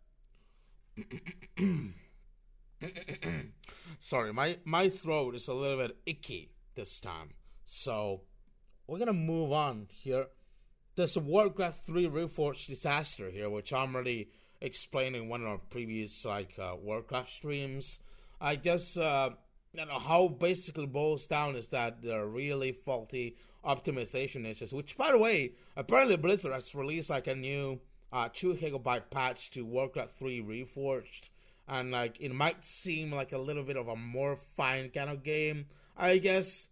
sorry, 3.98 4.32
my 4.32 4.58
my 4.64 4.88
throat 4.88 5.34
is 5.34 5.48
a 5.48 5.54
little 5.54 5.78
bit 5.78 5.96
icky 6.06 6.50
this 6.74 7.00
time. 7.00 7.30
So 7.64 8.22
we're 8.86 8.98
gonna 8.98 9.12
move 9.12 9.52
on 9.52 9.86
here. 9.90 10.26
There's 10.98 11.16
a 11.16 11.20
Warcraft 11.20 11.86
3 11.86 12.08
Reforged 12.08 12.66
disaster 12.66 13.30
here, 13.30 13.48
which 13.48 13.72
I'm 13.72 13.94
already 13.94 14.30
explaining 14.60 15.22
in 15.22 15.28
one 15.28 15.42
of 15.42 15.46
our 15.46 15.58
previous 15.58 16.24
like 16.24 16.58
uh, 16.58 16.74
Warcraft 16.74 17.30
streams. 17.30 18.00
I 18.40 18.56
guess 18.56 18.96
uh, 18.96 19.30
you 19.72 19.86
know 19.86 20.00
how 20.00 20.26
basically 20.26 20.86
boils 20.86 21.28
down 21.28 21.54
is 21.54 21.68
that 21.68 22.02
there 22.02 22.22
are 22.22 22.26
really 22.26 22.72
faulty 22.72 23.36
optimization 23.64 24.44
issues. 24.44 24.72
Which, 24.72 24.96
by 24.96 25.12
the 25.12 25.18
way, 25.18 25.52
apparently 25.76 26.16
Blizzard 26.16 26.52
has 26.52 26.74
released 26.74 27.10
like 27.10 27.28
a 27.28 27.34
new 27.36 27.78
uh, 28.12 28.28
two 28.32 28.54
gigabyte 28.54 29.08
patch 29.08 29.52
to 29.52 29.64
Warcraft 29.64 30.18
3 30.18 30.42
Reforged, 30.42 31.28
and 31.68 31.92
like 31.92 32.20
it 32.20 32.34
might 32.34 32.64
seem 32.64 33.12
like 33.12 33.30
a 33.30 33.38
little 33.38 33.62
bit 33.62 33.76
of 33.76 33.86
a 33.86 33.94
more 33.94 34.34
fine 34.56 34.90
kind 34.90 35.10
of 35.10 35.22
game, 35.22 35.66
I 35.96 36.18
guess. 36.18 36.70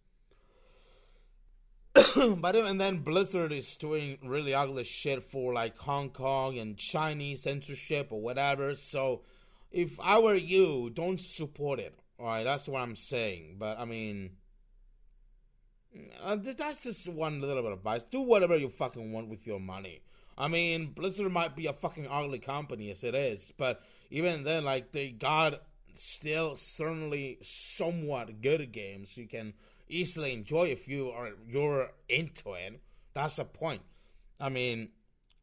but 2.38 2.56
and 2.56 2.80
then 2.80 2.98
Blizzard 2.98 3.52
is 3.52 3.76
doing 3.76 4.18
really 4.22 4.52
ugly 4.52 4.84
shit 4.84 5.22
for 5.30 5.52
like 5.52 5.78
Hong 5.78 6.10
Kong 6.10 6.58
and 6.58 6.76
Chinese 6.76 7.42
censorship 7.42 8.08
or 8.10 8.20
whatever. 8.20 8.74
So 8.74 9.22
if 9.70 9.98
I 10.00 10.18
were 10.18 10.34
you, 10.34 10.90
don't 10.90 11.20
support 11.20 11.78
it. 11.78 11.98
All 12.18 12.26
right, 12.26 12.44
that's 12.44 12.68
what 12.68 12.80
I'm 12.80 12.96
saying. 12.96 13.56
But 13.58 13.78
I 13.78 13.84
mean, 13.84 14.30
uh, 16.22 16.36
that's 16.36 16.82
just 16.82 17.08
one 17.08 17.40
little 17.40 17.62
bit 17.62 17.72
of 17.72 17.78
advice. 17.78 18.04
Do 18.04 18.20
whatever 18.20 18.56
you 18.56 18.68
fucking 18.68 19.12
want 19.12 19.28
with 19.28 19.46
your 19.46 19.60
money. 19.60 20.02
I 20.36 20.48
mean, 20.48 20.92
Blizzard 20.92 21.32
might 21.32 21.56
be 21.56 21.66
a 21.66 21.72
fucking 21.72 22.08
ugly 22.10 22.40
company 22.40 22.90
as 22.90 23.04
it 23.04 23.14
is, 23.14 23.52
but 23.56 23.80
even 24.10 24.44
then, 24.44 24.64
like 24.64 24.92
they 24.92 25.10
got 25.10 25.62
still 25.94 26.56
certainly 26.56 27.38
somewhat 27.40 28.42
good 28.42 28.70
games 28.70 29.16
you 29.16 29.26
can 29.26 29.54
easily 29.88 30.32
enjoy 30.32 30.64
if 30.64 30.88
you 30.88 31.10
are 31.10 31.30
you're 31.48 31.90
into 32.08 32.54
it. 32.54 32.80
That's 33.14 33.36
the 33.36 33.44
point. 33.44 33.82
I 34.38 34.48
mean, 34.48 34.90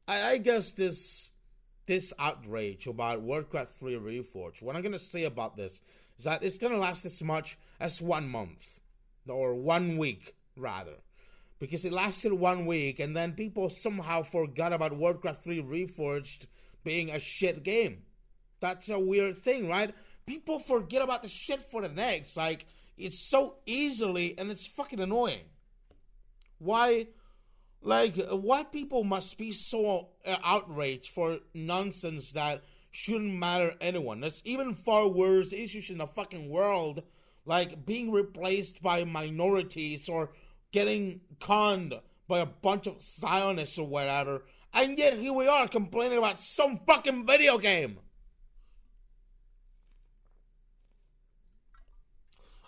I, 0.08 0.32
I 0.32 0.38
guess 0.38 0.74
this 0.74 1.30
this 1.86 2.14
outrage 2.18 2.88
about 2.88 3.22
Warcraft 3.22 3.78
3 3.80 3.96
Reforged, 3.96 4.62
what 4.62 4.76
I'm 4.76 4.82
to 4.94 5.00
say 5.00 5.24
about 5.26 5.58
this 5.58 5.82
is 6.18 6.26
that 6.26 6.44
it's 6.44 6.58
to 6.58 6.78
last 6.78 7.06
as 7.06 7.22
much 7.22 7.58
as 7.80 8.02
one 8.02 8.30
month 8.30 8.80
or 9.28 9.56
one 9.56 9.98
week, 9.98 10.36
rather. 10.56 10.96
because 11.60 11.86
it 11.86 11.94
lasted 11.94 12.34
one 12.34 12.66
week 12.66 13.00
and 13.00 13.16
then 13.16 13.32
people 13.34 13.70
somehow 13.70 14.22
forgot 14.22 14.74
about 14.74 14.98
Warcraft 14.98 15.44
3 15.44 15.62
Reforged 15.62 16.48
being 16.84 17.10
a 17.10 17.20
shit 17.20 17.64
game. 17.64 18.04
That's 18.60 18.89
a 18.89 19.00
weird 19.00 19.38
thing, 19.38 19.70
right? 19.70 19.94
People 20.26 20.60
forget 20.60 21.02
about 21.02 21.22
the 21.22 21.30
shit 21.30 21.62
for 21.62 21.82
the 21.82 21.89
next. 21.89 22.36
Like, 22.36 22.66
it's 22.98 23.20
so 23.20 23.58
easily 23.66 24.38
and 24.38 24.52
it's 24.52 24.68
fucking 24.68 25.00
annoying. 25.00 25.46
Why? 26.60 27.08
Like, 27.82 28.16
why 28.30 28.64
people 28.64 29.04
must 29.04 29.38
be 29.38 29.52
so 29.52 30.10
uh, 30.26 30.38
outraged 30.44 31.12
for 31.12 31.39
nonsense 31.54 32.32
that 32.32 32.64
shouldn't 32.91 33.34
matter 33.34 33.74
anyone? 33.82 34.22
There's 34.22 34.41
even 34.46 34.74
far 34.74 35.08
worse 35.08 35.52
issues 35.52 35.89
in 35.89 35.98
the 35.98 36.08
fucking 36.08 36.50
world, 36.50 37.04
like 37.46 37.86
being 37.86 38.12
replaced 38.12 38.82
by 38.82 39.04
minorities 39.04 40.08
or 40.08 40.32
getting 40.72 41.22
conned 41.39 41.94
by 42.28 42.39
a 42.39 42.46
bunch 42.46 42.88
of 42.88 43.02
Zionists 43.02 43.78
or 43.78 43.88
whatever. 43.88 44.46
And 44.74 44.98
yet 44.98 45.18
here 45.18 45.34
we 45.34 45.48
are 45.48 45.68
complaining 45.68 46.18
about 46.18 46.39
some 46.39 46.80
fucking 46.88 47.28
video 47.28 47.58
game. 47.58 48.00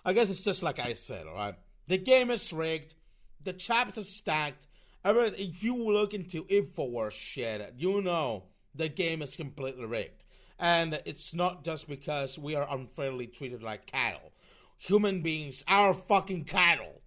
I 0.06 0.12
guess 0.12 0.30
it's 0.30 0.42
just 0.42 0.62
like 0.62 0.78
I 0.78 0.92
said, 0.92 1.26
alright? 1.26 1.56
The 1.88 1.98
game 1.98 2.30
is 2.30 2.52
rigged, 2.52 2.94
the 3.42 3.52
chapter's 3.52 4.08
stacked. 4.08 4.68
If 5.04 5.64
you 5.64 5.74
look 5.76 6.14
into 6.14 6.44
InfoWars 6.44 7.10
shit, 7.10 7.74
you 7.76 8.00
know 8.00 8.44
the 8.72 8.88
game 8.88 9.20
is 9.20 9.34
completely 9.34 9.84
rigged. 9.84 10.24
And 10.60 11.00
it's 11.06 11.34
not 11.34 11.64
just 11.64 11.88
because 11.88 12.38
we 12.38 12.54
are 12.54 12.68
unfairly 12.70 13.26
treated 13.26 13.64
like 13.64 13.86
cattle. 13.86 14.32
Human 14.78 15.22
beings 15.22 15.64
are 15.66 15.92
fucking 15.92 16.44
cattle. 16.44 17.02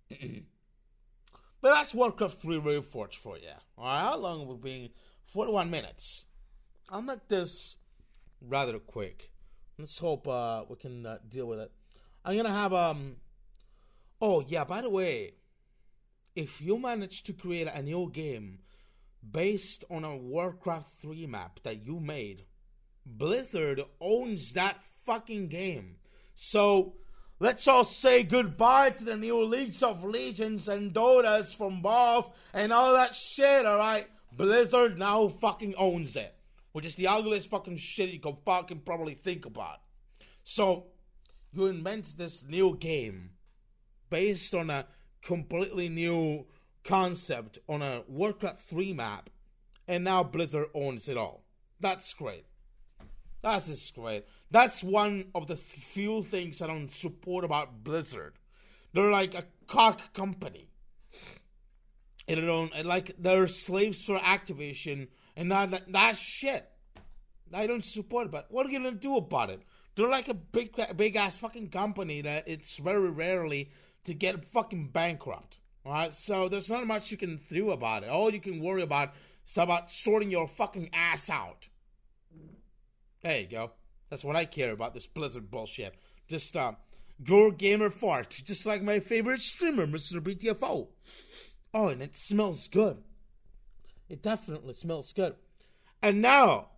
but 0.10 0.18
that's 1.62 1.94
Warcraft 1.94 2.36
3 2.36 2.60
Reforged 2.60 3.14
for 3.14 3.38
you. 3.38 3.48
Alright, 3.78 4.02
how 4.02 4.18
long 4.18 4.40
have 4.40 4.48
we 4.48 4.56
been? 4.56 4.90
41 5.24 5.70
minutes. 5.70 6.26
I'll 6.90 7.00
make 7.00 7.28
this 7.28 7.76
rather 8.42 8.78
quick. 8.78 9.30
Let's 9.78 9.98
hope 9.98 10.26
uh, 10.26 10.64
we 10.70 10.76
can 10.76 11.04
uh, 11.04 11.18
deal 11.28 11.44
with 11.44 11.58
it. 11.58 11.70
I'm 12.24 12.34
gonna 12.34 12.48
have 12.48 12.72
um. 12.72 13.16
Oh 14.22 14.42
yeah, 14.48 14.64
by 14.64 14.80
the 14.80 14.88
way, 14.88 15.34
if 16.34 16.62
you 16.62 16.78
manage 16.78 17.24
to 17.24 17.34
create 17.34 17.68
a 17.68 17.82
new 17.82 18.10
game 18.10 18.60
based 19.30 19.84
on 19.90 20.02
a 20.02 20.16
Warcraft 20.16 20.96
3 21.02 21.26
map 21.26 21.60
that 21.64 21.84
you 21.84 22.00
made, 22.00 22.46
Blizzard 23.04 23.82
owns 24.00 24.54
that 24.54 24.82
fucking 25.04 25.48
game. 25.48 25.96
So 26.34 26.94
let's 27.38 27.68
all 27.68 27.84
say 27.84 28.22
goodbye 28.22 28.90
to 28.90 29.04
the 29.04 29.16
new 29.18 29.44
Leagues 29.44 29.82
of 29.82 30.02
Legends 30.02 30.70
and 30.70 30.94
Dotas 30.94 31.54
from 31.54 31.82
Valve 31.82 32.30
and 32.54 32.72
all 32.72 32.94
that 32.94 33.14
shit, 33.14 33.66
alright? 33.66 34.06
Blizzard 34.32 34.98
now 34.98 35.28
fucking 35.28 35.74
owns 35.76 36.16
it 36.16 36.35
which 36.76 36.84
is 36.84 36.96
the 36.96 37.06
ugliest 37.06 37.48
fucking 37.48 37.78
shit 37.78 38.10
you 38.10 38.20
can 38.20 38.36
fucking 38.44 38.80
probably 38.80 39.14
think 39.14 39.46
about. 39.46 39.78
So, 40.44 40.88
you 41.50 41.64
invent 41.64 42.18
this 42.18 42.44
new 42.44 42.76
game 42.76 43.30
based 44.10 44.54
on 44.54 44.68
a 44.68 44.84
completely 45.22 45.88
new 45.88 46.44
concept 46.84 47.60
on 47.66 47.80
a 47.80 48.02
Warcraft 48.06 48.58
3 48.58 48.92
map, 48.92 49.30
and 49.88 50.04
now 50.04 50.22
Blizzard 50.22 50.66
owns 50.74 51.08
it 51.08 51.16
all. 51.16 51.44
That's 51.80 52.12
great. 52.12 52.44
That's 53.40 53.68
just 53.68 53.94
great. 53.94 54.26
That's 54.50 54.84
one 54.84 55.28
of 55.34 55.46
the 55.46 55.56
few 55.56 56.22
things 56.22 56.60
I 56.60 56.66
don't 56.66 56.90
support 56.90 57.42
about 57.42 57.84
Blizzard. 57.84 58.34
They're 58.92 59.10
like 59.10 59.34
a 59.34 59.46
cock 59.66 60.12
company. 60.12 60.68
They 62.26 62.34
don't 62.34 62.84
like 62.84 63.12
they're 63.18 63.46
slaves 63.46 64.04
for 64.04 64.18
Activision 64.18 65.08
and 65.36 65.52
that, 65.52 65.92
that 65.92 66.16
shit. 66.16 66.68
I 67.52 67.66
don't 67.66 67.84
support 67.84 68.30
but 68.30 68.46
what 68.50 68.66
are 68.66 68.70
you 68.70 68.78
gonna 68.78 68.92
do 68.92 69.16
about 69.16 69.50
it? 69.50 69.62
They're 69.94 70.08
like 70.08 70.28
a 70.28 70.34
big, 70.34 70.74
big 70.96 71.16
ass 71.16 71.36
fucking 71.36 71.70
company 71.70 72.20
that 72.22 72.48
it's 72.48 72.76
very 72.76 73.10
rarely 73.10 73.70
to 74.04 74.14
get 74.14 74.44
fucking 74.44 74.88
bankrupt. 74.88 75.58
All 75.84 75.92
right, 75.92 76.12
so 76.12 76.48
there's 76.48 76.68
not 76.68 76.86
much 76.86 77.10
you 77.10 77.16
can 77.16 77.40
do 77.48 77.70
about 77.70 78.02
it. 78.02 78.08
All 78.08 78.32
you 78.32 78.40
can 78.40 78.60
worry 78.60 78.82
about 78.82 79.14
is 79.46 79.56
about 79.56 79.90
sorting 79.90 80.30
your 80.30 80.48
fucking 80.48 80.90
ass 80.92 81.30
out. 81.30 81.68
There 83.22 83.40
you 83.40 83.46
go. 83.46 83.70
That's 84.10 84.24
what 84.24 84.36
I 84.36 84.44
care 84.44 84.72
about. 84.72 84.94
This 84.94 85.06
Blizzard 85.06 85.50
bullshit. 85.50 85.94
Just 86.28 86.56
uh, 86.56 86.72
your 87.24 87.52
gamer 87.52 87.90
fart, 87.90 88.30
just 88.44 88.66
like 88.66 88.82
my 88.82 89.00
favorite 89.00 89.40
streamer, 89.40 89.86
Mr. 89.86 90.20
BTFO. 90.20 90.88
Oh, 91.72 91.88
and 91.88 92.02
it 92.02 92.16
smells 92.16 92.68
good. 92.68 92.98
It 94.08 94.22
definitely 94.22 94.72
smells 94.72 95.12
good. 95.12 95.34
And 96.02 96.22
now, 96.22 96.68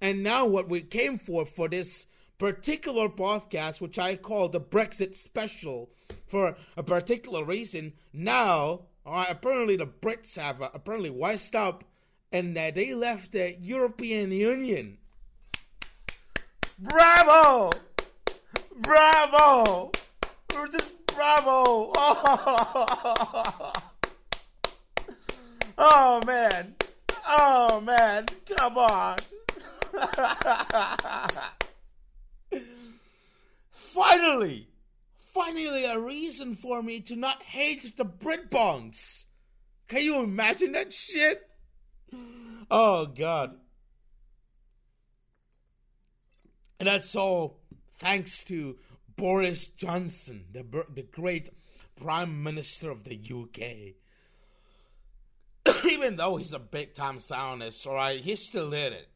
and 0.00 0.22
now 0.22 0.44
what 0.46 0.68
we 0.68 0.82
came 0.82 1.18
for 1.18 1.46
for 1.46 1.68
this 1.68 2.06
particular 2.38 3.08
podcast, 3.08 3.80
which 3.80 3.98
I 3.98 4.16
call 4.16 4.48
the 4.48 4.60
Brexit 4.60 5.14
special 5.14 5.90
for 6.26 6.56
a 6.76 6.82
particular 6.82 7.44
reason, 7.44 7.94
now, 8.12 8.82
apparently 9.06 9.76
the 9.76 9.86
Brits 9.86 10.36
have 10.36 10.60
uh, 10.60 10.70
apparently 10.74 11.10
wised 11.10 11.54
up 11.56 11.84
and 12.32 12.56
uh, 12.56 12.70
they 12.70 12.94
left 12.94 13.32
the 13.32 13.54
European 13.60 14.32
Union. 14.32 14.98
Bravo! 16.78 17.70
Bravo! 18.76 19.92
We're 20.52 20.66
just 20.68 20.94
bravo! 21.06 21.92
Oh. 21.94 23.72
Oh 25.84 26.20
man. 26.24 26.76
Oh 27.26 27.80
man. 27.80 28.26
Come 28.56 28.78
on. 28.78 29.18
finally. 33.72 34.68
Finally 35.18 35.84
a 35.84 35.98
reason 35.98 36.54
for 36.54 36.84
me 36.84 37.00
to 37.00 37.16
not 37.16 37.42
hate 37.42 37.96
the 37.96 38.04
Britbongs. 38.04 39.24
Can 39.88 40.04
you 40.04 40.22
imagine 40.22 40.70
that 40.70 40.92
shit? 40.92 41.50
Oh 42.70 43.06
god. 43.06 43.56
And 46.78 46.86
that's 46.86 47.16
all 47.16 47.58
thanks 47.98 48.44
to 48.44 48.76
Boris 49.16 49.68
Johnson, 49.70 50.44
the, 50.52 50.64
the 50.94 51.02
great 51.02 51.50
Prime 51.96 52.44
Minister 52.44 52.88
of 52.88 53.02
the 53.02 53.16
UK. 53.16 53.96
even 55.88 56.16
though 56.16 56.36
he's 56.36 56.52
a 56.52 56.58
big 56.58 56.94
time 56.94 57.18
Zionist, 57.20 57.86
all 57.86 57.94
right, 57.94 58.20
he 58.20 58.36
still 58.36 58.70
did 58.70 58.92
it. 58.92 59.08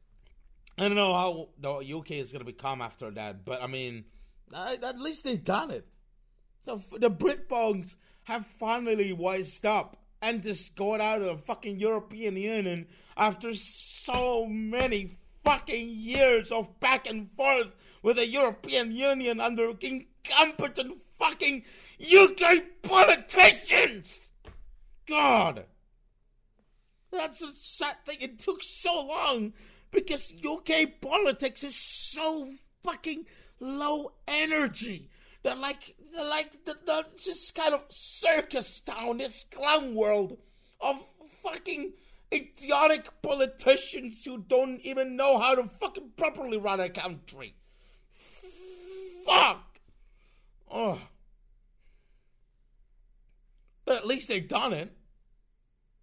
I 0.79 0.83
don't 0.83 0.97
know 0.97 1.15
how 1.15 1.49
the 1.59 1.97
UK 1.97 2.13
is 2.13 2.33
going 2.33 2.45
to 2.45 2.53
become 2.53 2.83
after 2.83 3.11
that, 3.13 3.45
but 3.45 3.63
I 3.63 3.67
mean, 3.67 4.05
at 4.55 4.99
least 4.99 5.25
they've 5.25 5.43
done 5.43 5.71
it. 5.71 5.87
The, 6.67 6.79
the 6.99 7.11
Britbongs 7.11 7.97
have 8.25 8.45
finally 8.45 9.13
wised 9.13 9.65
up 9.65 9.97
and 10.21 10.43
just 10.43 10.75
got 10.75 11.01
out 11.01 11.23
of 11.23 11.39
the 11.39 11.43
fucking 11.45 11.79
European 11.79 12.37
Union 12.37 12.87
after 13.17 13.55
so 13.55 14.47
many 14.47 15.13
fucking 15.45 15.89
years 15.89 16.51
of 16.51 16.81
back 16.81 17.09
and 17.09 17.31
forth 17.37 17.75
with 18.03 18.17
the 18.17 18.27
European 18.27 18.91
Union 18.93 19.41
under 19.41 19.73
incompetent 19.81 20.99
fucking 21.19 21.65
UK 22.01 22.63
politicians. 22.83 24.33
God. 25.09 25.65
That's 27.17 27.43
a 27.43 27.53
sad 27.53 27.97
thing. 28.05 28.19
It 28.21 28.39
took 28.39 28.63
so 28.63 29.07
long 29.07 29.53
because 29.91 30.35
UK 30.45 31.01
politics 31.01 31.65
is 31.65 31.77
so 31.77 32.51
fucking 32.83 33.27
low 33.61 34.13
energy. 34.29 35.11
They're 35.43 35.55
like 35.55 35.95
they're 36.13 36.25
like 36.25 36.65
the, 36.65 36.77
the 36.85 37.05
just 37.17 37.55
kind 37.55 37.75
of 37.75 37.83
circus 37.91 38.81
town, 38.81 39.19
this 39.19 39.45
clown 39.45 39.95
world 39.95 40.37
of 40.81 40.97
fucking 41.43 41.93
idiotic 42.33 43.09
politicians 43.23 44.25
who 44.25 44.39
don't 44.39 44.81
even 44.81 45.17
know 45.17 45.39
how 45.39 45.55
to 45.55 45.65
fucking 45.65 46.11
properly 46.17 46.59
run 46.59 46.81
a 46.81 46.89
country. 46.89 47.55
Fuck. 49.25 49.79
Oh. 50.71 51.01
But 53.85 53.97
at 53.99 54.07
least 54.07 54.29
they've 54.29 54.49
done 54.49 54.73
it. 54.73 54.96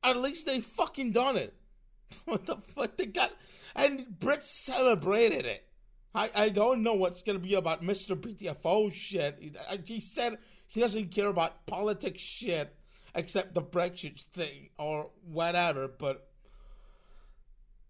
At 0.04 0.18
least 0.18 0.46
they 0.46 0.62
fucking 0.62 1.12
done 1.12 1.38
it. 1.38 1.54
What 2.26 2.46
the 2.46 2.58
fuck? 2.76 2.96
They 2.96 3.08
got. 3.08 3.34
And 3.76 4.06
Brits 4.20 4.46
celebrated 4.46 5.46
it. 5.46 5.66
I, 6.14 6.30
I 6.36 6.50
don't 6.50 6.84
know 6.84 6.94
what's 6.94 7.24
to 7.24 7.40
be 7.40 7.56
about 7.56 7.82
Mr. 7.82 8.16
BTFO 8.16 8.94
shit. 8.94 9.38
He, 9.40 9.52
he 9.86 10.00
said 10.00 10.38
he 10.68 10.80
doesn't 10.80 11.10
care 11.12 11.28
about 11.28 11.66
politics 11.66 12.22
shit 12.22 12.76
except 13.16 13.56
the 13.56 13.62
Brexit 13.62 14.22
thing 14.22 14.70
or 14.78 15.10
whatever, 15.26 15.88
but. 15.88 16.28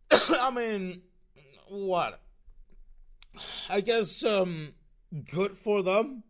I 0.11 0.51
mean, 0.51 1.01
what? 1.67 2.21
I 3.67 3.81
guess, 3.81 4.23
um, 4.23 4.73
good 5.31 5.57
for 5.57 5.83
them. 5.83 6.23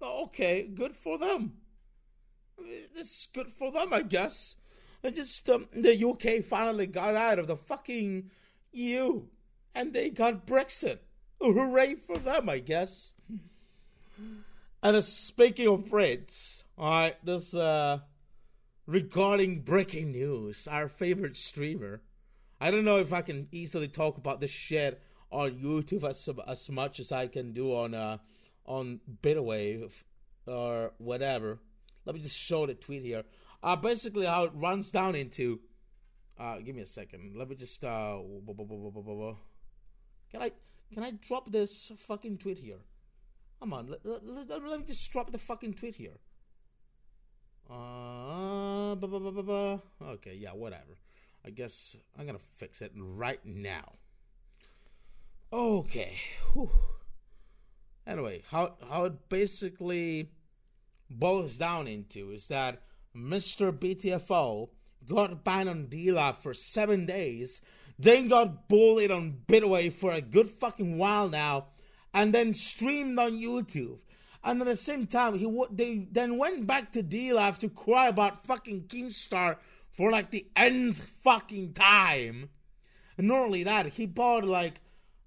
Okay, 0.00 0.62
good 0.62 0.96
for 0.96 1.18
them. 1.18 1.54
it's 2.94 3.26
good 3.34 3.52
for 3.52 3.72
them, 3.72 3.92
I 3.92 4.02
guess. 4.02 4.54
Just 5.12 5.48
um, 5.48 5.68
the 5.72 6.04
UK 6.04 6.44
finally 6.44 6.86
got 6.86 7.14
out 7.14 7.38
of 7.38 7.46
the 7.46 7.56
fucking 7.56 8.30
EU, 8.72 9.22
and 9.74 9.92
they 9.92 10.10
got 10.10 10.46
Brexit. 10.46 10.98
Hooray 11.40 11.94
for 11.94 12.18
them, 12.18 12.48
I 12.48 12.58
guess. 12.58 13.14
And 14.82 14.96
uh, 14.96 15.00
speaking 15.00 15.68
of 15.68 15.84
Brits, 15.86 16.64
alright, 16.78 17.16
this 17.24 17.54
uh 17.54 17.98
regarding 18.86 19.60
breaking 19.60 20.12
news, 20.12 20.66
our 20.66 20.88
favorite 20.88 21.36
streamer. 21.36 22.00
I 22.60 22.70
don't 22.70 22.84
know 22.84 22.98
if 22.98 23.12
I 23.12 23.22
can 23.22 23.48
easily 23.52 23.86
talk 23.86 24.16
about 24.16 24.40
this 24.40 24.50
shit 24.50 25.00
on 25.30 25.52
YouTube 25.52 26.08
as 26.08 26.28
as 26.46 26.70
much 26.70 26.98
as 26.98 27.12
I 27.12 27.28
can 27.28 27.52
do 27.52 27.74
on 27.74 27.94
uh 27.94 28.18
on 28.66 29.00
Bitwave 29.22 29.92
or 30.46 30.92
whatever. 30.98 31.58
Let 32.04 32.14
me 32.14 32.22
just 32.22 32.38
show 32.38 32.66
the 32.66 32.74
tweet 32.74 33.02
here. 33.02 33.24
Uh 33.62 33.76
basically 33.76 34.26
how 34.26 34.44
it 34.44 34.52
runs 34.54 34.90
down 34.90 35.14
into 35.14 35.60
uh 36.38 36.58
give 36.58 36.74
me 36.74 36.82
a 36.82 36.86
second. 36.86 37.36
Let 37.36 37.48
me 37.48 37.56
just 37.56 37.84
uh 37.84 38.18
can 40.30 40.42
I 40.42 40.50
can 40.92 41.02
I 41.02 41.12
drop 41.26 41.50
this 41.50 41.92
fucking 41.96 42.38
tweet 42.38 42.58
here? 42.58 42.80
Come 43.60 43.72
on, 43.72 43.88
let, 43.88 44.04
let, 44.04 44.24
let, 44.24 44.62
let 44.64 44.80
me 44.80 44.86
just 44.86 45.10
drop 45.10 45.32
the 45.32 45.38
fucking 45.38 45.74
tweet 45.74 45.96
here. 45.96 46.18
Uh, 47.70 48.92
okay, 48.92 50.34
yeah, 50.34 50.52
whatever. 50.52 50.96
I 51.44 51.50
guess 51.50 51.96
I'm 52.18 52.26
gonna 52.26 52.38
fix 52.56 52.80
it 52.82 52.92
right 52.94 53.44
now. 53.44 53.92
Okay. 55.52 56.14
Whew. 56.52 56.70
Anyway, 58.06 58.42
how 58.50 58.74
how 58.88 59.04
it 59.04 59.28
basically 59.28 60.30
boils 61.10 61.58
down 61.58 61.86
into 61.86 62.30
is 62.30 62.48
that 62.48 62.82
Mr. 63.16 63.72
BTFO 63.72 64.68
got 65.08 65.44
banned 65.44 65.68
on 65.68 65.86
DLive 65.86 66.36
for 66.36 66.54
seven 66.54 67.06
days, 67.06 67.60
then 67.98 68.28
got 68.28 68.68
bullied 68.68 69.10
on 69.10 69.38
Bitwave 69.46 69.92
for 69.92 70.12
a 70.12 70.20
good 70.20 70.50
fucking 70.50 70.98
while 70.98 71.28
now, 71.28 71.68
and 72.14 72.32
then 72.32 72.54
streamed 72.54 73.18
on 73.18 73.32
YouTube. 73.32 73.98
And 74.44 74.60
at 74.60 74.66
the 74.66 74.76
same 74.76 75.06
time, 75.06 75.38
he 75.38 75.44
w- 75.44 75.68
they 75.70 76.06
then 76.10 76.38
went 76.38 76.66
back 76.66 76.92
to 76.92 77.02
DLive 77.02 77.58
to 77.58 77.68
cry 77.68 78.08
about 78.08 78.46
fucking 78.46 78.82
Keemstar 78.82 79.56
for 79.90 80.10
like 80.10 80.30
the 80.30 80.46
nth 80.54 81.02
fucking 81.22 81.72
time. 81.72 82.50
And 83.16 83.28
not 83.28 83.44
only 83.44 83.64
that, 83.64 83.86
he 83.86 84.06
bought 84.06 84.44
like 84.44 84.80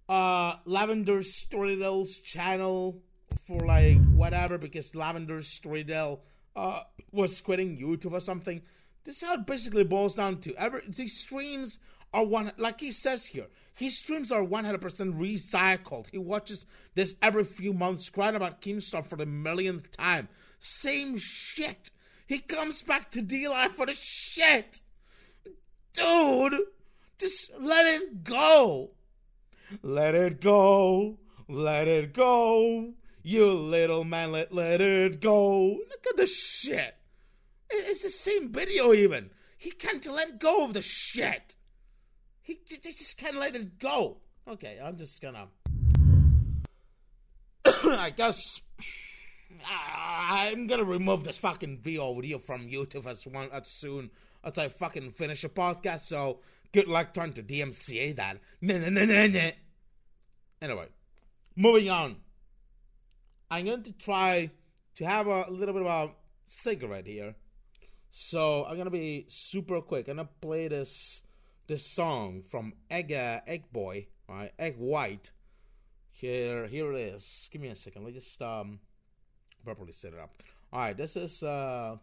uh 0.07 0.55
Lavender 0.65 1.19
Storydale's 1.19 2.17
channel 2.17 3.01
for 3.45 3.59
like 3.59 3.99
whatever 4.13 4.57
because 4.57 4.95
Lavender 4.95 5.39
Storydale 5.39 6.19
uh 6.55 6.81
was 7.11 7.41
quitting 7.41 7.77
YouTube 7.77 8.13
or 8.13 8.19
something. 8.19 8.61
This 9.03 9.17
is 9.21 9.27
how 9.27 9.33
it 9.33 9.45
basically 9.45 9.83
boils 9.83 10.15
down 10.15 10.39
to. 10.41 10.55
Every 10.55 10.81
these 10.87 11.17
streams 11.17 11.79
are 12.13 12.25
one 12.25 12.51
like 12.57 12.79
he 12.79 12.91
says 12.91 13.25
here. 13.25 13.47
His 13.73 13.97
streams 13.97 14.31
are 14.31 14.43
100% 14.43 14.79
recycled. 14.79 16.07
He 16.11 16.17
watches 16.17 16.65
this 16.93 17.15
every 17.21 17.43
few 17.43 17.73
months, 17.73 18.09
crying 18.09 18.35
about 18.35 18.61
Keemstar 18.61 19.05
for 19.05 19.15
the 19.15 19.25
millionth 19.25 19.89
time. 19.91 20.27
Same 20.59 21.17
shit. 21.17 21.89
He 22.27 22.39
comes 22.39 22.81
back 22.83 23.09
to 23.11 23.23
DLive 23.23 23.71
for 23.71 23.85
the 23.85 23.93
shit. 23.93 24.81
Dude, 25.93 26.59
just 27.17 27.51
let 27.59 27.85
it 27.87 28.23
go. 28.23 28.91
Let 29.81 30.15
it 30.15 30.41
go. 30.41 31.17
Let 31.47 31.87
it 31.87 32.13
go. 32.13 32.93
You 33.23 33.51
little 33.51 34.03
man, 34.03 34.31
let, 34.31 34.53
let 34.53 34.81
it 34.81 35.21
go. 35.21 35.63
Look 35.67 36.07
at 36.09 36.17
the 36.17 36.27
shit. 36.27 36.95
It's 37.69 38.03
the 38.03 38.09
same 38.09 38.49
video, 38.49 38.93
even. 38.93 39.29
He 39.57 39.71
can't 39.71 40.05
let 40.07 40.39
go 40.39 40.65
of 40.65 40.73
the 40.73 40.81
shit. 40.81 41.55
He, 42.41 42.59
just 42.67 43.17
can't 43.17 43.35
let 43.35 43.55
it 43.55 43.77
go. 43.79 44.17
Okay, 44.47 44.79
I'm 44.83 44.97
just 44.97 45.21
gonna. 45.21 45.47
I 47.65 48.09
guess 48.09 48.59
I'm 49.69 50.67
gonna 50.67 50.83
remove 50.83 51.23
this 51.23 51.37
fucking 51.37 51.79
video 51.81 52.39
from 52.39 52.67
YouTube 52.67 53.05
as 53.05 53.25
one 53.27 53.49
as 53.53 53.69
soon 53.71 54.09
as 54.43 54.57
I 54.57 54.69
fucking 54.69 55.11
finish 55.11 55.43
a 55.43 55.49
podcast. 55.49 56.01
So 56.01 56.39
good 56.73 56.87
luck 56.87 57.13
trying 57.13 57.33
to 57.33 57.43
DMCA 57.43 58.15
that. 58.15 58.37
Anyway, 60.61 60.87
moving 61.55 61.89
on. 61.89 62.15
I'm 63.51 63.65
going 63.65 63.83
to 63.83 63.91
try 63.91 64.49
to 64.95 65.05
have 65.05 65.27
a 65.27 65.51
little 65.51 65.73
bit 65.73 65.83
of 65.83 66.09
a 66.09 66.13
cigarette 66.45 67.05
here. 67.05 67.35
So 68.09 68.65
I'm 68.65 68.77
gonna 68.77 68.89
be 68.89 69.25
super 69.27 69.81
quick. 69.81 70.07
I'm 70.07 70.17
gonna 70.17 70.29
play 70.39 70.69
this 70.69 71.23
this 71.67 71.85
song 71.85 72.43
from 72.49 72.73
Egg 72.89 73.11
uh, 73.11 73.41
Egg 73.45 73.65
Boy, 73.71 74.07
right? 74.27 74.51
Egg 74.57 74.75
White. 74.77 75.31
Here 76.09 76.67
here 76.67 76.93
it 76.93 76.99
is. 76.99 77.49
Give 77.51 77.61
me 77.61 77.69
a 77.69 77.75
second. 77.75 78.03
Let 78.03 78.13
me 78.13 78.19
just 78.19 78.41
um 78.41 78.79
properly 79.65 79.93
set 79.93 80.13
it 80.13 80.19
up. 80.19 80.31
Alright, 80.73 80.97
this 80.97 81.17
is 81.17 81.43
uh 81.43 81.97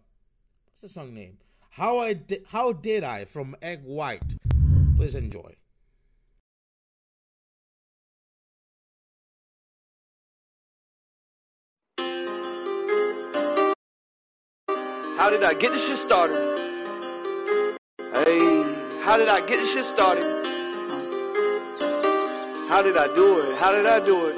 what's 0.67 0.83
the 0.83 0.89
song 0.89 1.15
name? 1.15 1.39
How 1.71 1.99
I 1.99 2.13
did 2.13 2.45
how 2.49 2.73
did 2.73 3.05
I 3.05 3.25
from 3.25 3.57
Egg 3.63 3.85
White. 3.85 4.37
Please 4.97 5.15
enjoy. 5.15 5.58
How 15.29 15.35
did 15.35 15.45
I 15.45 15.53
get 15.53 15.73
this 15.73 15.87
shit 15.87 15.99
started? 15.99 16.41
Hey, 18.15 18.63
how 19.05 19.19
did 19.19 19.29
I 19.29 19.47
get 19.47 19.61
this 19.61 19.71
shit 19.75 19.85
started? 19.85 20.25
How 22.71 22.81
did 22.81 22.97
I 22.97 23.15
do 23.15 23.41
it? 23.41 23.59
How 23.59 23.71
did 23.73 23.85
I 23.85 24.03
do 24.03 24.29
it? 24.29 24.37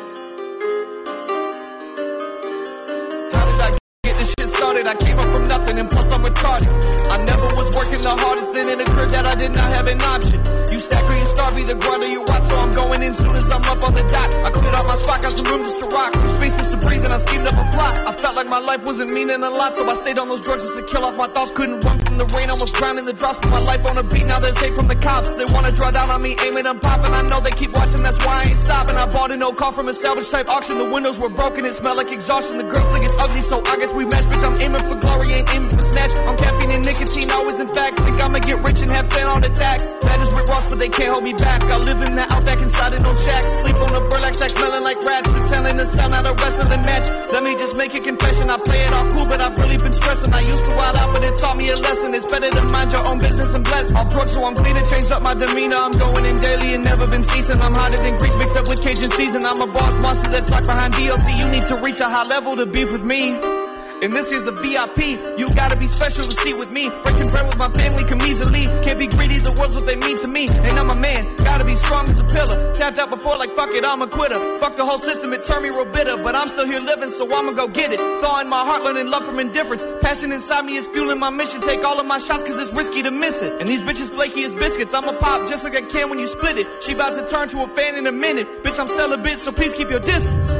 How 3.32 3.46
did 3.46 3.60
I 3.60 3.70
get 4.02 4.18
this 4.18 4.34
shit 4.36 4.48
started? 4.48 4.88
I 4.88 4.96
came 4.96 5.16
up 5.20 5.26
from 5.26 5.44
nothing 5.44 5.78
and 5.78 5.88
plus 5.88 6.10
I'm 6.10 6.22
retarded. 6.22 6.74
I 7.08 7.22
never 7.22 7.46
was 7.54 7.70
working 7.76 8.02
the 8.02 8.10
hardest, 8.10 8.52
then 8.52 8.68
it 8.68 8.88
occurred 8.88 9.10
that 9.10 9.26
I 9.26 9.36
did 9.36 9.54
not 9.54 9.72
have 9.72 9.86
an 9.86 10.02
option. 10.02 10.59
You 10.80 10.86
stack 10.86 11.04
or 11.04 11.12
you 11.12 11.26
starve, 11.26 11.58
either 11.58 11.74
grind 11.74 12.02
or 12.04 12.08
you 12.08 12.22
watch, 12.22 12.44
so 12.44 12.56
I'm 12.56 12.70
going 12.70 13.02
in 13.02 13.12
soon 13.12 13.36
as 13.36 13.50
I'm 13.50 13.60
up 13.64 13.86
on 13.86 13.92
the 13.94 14.00
dot. 14.08 14.34
I 14.46 14.50
cleared 14.50 14.74
out 14.74 14.86
my 14.86 14.96
spot, 14.96 15.20
got 15.20 15.34
some 15.34 15.44
room 15.44 15.60
just 15.60 15.76
to 15.82 15.94
rock, 15.94 16.14
some 16.14 16.30
spaces 16.30 16.70
to 16.70 16.78
breathe, 16.78 17.04
and 17.04 17.12
I 17.12 17.18
schemed 17.18 17.44
up 17.44 17.52
a 17.52 17.68
plot. 17.76 17.98
I 17.98 18.16
felt 18.16 18.34
like 18.34 18.46
my 18.46 18.58
life 18.58 18.82
wasn't 18.82 19.12
meaning 19.12 19.42
a 19.42 19.50
lot, 19.50 19.74
so 19.74 19.84
I 19.86 19.92
stayed 19.92 20.18
on 20.18 20.28
those 20.28 20.40
drugs 20.40 20.64
just 20.64 20.78
to 20.78 20.82
kill 20.86 21.04
off 21.04 21.14
my 21.16 21.26
thoughts. 21.26 21.50
Couldn't 21.50 21.84
run 21.84 21.98
from 22.00 22.16
the 22.16 22.24
rain, 22.32 22.48
almost 22.48 22.74
drowned 22.76 22.98
in 22.98 23.04
the 23.04 23.12
drops, 23.12 23.36
put 23.40 23.50
my 23.50 23.60
life 23.60 23.84
on 23.84 23.98
a 23.98 24.02
beat. 24.02 24.26
Now 24.26 24.40
there's 24.40 24.56
hate 24.56 24.72
from 24.72 24.88
the 24.88 24.96
cops. 24.96 25.34
They 25.34 25.44
wanna 25.52 25.70
draw 25.70 25.90
down 25.90 26.08
on 26.08 26.22
me, 26.22 26.34
aiming 26.40 26.64
and 26.64 26.80
popping. 26.80 27.12
I 27.12 27.28
know 27.28 27.40
they 27.40 27.50
keep 27.50 27.76
watching, 27.76 28.02
that's 28.02 28.24
why 28.24 28.40
I 28.40 28.48
ain't 28.48 28.56
stopping. 28.56 28.96
I 28.96 29.04
bought 29.04 29.32
an 29.32 29.42
old 29.42 29.58
car 29.58 29.74
from 29.74 29.88
a 29.88 29.92
salvage 29.92 30.30
type 30.30 30.48
auction. 30.48 30.78
The 30.78 30.88
windows 30.88 31.20
were 31.20 31.28
broken, 31.28 31.66
it 31.66 31.74
smelled 31.74 31.98
like 31.98 32.10
exhaustion. 32.10 32.56
The 32.56 32.64
girls 32.64 32.88
think 32.88 33.04
it's 33.04 33.18
ugly, 33.18 33.42
so 33.42 33.60
I 33.66 33.76
guess 33.76 33.92
we 33.92 34.06
match. 34.06 34.24
Bitch, 34.32 34.44
I'm 34.48 34.58
aiming 34.58 34.88
for 34.88 34.96
glory, 34.96 35.28
ain't 35.34 35.52
aiming 35.52 35.68
for 35.68 35.82
snatch. 35.82 36.16
I'm 36.20 36.38
caffeine 36.38 36.70
and 36.70 36.82
nicotine, 36.86 37.30
always 37.30 37.58
in 37.58 37.68
fact. 37.74 38.00
Think 38.00 38.16
I'ma 38.24 38.38
get 38.38 38.64
rich 38.64 38.80
and 38.80 38.90
have 38.92 39.12
fun 39.12 39.28
on 39.28 39.42
the 39.42 39.50
tax. 39.50 39.98
That 40.08 40.18
is 40.20 40.32
Rick 40.32 40.48
Ross, 40.48 40.69
but 40.70 40.78
they 40.78 40.88
can't 40.88 41.10
hold 41.10 41.24
me 41.24 41.32
back. 41.34 41.62
I 41.64 41.76
live 41.76 42.00
in 42.02 42.14
the 42.14 42.22
outback 42.32 42.62
inside 42.62 42.94
an 42.94 43.02
no 43.02 43.12
shack. 43.14 43.42
Sleep 43.44 43.78
on 43.82 43.90
a 43.90 44.00
burlap 44.08 44.34
sack, 44.34 44.50
smelling 44.50 44.84
like 44.84 45.02
rats. 45.02 45.34
And 45.34 45.42
telling 45.42 45.76
the 45.76 45.86
sound 45.86 46.12
out 46.14 46.26
a 46.26 46.32
wrestling 46.34 46.82
match. 46.86 47.10
Let 47.32 47.42
me 47.42 47.56
just 47.56 47.76
make 47.76 47.92
a 47.94 48.00
confession. 48.00 48.48
I 48.48 48.56
play 48.56 48.80
it 48.86 48.92
all 48.92 49.10
cool, 49.10 49.26
but 49.26 49.40
I've 49.40 49.58
really 49.58 49.76
been 49.76 49.92
stressing. 49.92 50.32
I 50.32 50.40
used 50.40 50.64
to 50.70 50.76
wild 50.76 50.96
out, 50.96 51.12
but 51.12 51.24
it 51.24 51.36
taught 51.36 51.56
me 51.56 51.70
a 51.70 51.76
lesson. 51.76 52.14
It's 52.14 52.26
better 52.26 52.50
to 52.50 52.62
mind 52.70 52.92
your 52.92 53.06
own 53.06 53.18
business 53.18 53.52
and 53.52 53.64
bless. 53.64 53.92
Off 53.92 54.12
drugs, 54.12 54.32
so 54.32 54.44
I'm 54.44 54.54
clean 54.54 54.76
and 54.76 54.86
change 54.86 55.10
up 55.10 55.22
my 55.22 55.34
demeanor. 55.34 55.76
I'm 55.76 55.92
going 55.92 56.24
in 56.24 56.36
daily 56.36 56.74
and 56.74 56.84
never 56.84 57.06
been 57.06 57.24
ceasing. 57.24 57.60
I'm 57.60 57.74
hotter 57.74 57.98
than 57.98 58.16
grease 58.18 58.36
mixed 58.36 58.56
up 58.56 58.68
with 58.68 58.80
Cajun 58.82 59.10
season. 59.12 59.44
I'm 59.44 59.60
a 59.60 59.66
boss 59.66 60.00
monster 60.00 60.30
that's 60.30 60.50
locked 60.50 60.66
behind 60.66 60.94
DLC. 60.94 61.36
You 61.36 61.48
need 61.48 61.66
to 61.66 61.76
reach 61.76 62.00
a 62.00 62.08
high 62.08 62.26
level 62.26 62.56
to 62.56 62.66
beef 62.66 62.92
with 62.92 63.04
me. 63.04 63.69
And 64.02 64.16
this 64.16 64.32
is 64.32 64.44
the 64.44 64.52
VIP. 64.52 65.20
You 65.38 65.46
gotta 65.54 65.76
be 65.76 65.86
special 65.86 66.24
to 66.24 66.32
see 66.32 66.54
with 66.54 66.70
me. 66.70 66.88
Breaking 67.04 67.28
bread 67.28 67.46
with 67.46 67.58
my 67.58 67.70
family 67.70 68.04
come 68.04 68.22
easily. 68.22 68.64
Can't 68.82 68.98
be 68.98 69.06
greedy, 69.06 69.36
the 69.36 69.54
world's 69.58 69.74
what 69.74 69.84
they 69.84 69.96
mean 69.96 70.16
to 70.16 70.28
me. 70.28 70.48
And 70.48 70.78
I'm 70.78 70.88
a 70.88 70.96
man, 70.96 71.36
gotta 71.36 71.66
be 71.66 71.76
strong 71.76 72.08
as 72.08 72.18
a 72.18 72.24
pillar. 72.24 72.74
Tapped 72.76 72.98
out 72.98 73.10
before, 73.10 73.36
like 73.36 73.54
fuck 73.54 73.68
it, 73.70 73.84
I'm 73.84 74.00
a 74.00 74.06
quitter. 74.06 74.58
Fuck 74.58 74.76
the 74.76 74.86
whole 74.86 74.98
system, 74.98 75.34
it 75.34 75.42
turned 75.42 75.64
me 75.64 75.68
real 75.68 75.84
bitter. 75.84 76.16
But 76.16 76.34
I'm 76.34 76.48
still 76.48 76.64
here 76.64 76.80
living, 76.80 77.10
so 77.10 77.30
I'ma 77.30 77.52
go 77.52 77.68
get 77.68 77.92
it. 77.92 77.98
Thawing 78.22 78.48
my 78.48 78.64
heart, 78.64 78.84
learning 78.84 79.10
love 79.10 79.26
from 79.26 79.38
indifference. 79.38 79.84
Passion 80.00 80.32
inside 80.32 80.64
me 80.64 80.76
is 80.76 80.86
fueling 80.88 81.18
my 81.18 81.30
mission. 81.30 81.60
Take 81.60 81.84
all 81.84 82.00
of 82.00 82.06
my 82.06 82.18
shots, 82.18 82.42
cause 82.42 82.56
it's 82.56 82.72
risky 82.72 83.02
to 83.02 83.10
miss 83.10 83.42
it. 83.42 83.60
And 83.60 83.68
these 83.68 83.82
bitches 83.82 84.10
flaky 84.10 84.44
as 84.44 84.54
biscuits. 84.54 84.94
I'ma 84.94 85.12
pop 85.18 85.46
just 85.46 85.62
like 85.64 85.76
I 85.76 85.82
can 85.82 86.08
when 86.08 86.18
you 86.18 86.26
split 86.26 86.56
it. 86.56 86.82
She 86.82 86.94
about 86.94 87.14
to 87.14 87.26
turn 87.26 87.50
to 87.50 87.64
a 87.64 87.68
fan 87.68 87.96
in 87.96 88.06
a 88.06 88.12
minute. 88.12 88.62
Bitch, 88.62 88.80
I'm 88.80 88.88
celibate, 88.88 89.40
so 89.40 89.52
please 89.52 89.74
keep 89.74 89.90
your 89.90 90.00
distance 90.00 90.59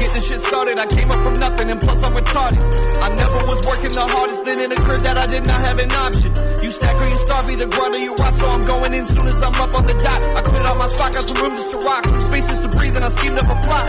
getting 0.00 0.22
shit 0.22 0.40
started. 0.40 0.78
I 0.78 0.86
came 0.86 1.10
up 1.10 1.20
from 1.20 1.34
nothing 1.34 1.70
and 1.70 1.78
plus 1.78 2.02
I'm 2.02 2.14
retarded. 2.14 2.64
I 3.04 3.14
never 3.14 3.46
was 3.46 3.60
working 3.68 3.92
the 3.92 4.06
hardest, 4.08 4.44
then 4.46 4.58
it 4.58 4.72
occurred 4.72 5.00
that 5.00 5.18
I 5.18 5.26
did 5.26 5.46
not 5.46 5.60
have 5.60 5.78
an 5.78 5.92
option. 5.92 6.32
You 6.64 6.72
stack 6.72 6.96
or 6.96 7.06
you 7.06 7.16
starve 7.16 7.46
me, 7.46 7.54
the 7.54 7.66
grinder 7.66 7.98
you 7.98 8.14
rot, 8.14 8.34
so 8.34 8.48
I'm 8.48 8.62
going 8.62 8.94
in 8.94 9.04
soon 9.04 9.26
as 9.28 9.40
I'm 9.42 9.54
up 9.60 9.76
on 9.76 9.84
the 9.84 9.94
dot. 9.94 10.24
I 10.24 10.40
quit 10.40 10.64
out 10.64 10.78
my 10.78 10.88
spot, 10.88 11.12
got 11.12 11.24
some 11.24 11.36
room 11.36 11.52
just 11.52 11.72
to 11.72 11.86
rock, 11.86 12.06
some 12.06 12.20
spaces 12.20 12.60
to 12.62 12.68
breathe, 12.68 12.96
and 12.96 13.04
I 13.04 13.10
schemed 13.10 13.38
up 13.38 13.44
a 13.44 13.60
plot. 13.60 13.88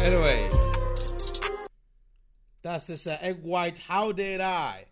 Anyway, 0.00 0.50
that's 2.62 2.88
just 2.88 3.06
uh, 3.06 3.16
egg 3.20 3.40
white. 3.42 3.78
How 3.78 4.10
did 4.10 4.40
I? 4.40 4.86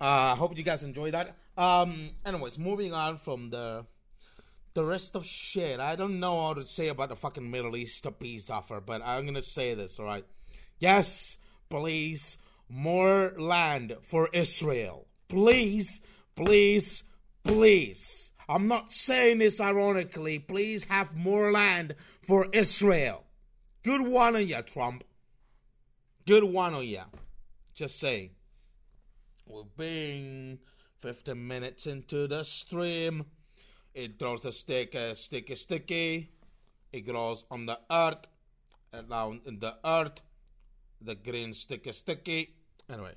I 0.00 0.32
uh, 0.32 0.34
hope 0.34 0.56
you 0.56 0.64
guys 0.64 0.82
enjoy 0.82 1.10
that. 1.10 1.36
Um, 1.58 2.12
anyways, 2.24 2.58
moving 2.58 2.94
on 2.94 3.18
from 3.18 3.50
the 3.50 3.84
the 4.72 4.84
rest 4.84 5.14
of 5.14 5.26
shit. 5.26 5.78
I 5.78 5.96
don't 5.96 6.20
know 6.20 6.46
how 6.46 6.54
to 6.54 6.64
say 6.64 6.88
about 6.88 7.10
the 7.10 7.16
fucking 7.16 7.50
Middle 7.50 7.76
East 7.76 8.06
peace 8.18 8.48
offer, 8.48 8.80
but 8.80 9.02
I'm 9.04 9.26
gonna 9.26 9.42
say 9.42 9.74
this. 9.74 9.98
All 9.98 10.06
right. 10.06 10.24
Yes, 10.78 11.36
please, 11.68 12.38
more 12.68 13.34
land 13.36 13.96
for 14.00 14.30
Israel. 14.32 15.06
Please, 15.28 16.00
please, 16.34 17.04
please. 17.44 18.32
I'm 18.48 18.68
not 18.68 18.90
saying 18.90 19.38
this 19.38 19.60
ironically. 19.60 20.38
Please 20.38 20.84
have 20.86 21.14
more 21.14 21.52
land 21.52 21.94
for 22.22 22.48
Israel. 22.52 23.24
Good 23.82 24.00
one 24.00 24.34
on 24.34 24.46
ya, 24.46 24.62
Trump. 24.62 25.04
Good 26.26 26.44
one 26.44 26.74
on 26.74 26.86
ya. 26.86 27.04
Just 27.74 28.00
saying. 28.00 28.30
We're 29.50 29.64
being 29.76 30.60
15 31.00 31.48
minutes 31.48 31.88
into 31.88 32.28
the 32.28 32.44
stream. 32.44 33.24
It 33.94 34.16
grows 34.16 34.42
the 34.42 34.52
stick, 34.52 34.94
uh, 34.94 35.14
sticky, 35.14 35.56
sticky. 35.56 36.30
It 36.92 37.00
grows 37.00 37.42
on 37.50 37.66
the 37.66 37.80
earth, 37.90 38.28
around 38.94 39.40
in 39.46 39.58
the 39.58 39.74
earth. 39.84 40.20
The 41.00 41.16
green 41.16 41.52
sticky, 41.52 41.92
sticky. 41.92 42.54
Anyway, 42.88 43.14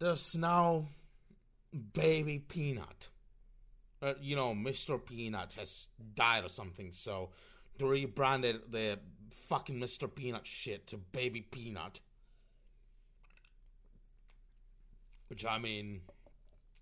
there's 0.00 0.34
now 0.34 0.88
baby 1.92 2.40
peanut. 2.40 3.08
Uh, 4.02 4.14
you 4.20 4.34
know, 4.34 4.54
Mr. 4.54 5.04
Peanut 5.04 5.52
has 5.52 5.86
died 6.14 6.44
or 6.44 6.48
something, 6.48 6.92
so 6.92 7.30
they 7.78 7.84
rebranded 7.84 8.72
the 8.72 8.98
fucking 9.30 9.78
Mr. 9.78 10.12
Peanut 10.12 10.46
shit 10.46 10.88
to 10.88 10.96
Baby 10.96 11.42
Peanut. 11.42 12.00
Which 15.28 15.44
I 15.44 15.58
mean, 15.58 16.00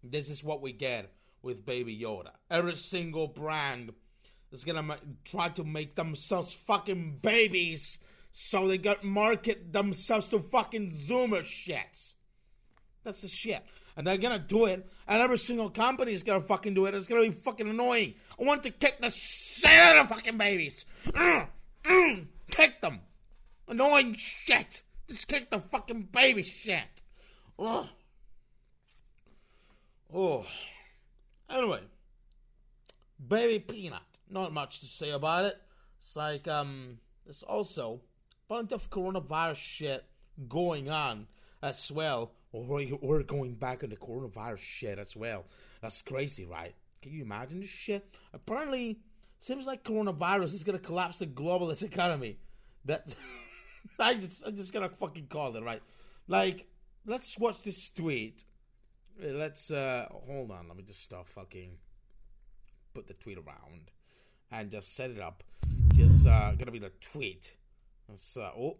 this 0.03 0.31
is 0.31 0.43
what 0.43 0.63
we 0.63 0.73
get 0.73 1.13
with 1.43 1.65
Baby 1.67 1.99
Yoda. 1.99 2.31
Every 2.51 2.77
single 2.77 3.29
brand 3.29 3.93
is 4.53 4.65
gonna 4.65 4.83
ma- 4.83 4.97
try 5.25 5.49
to 5.51 5.65
make 5.65 5.95
themselves 5.95 6.53
fucking 6.53 7.19
babies 7.23 7.99
so 8.33 8.69
they 8.69 8.79
got 8.79 9.03
market 9.03 9.73
themselves 9.73 10.29
to 10.31 10.41
fucking 10.41 10.91
Zoomer 10.91 11.43
shits. 11.43 12.15
That's 13.03 13.23
the 13.23 13.29
shit. 13.29 13.65
And 13.97 14.07
they're 14.07 14.19
gonna 14.19 14.39
do 14.39 14.67
it, 14.67 14.87
and 15.09 15.23
every 15.23 15.39
single 15.39 15.71
company 15.71 16.13
is 16.13 16.23
gonna 16.23 16.41
fucking 16.41 16.75
do 16.75 16.85
it. 16.87 16.95
It's 16.95 17.07
gonna 17.07 17.23
be 17.23 17.31
fucking 17.31 17.69
annoying. 17.69 18.15
I 18.39 18.45
want 18.45 18.63
to 18.65 18.71
kick 18.71 19.01
the 19.01 19.11
shit 19.11 19.71
out 19.71 19.97
of 19.97 20.09
fucking 20.09 20.37
babies. 20.37 20.85
Mm, 21.07 21.49
mm, 21.85 22.27
kick 22.51 22.81
them. 22.83 23.01
Annoying 23.69 24.15
shit. 24.15 24.83
Just 25.09 25.29
kick 25.29 25.51
the 25.51 25.61
fucking 25.61 26.09
baby 26.13 26.43
shit. 26.43 27.03
Ugh. 27.59 27.87
Oh. 30.13 30.47
Anyway, 31.51 31.81
baby 33.29 33.59
peanut. 33.59 34.03
Not 34.29 34.53
much 34.53 34.81
to 34.81 34.87
say 34.87 35.11
about 35.11 35.45
it. 35.45 35.57
It's 35.99 36.17
like 36.17 36.49
um, 36.49 36.99
there's 37.25 37.43
also 37.43 38.01
a 38.49 38.55
bunch 38.55 38.73
of 38.73 38.91
coronavirus 38.91 39.57
shit 39.57 40.05
going 40.49 40.91
on 40.91 41.27
as 41.63 41.91
well. 41.91 42.33
We're 42.53 43.23
going 43.23 43.55
back 43.55 43.83
into 43.83 43.97
coronavirus 43.97 44.59
shit 44.59 44.99
as 44.99 45.15
well. 45.15 45.45
That's 45.83 46.03
crazy, 46.03 46.45
right? 46.45 46.75
Can 47.03 47.13
you 47.13 47.23
imagine 47.23 47.61
this 47.61 47.71
shit? 47.71 48.17
Apparently, 48.33 48.99
seems 49.41 49.67
like 49.67 49.85
coronavirus 49.85 50.55
is 50.55 50.65
gonna 50.65 50.79
collapse 50.79 51.19
the 51.19 51.27
globalist 51.27 51.83
economy. 51.93 52.39
That's 52.85 53.15
I 53.99 54.15
just 54.15 54.47
I'm 54.47 54.57
just 54.57 54.73
gonna 54.73 54.89
fucking 54.89 55.27
call 55.29 55.55
it 55.57 55.63
right. 55.63 55.83
Like, 56.29 56.67
let's 57.05 57.39
watch 57.39 57.63
this 57.63 57.91
tweet. 57.91 58.45
Let's 59.19 59.71
uh 59.71 60.09
hold 60.11 60.51
on. 60.51 60.69
Let 60.69 60.77
me 60.77 60.83
just 60.83 61.03
start 61.03 61.27
fucking 61.29 61.79
put 62.95 63.07
the 63.07 63.15
tweet 63.15 63.39
around 63.39 63.91
and 64.51 64.71
just 64.71 64.95
set 64.95 65.11
it 65.11 65.21
up. 65.21 65.43
Just 65.95 66.27
uh 66.27 66.53
gonna 66.53 66.71
be 66.71 66.79
the 66.79 66.93
tweet. 67.01 67.55
Let's 68.09 68.37
uh 68.37 68.51
oh. 68.57 68.77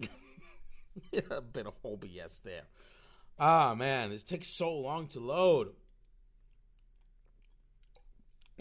a 1.30 1.40
bit 1.40 1.66
of 1.66 1.74
OBS 1.84 2.40
there. 2.42 2.62
Ah 3.38 3.74
man, 3.74 4.12
it 4.12 4.26
takes 4.26 4.48
so 4.48 4.72
long 4.72 5.08
to 5.08 5.20
load. 5.20 5.72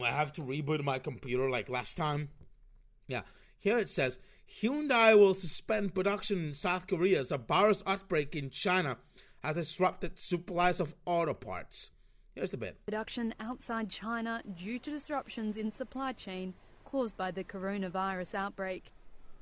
I 0.02 0.12
have 0.12 0.32
to 0.34 0.42
reboot 0.42 0.84
my 0.84 1.00
computer 1.00 1.50
like 1.50 1.70
last 1.70 1.98
time. 1.98 2.30
Yeah, 3.08 3.22
here 3.60 3.78
it 3.78 3.90
says 3.90 4.20
Hyundai 4.62 5.18
will 5.18 5.34
suspend 5.34 5.96
production 5.96 6.48
in 6.48 6.54
South 6.54 6.88
Korea 6.88 7.22
as 7.22 7.32
a 7.32 7.38
virus 7.38 7.84
outbreak 7.86 8.36
in 8.36 8.50
China 8.50 8.98
has 9.44 9.56
disrupted 9.56 10.18
supplies 10.18 10.80
of 10.80 10.96
auto 11.06 11.34
parts. 11.34 11.92
Here's 12.36 12.54
a 12.54 12.58
bit. 12.58 12.78
Production 12.86 13.34
outside 13.40 13.90
China 13.90 14.42
due 14.56 14.80
to 14.80 14.92
disruptions 14.92 15.58
in 15.58 15.72
supply 15.72 16.14
chain 16.14 16.54
caused 16.86 17.18
by 17.18 17.32
the 17.32 17.44
coronavirus 17.44 18.36
outbreak. 18.36 18.92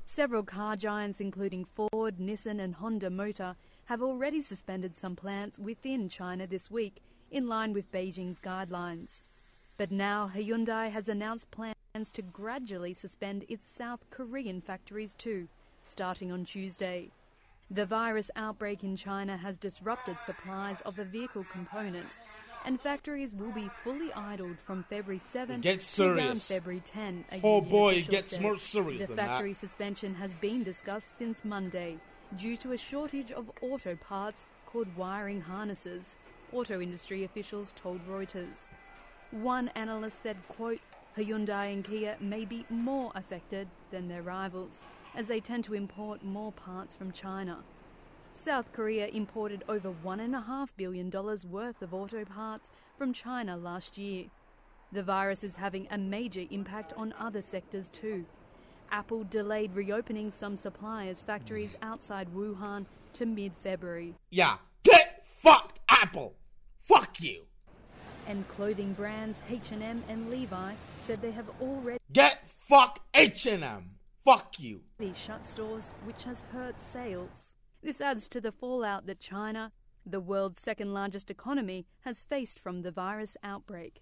Several 0.06 0.44
car 0.44 0.76
giants, 0.76 1.20
including 1.20 1.66
Ford, 1.76 2.18
Nissan, 2.18 2.62
and 2.62 2.76
Honda 2.76 3.10
Motor, 3.10 3.56
have 3.86 4.02
already 4.02 4.42
suspended 4.42 4.98
some 4.98 5.16
plants 5.16 5.60
within 5.60 6.10
China 6.10 6.48
this 6.48 6.72
week, 6.72 7.02
in 7.30 7.48
line 7.48 7.74
with 7.74 7.92
Beijing's 7.92 8.40
guidelines. 8.40 9.22
But 9.78 9.92
now 9.92 10.32
Hyundai 10.34 10.92
has 10.92 11.10
announced 11.10 11.52
plans 11.52 12.12
to 12.14 12.22
gradually 12.22 12.94
suspend 12.94 13.46
its 13.50 13.70
South 13.70 14.00
Korean 14.10 14.62
factories 14.62 15.14
too, 15.14 15.48
starting 15.84 16.32
on 16.32 16.46
Tuesday. 16.46 17.12
The 17.70 17.86
virus 17.86 18.32
outbreak 18.36 18.84
in 18.84 18.96
China 18.96 19.36
has 19.38 19.58
disrupted 19.58 20.18
supplies 20.26 20.82
of 20.82 21.00
a 21.00 21.04
vehicle 21.04 21.46
component, 21.52 22.18
and 22.66 22.80
factories 22.80 23.36
will 23.36 23.52
be 23.52 23.70
fully 23.84 24.12
idled 24.14 24.58
from 24.66 24.84
February 24.90 25.20
7 25.20 25.56
It 25.58 25.62
gets 25.62 25.96
to 25.98 26.06
around. 26.10 26.42
February 26.42 26.82
10. 26.86 27.26
a 27.32 27.42
Oh 27.44 27.60
boy, 27.62 27.96
it 27.96 28.08
gets 28.10 28.32
said. 28.32 28.42
more 28.42 28.58
serious 28.58 29.02
The 29.02 29.08
than 29.08 29.16
that. 29.18 29.28
factory 29.28 29.54
suspension 29.54 30.16
has 30.16 30.34
been 30.36 30.64
discussed 30.64 31.18
since 31.18 31.44
Monday 31.44 31.98
due 32.38 32.56
to 32.58 32.72
a 32.72 32.78
shortage 32.78 33.32
of 33.32 33.52
auto 33.62 33.96
parts 33.96 34.48
called 34.66 34.88
wiring 34.96 35.42
harnesses, 35.42 36.16
auto 36.54 36.80
industry 36.82 37.24
officials 37.26 37.74
told 37.74 38.00
Reuters. 38.08 38.72
One 39.32 39.68
analyst 39.76 40.22
said, 40.24 40.38
quote, 40.48 40.80
Hyundai 41.18 41.74
and 41.74 41.84
Kia 41.84 42.16
may 42.22 42.46
be 42.46 42.66
more 42.70 43.12
affected 43.16 43.68
than 43.92 44.08
their 44.08 44.22
rivals, 44.22 44.84
as 45.18 45.28
they 45.28 45.40
tend 45.40 45.64
to 45.66 45.74
import 45.74 46.24
more 46.24 46.52
parts 46.52 46.96
from 46.96 47.12
China. 47.12 47.58
South 48.36 48.72
Korea 48.72 49.08
imported 49.08 49.64
over 49.68 49.92
$1.5 50.06 50.70
billion 50.78 51.10
worth 51.10 51.82
of 51.82 51.94
auto 51.94 52.24
parts 52.24 52.70
from 52.98 53.12
China 53.12 53.58
last 53.58 53.98
year. 53.98 54.26
The 54.92 55.02
virus 55.02 55.44
is 55.44 55.56
having 55.56 55.88
a 55.90 55.98
major 55.98 56.44
impact 56.52 56.94
on 56.96 57.16
other 57.20 57.42
sectors 57.42 57.90
too. 57.90 58.26
Apple 58.92 59.26
delayed 59.26 59.76
reopening 59.76 60.32
some 60.32 60.56
suppliers' 60.56 61.24
factories 61.24 61.76
outside 61.82 62.30
Wuhan 62.34 62.86
to 63.14 63.26
mid 63.26 63.52
February. 63.64 64.14
Yeah, 64.30 64.58
get 64.84 65.26
fucked, 65.26 65.80
Apple. 65.90 66.36
Fuck 66.84 67.20
you. 67.20 67.42
And 68.28 68.48
clothing 68.48 68.94
brands 68.94 69.42
H&M 69.50 70.04
and 70.08 70.30
Levi 70.30 70.74
said 71.00 71.22
they 71.22 71.32
have 71.32 71.50
already 71.60 72.00
Get 72.14 72.48
fuck 72.48 73.00
H&M. 73.14 73.97
Fuck 74.28 74.60
you. 74.60 74.82
shut 75.16 75.48
stores, 75.48 75.94
which 76.04 76.24
has 76.24 76.42
hurt 76.52 76.82
sales. 76.82 77.56
This 77.82 78.02
adds 78.02 78.28
to 78.28 78.42
the 78.42 78.52
fallout 78.52 79.06
that 79.06 79.22
China, 79.22 79.72
the 80.06 80.20
world's 80.20 80.62
second 80.62 80.94
largest 80.94 81.32
economy, 81.32 81.86
has 82.02 82.24
faced 82.24 82.60
from 82.60 82.82
the 82.82 82.92
virus 82.92 83.38
outbreak. 83.42 84.02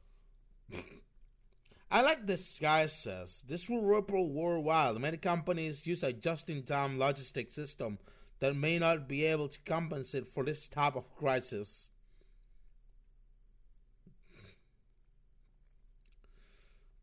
I 1.92 2.02
like 2.02 2.26
this 2.26 2.58
guy 2.60 2.88
says 2.88 3.44
this 3.48 3.70
will 3.70 3.84
ripple 3.84 4.28
worldwide. 4.28 4.98
Many 4.98 5.18
companies 5.18 5.86
use 5.86 6.02
a 6.02 6.12
just-in-time 6.12 6.98
logistic 6.98 7.54
system 7.54 8.00
that 8.40 8.56
may 8.56 8.80
not 8.80 9.08
be 9.08 9.26
able 9.26 9.48
to 9.50 9.60
compensate 9.60 10.28
for 10.28 10.44
this 10.44 10.68
type 10.68 10.96
of 10.96 11.16
crisis. 11.16 11.92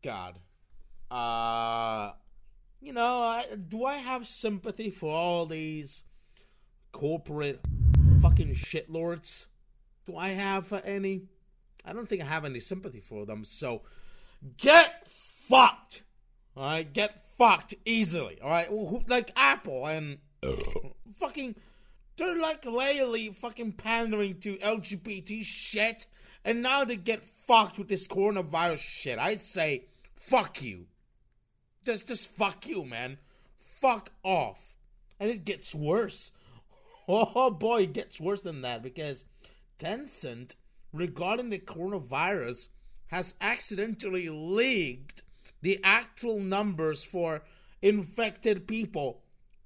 God, 0.03 0.39
uh, 1.09 2.11
you 2.83 2.91
know, 2.93 3.23
I, 3.23 3.45
do 3.69 3.85
I 3.85 3.95
have 3.95 4.27
sympathy 4.27 4.89
for 4.89 5.09
all 5.09 5.45
these 5.45 6.03
corporate 6.91 7.61
fucking 8.21 8.53
shitlords? 8.55 9.47
Do 10.05 10.17
I 10.17 10.29
have 10.29 10.71
any? 10.83 11.23
I 11.85 11.93
don't 11.93 12.07
think 12.07 12.21
I 12.21 12.25
have 12.25 12.45
any 12.45 12.59
sympathy 12.59 12.99
for 12.99 13.25
them. 13.25 13.45
So 13.45 13.83
get 14.57 15.07
fucked. 15.07 16.03
All 16.57 16.63
right, 16.65 16.91
get 16.91 17.23
fucked 17.37 17.73
easily. 17.85 18.39
All 18.41 18.49
right, 18.49 18.67
Who- 18.67 19.03
like 19.07 19.31
Apple 19.35 19.85
and 19.87 20.17
fucking, 21.19 21.55
they're 22.17 22.37
like 22.37 22.65
lately 22.65 23.29
fucking 23.29 23.73
pandering 23.73 24.39
to 24.41 24.57
LGBT 24.57 25.43
shit, 25.43 26.05
and 26.43 26.61
now 26.61 26.83
they 26.83 26.97
get 26.97 27.25
fucked 27.25 27.77
with 27.79 27.87
this 27.87 28.07
coronavirus 28.07 28.79
shit. 28.79 29.17
I 29.17 29.35
say, 29.35 29.85
fuck 30.15 30.61
you. 30.61 30.85
Just, 31.85 32.07
just 32.07 32.27
fuck 32.27 32.67
you, 32.67 32.83
man. 32.85 33.17
fuck 33.59 34.11
off. 34.23 34.75
And 35.19 35.29
it 35.29 35.45
gets 35.45 35.73
worse. 35.75 36.31
Oh 37.05 37.51
boy, 37.51 37.81
it 37.81 37.91
gets 37.91 38.21
worse 38.21 38.43
than 38.43 38.61
that 38.61 38.81
because 38.81 39.25
Tencent, 39.77 40.55
regarding 40.93 41.49
the 41.49 41.59
coronavirus, 41.59 42.69
has 43.07 43.35
accidentally 43.41 44.29
leaked 44.29 45.23
the 45.61 45.81
actual 45.83 46.39
numbers 46.39 47.03
for 47.03 47.41
infected 47.81 48.67
people 48.67 49.21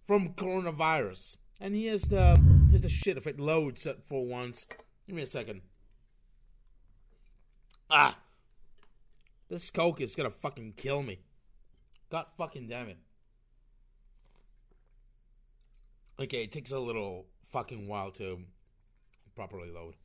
from 0.07 0.33
coronavirus. 0.33 1.37
And 1.61 1.75
here's 1.75 2.03
the 2.03 2.41
here's 2.69 2.81
the 2.81 2.89
shit 2.89 3.17
if 3.17 3.27
it 3.27 3.39
loads 3.39 3.87
for 4.07 4.25
once. 4.25 4.65
Give 5.05 5.15
me 5.15 5.21
a 5.21 5.27
second. 5.27 5.61
Ah, 7.89 8.17
this 9.49 9.69
coke 9.69 10.01
is 10.01 10.15
gonna 10.15 10.31
fucking 10.31 10.73
kill 10.75 11.03
me. 11.03 11.19
God 12.09 12.25
fucking 12.37 12.67
damn 12.67 12.87
it. 12.89 12.97
Okay, 16.19 16.43
it 16.43 16.51
takes 16.51 16.71
a 16.71 16.79
little 16.79 17.25
fucking 17.51 17.87
while 17.87 18.11
to 18.11 18.39
properly 19.35 19.69
load. 19.69 19.95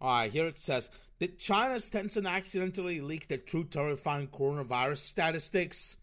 Alright, 0.00 0.32
here 0.32 0.46
it 0.46 0.58
says 0.58 0.90
Did 1.18 1.38
China's 1.38 1.88
Tencent 1.88 2.28
accidentally 2.28 3.00
leak 3.00 3.28
the 3.28 3.38
true 3.38 3.64
terrifying 3.64 4.28
coronavirus 4.28 4.98
statistics? 4.98 5.96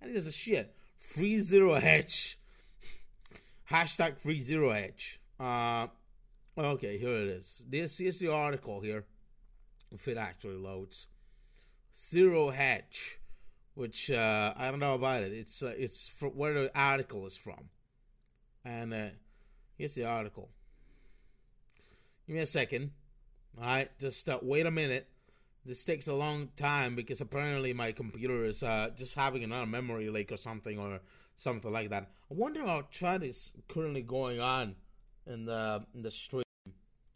And 0.00 0.10
here's 0.10 0.26
a 0.26 0.32
shit. 0.32 0.74
Free 0.98 1.38
zero 1.38 1.74
hedge. 1.74 2.38
Hashtag 3.70 4.18
free 4.18 4.38
zero 4.38 4.72
hedge. 4.72 5.20
Uh, 5.38 5.86
okay, 6.58 6.98
here 6.98 7.16
it 7.16 7.28
is. 7.28 7.64
This 7.68 8.00
is 8.00 8.18
the 8.18 8.32
article 8.32 8.80
here. 8.80 9.04
If 9.90 10.08
it 10.08 10.18
actually 10.18 10.56
loads. 10.56 11.06
Zero 11.94 12.50
hedge. 12.50 13.18
Which, 13.74 14.10
uh, 14.10 14.54
I 14.56 14.70
don't 14.70 14.80
know 14.80 14.94
about 14.94 15.24
it. 15.24 15.32
It's, 15.32 15.62
uh, 15.62 15.74
it's 15.76 16.10
where 16.20 16.54
the 16.54 16.70
article 16.78 17.26
is 17.26 17.36
from. 17.36 17.68
And, 18.64 18.94
uh, 18.94 19.06
here's 19.76 19.94
the 19.94 20.04
article. 20.04 20.48
Give 22.26 22.36
me 22.36 22.42
a 22.42 22.46
second. 22.46 22.90
All 23.58 23.66
right, 23.66 23.90
just 23.98 24.28
uh, 24.28 24.38
wait 24.42 24.66
a 24.66 24.70
minute. 24.70 25.08
This 25.64 25.84
takes 25.84 26.08
a 26.08 26.14
long 26.14 26.48
time 26.56 26.94
because 26.94 27.20
apparently 27.20 27.72
my 27.72 27.92
computer 27.92 28.44
is 28.44 28.62
uh, 28.62 28.90
just 28.96 29.14
having 29.14 29.44
another 29.44 29.66
memory 29.66 30.10
leak 30.10 30.32
or 30.32 30.36
something 30.36 30.78
or 30.78 31.00
something 31.36 31.72
like 31.72 31.90
that. 31.90 32.10
I 32.30 32.34
wonder 32.34 32.64
how 32.64 32.82
chat 32.90 33.22
is 33.22 33.52
currently 33.68 34.02
going 34.02 34.40
on 34.40 34.74
in 35.26 35.46
the 35.46 35.84
in 35.94 36.02
the 36.02 36.10
stream. 36.10 36.44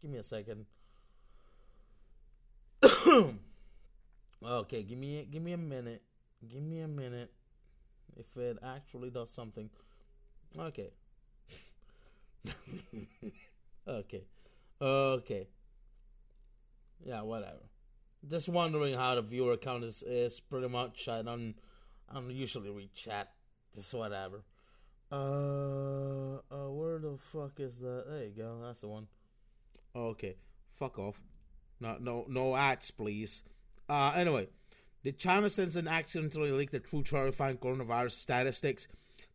Give 0.01 0.11
me 0.11 0.17
a 0.17 0.23
second. 0.23 0.65
okay, 4.43 4.83
give 4.83 4.97
me 4.97 5.27
give 5.29 5.43
me 5.43 5.53
a 5.53 5.57
minute. 5.57 6.01
Give 6.47 6.63
me 6.63 6.79
a 6.79 6.87
minute. 6.87 7.31
If 8.15 8.37
it 8.37 8.57
actually 8.63 9.09
does 9.09 9.31
something. 9.31 9.69
Okay. 10.57 10.89
okay. 13.87 14.23
Okay. 14.81 15.47
Yeah, 17.05 17.21
whatever. 17.21 17.69
Just 18.27 18.49
wondering 18.49 18.95
how 18.95 19.15
the 19.15 19.21
viewer 19.21 19.57
count 19.57 19.83
is, 19.83 20.03
is 20.03 20.39
pretty 20.39 20.67
much. 20.67 21.07
I 21.07 21.21
don't, 21.21 21.55
I 22.09 22.15
don't 22.15 22.31
usually 22.31 22.69
read 22.69 22.93
chat. 22.93 23.29
Just 23.73 23.93
whatever. 23.93 24.43
Uh, 25.11 26.35
uh, 26.51 26.69
where 26.69 26.99
the 26.99 27.17
fuck 27.31 27.59
is 27.59 27.79
that? 27.79 28.05
There 28.09 28.23
you 28.23 28.33
go. 28.35 28.59
That's 28.63 28.81
the 28.81 28.87
one. 28.87 29.07
Okay. 29.95 30.35
Fuck 30.77 30.99
off. 30.99 31.19
No, 31.79 31.97
no, 31.99 32.25
no 32.27 32.55
ads, 32.55 32.91
please. 32.91 33.43
Uh, 33.87 34.13
anyway, 34.15 34.47
did 35.03 35.17
China 35.17 35.47
an 35.57 35.87
accidentally 35.87 36.51
leaked 36.51 36.73
the 36.73 36.79
true 36.79 37.03
terrifying 37.03 37.57
coronavirus 37.57 38.11
statistics? 38.11 38.87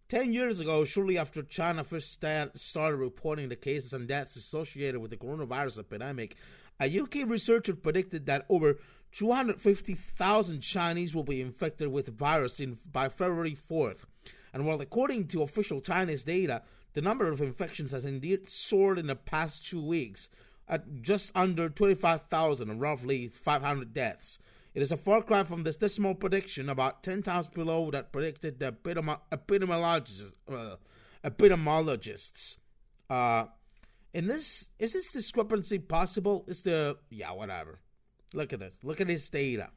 Ten 0.08 0.32
years 0.32 0.60
ago, 0.60 0.84
shortly 0.84 1.16
after 1.16 1.42
China 1.42 1.82
first 1.82 2.12
start, 2.12 2.58
started 2.58 2.98
reporting 2.98 3.48
the 3.48 3.56
cases 3.56 3.94
and 3.94 4.06
deaths 4.06 4.36
associated 4.36 5.00
with 5.00 5.10
the 5.10 5.16
coronavirus 5.16 5.78
epidemic, 5.78 6.36
a 6.78 7.00
UK 7.00 7.26
researcher 7.26 7.74
predicted 7.74 8.26
that 8.26 8.44
over 8.50 8.78
250,000 9.12 10.60
Chinese 10.60 11.14
will 11.14 11.22
be 11.22 11.40
infected 11.40 11.88
with 11.88 12.06
the 12.06 12.12
virus 12.12 12.60
in, 12.60 12.76
by 12.90 13.08
February 13.08 13.56
4th. 13.56 14.04
And 14.52 14.66
while 14.66 14.80
according 14.80 15.28
to 15.28 15.42
official 15.42 15.80
Chinese 15.80 16.24
data, 16.24 16.62
the 16.92 17.00
number 17.00 17.30
of 17.30 17.40
infections 17.40 17.92
has 17.92 18.04
indeed 18.04 18.48
soared 18.48 18.98
in 18.98 19.06
the 19.06 19.16
past 19.16 19.66
two 19.66 19.82
weeks 19.82 20.28
at 20.68 21.02
just 21.02 21.32
under 21.34 21.68
25,000 21.68 22.70
and 22.70 22.80
roughly 22.80 23.28
500 23.28 23.94
deaths. 23.94 24.38
It 24.74 24.82
is 24.82 24.90
a 24.90 24.96
far 24.96 25.22
cry 25.22 25.44
from 25.44 25.62
this 25.62 25.76
dismal 25.76 26.16
prediction, 26.16 26.68
about 26.68 27.04
10 27.04 27.22
times 27.22 27.46
below 27.46 27.90
that 27.92 28.12
predicted 28.12 28.58
the 28.58 28.72
epidemi- 28.72 29.20
epidemiologists. 29.30 30.32
Uh, 30.50 30.76
epidemiologists. 31.24 32.56
Uh, 33.08 33.44
in 34.12 34.26
this, 34.26 34.68
is 34.78 34.92
this 34.92 35.12
discrepancy 35.12 35.78
possible? 35.78 36.44
Is 36.48 36.62
the 36.62 36.96
yeah, 37.10 37.32
whatever. 37.32 37.78
Look 38.32 38.52
at 38.52 38.60
this. 38.60 38.78
Look 38.82 39.00
at 39.00 39.06
this 39.06 39.28
data. 39.28 39.70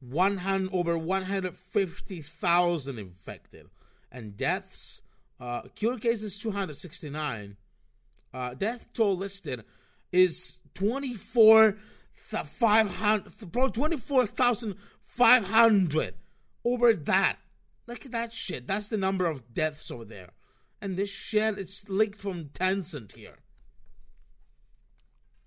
One 0.00 0.38
hundred 0.38 0.72
over 0.72 0.98
one 0.98 1.22
hundred 1.22 1.56
fifty 1.56 2.22
thousand 2.22 2.98
infected, 2.98 3.68
and 4.10 4.36
deaths. 4.36 5.02
Uh, 5.40 5.62
cure 5.74 5.98
cases 5.98 6.38
two 6.38 6.52
hundred 6.52 6.76
sixty 6.76 7.10
nine. 7.10 7.56
Uh, 8.32 8.54
death 8.54 8.88
toll 8.92 9.16
listed 9.16 9.64
is 10.12 10.58
twenty 10.74 11.14
four 11.14 11.76
five 12.28 12.96
hundred. 12.96 13.32
Twenty 13.74 13.96
four 13.96 14.26
thousand 14.26 14.76
five 15.04 15.44
hundred. 15.44 16.14
Over 16.64 16.94
that. 16.94 17.38
Look 17.86 18.04
at 18.04 18.12
that 18.12 18.32
shit. 18.32 18.66
That's 18.66 18.88
the 18.88 18.96
number 18.96 19.26
of 19.26 19.54
deaths 19.54 19.90
over 19.90 20.04
there 20.04 20.30
and 20.80 20.96
this 20.96 21.10
shit 21.10 21.58
it's 21.58 21.88
leaked 21.88 22.20
from 22.20 22.46
Tencent 22.46 23.14
here. 23.14 23.36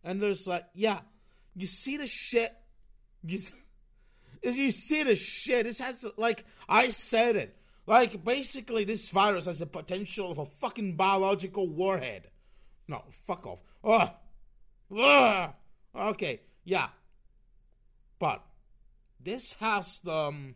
And 0.04 0.22
there's 0.22 0.48
like, 0.48 0.66
yeah, 0.74 1.02
you 1.56 1.68
see 1.68 1.98
the 1.98 2.08
shit, 2.08 2.56
you, 3.24 3.40
you 4.44 4.72
see 4.72 5.04
the 5.04 5.16
shit. 5.16 5.66
This 5.66 5.80
has 5.80 6.00
to, 6.02 6.14
like 6.18 6.46
I 6.68 6.90
said 6.90 7.36
it. 7.36 7.56
Like 7.86 8.24
basically, 8.24 8.84
this 8.84 9.10
virus 9.10 9.46
has 9.46 9.60
the 9.60 9.66
potential 9.66 10.32
of 10.32 10.38
a 10.38 10.46
fucking 10.46 10.96
biological 10.96 11.68
warhead. 11.68 12.28
No, 12.88 13.04
fuck 13.26 13.48
off. 13.48 13.64
Ugh. 13.84 14.12
Ugh. 14.96 15.54
Okay, 15.96 16.42
yeah, 16.70 16.90
but 18.20 18.44
this 19.20 19.54
has 19.60 20.00
the. 20.02 20.14
Um, 20.14 20.56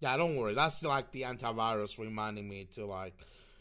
yeah, 0.00 0.16
don't 0.16 0.36
worry. 0.36 0.54
That's 0.54 0.82
like 0.82 1.12
the 1.12 1.22
antivirus 1.22 1.98
reminding 1.98 2.48
me 2.48 2.64
to 2.74 2.86
like 2.86 3.14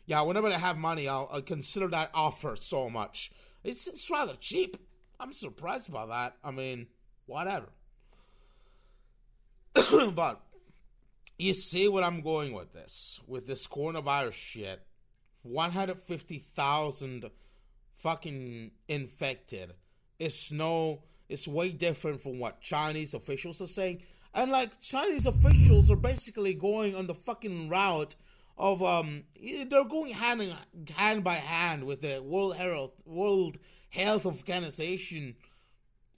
yeah, 0.06 0.22
whenever 0.22 0.48
I 0.48 0.58
have 0.58 0.78
money, 0.78 1.08
I'll, 1.08 1.30
I'll 1.32 1.42
consider 1.42 1.88
that 1.88 2.12
offer 2.14 2.56
so 2.58 2.90
much. 2.90 3.32
It's, 3.64 3.88
it's 3.88 4.10
rather 4.10 4.36
cheap. 4.40 4.78
I'm 5.20 5.32
surprised 5.32 5.92
by 5.92 6.08
that. 6.08 6.36
I 6.44 6.52
mean, 6.52 6.88
whatever. 7.28 7.68
but 10.14 10.42
you 11.38 11.54
see 11.54 11.88
what 11.88 12.04
I'm 12.04 12.22
going 12.22 12.54
with 12.54 12.74
this, 12.74 13.22
with 13.28 13.48
this 13.48 13.68
coronavirus 13.68 14.34
shit. 14.34 14.82
150,000 15.44 17.26
fucking 17.98 18.72
infected. 18.88 19.74
It's 20.20 20.52
no, 20.52 21.04
it's 21.32 21.48
way 21.48 21.70
different 21.70 22.22
from 22.22 22.40
what 22.40 22.62
Chinese 22.62 23.14
officials 23.14 23.62
are 23.62 23.68
saying. 23.68 24.02
And 24.34 24.52
like 24.52 24.80
Chinese 24.82 25.26
officials 25.26 25.90
are 25.90 25.96
basically 25.96 26.54
going 26.54 26.96
on 26.96 27.08
the 27.08 27.16
fucking 27.16 27.70
route 27.70 28.16
of 28.58 28.84
um 28.84 29.24
they're 29.42 29.86
going 29.86 30.14
hand 30.14 30.42
in, 30.42 30.56
hand 30.94 31.24
by 31.24 31.36
hand 31.36 31.86
with 31.86 32.02
the 32.02 32.22
World 32.22 32.58
Health 32.58 32.92
World 33.06 33.58
Health 33.90 34.26
Organization 34.26 35.36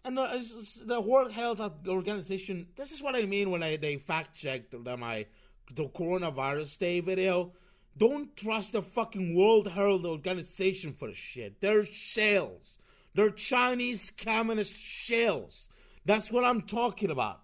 and 0.06 0.18
the, 0.18 0.84
the 0.86 1.00
World 1.00 1.32
Health 1.32 1.62
Organization. 1.88 2.68
This 2.76 2.92
is 2.92 3.02
what 3.02 3.16
I 3.16 3.24
mean 3.26 3.52
when 3.52 3.64
I 3.64 3.78
they 3.78 3.98
fact 3.98 4.36
checked 4.36 4.74
my 4.74 5.26
the 5.74 5.86
coronavirus 5.86 6.78
day 6.78 7.00
video. 7.00 7.54
Don't 7.96 8.36
trust 8.36 8.74
the 8.74 8.82
fucking 8.82 9.36
World 9.36 9.68
Health 9.68 10.04
Organization 10.06 10.94
for 10.94 11.14
shit. 11.14 11.62
They're 11.62 11.86
shells. 11.86 12.80
They're 13.16 13.30
Chinese 13.30 14.12
communist 14.12 14.76
shells. 14.78 15.70
That's 16.06 16.32
what 16.32 16.44
I'm 16.44 16.62
talking 16.62 17.12
about. 17.12 17.42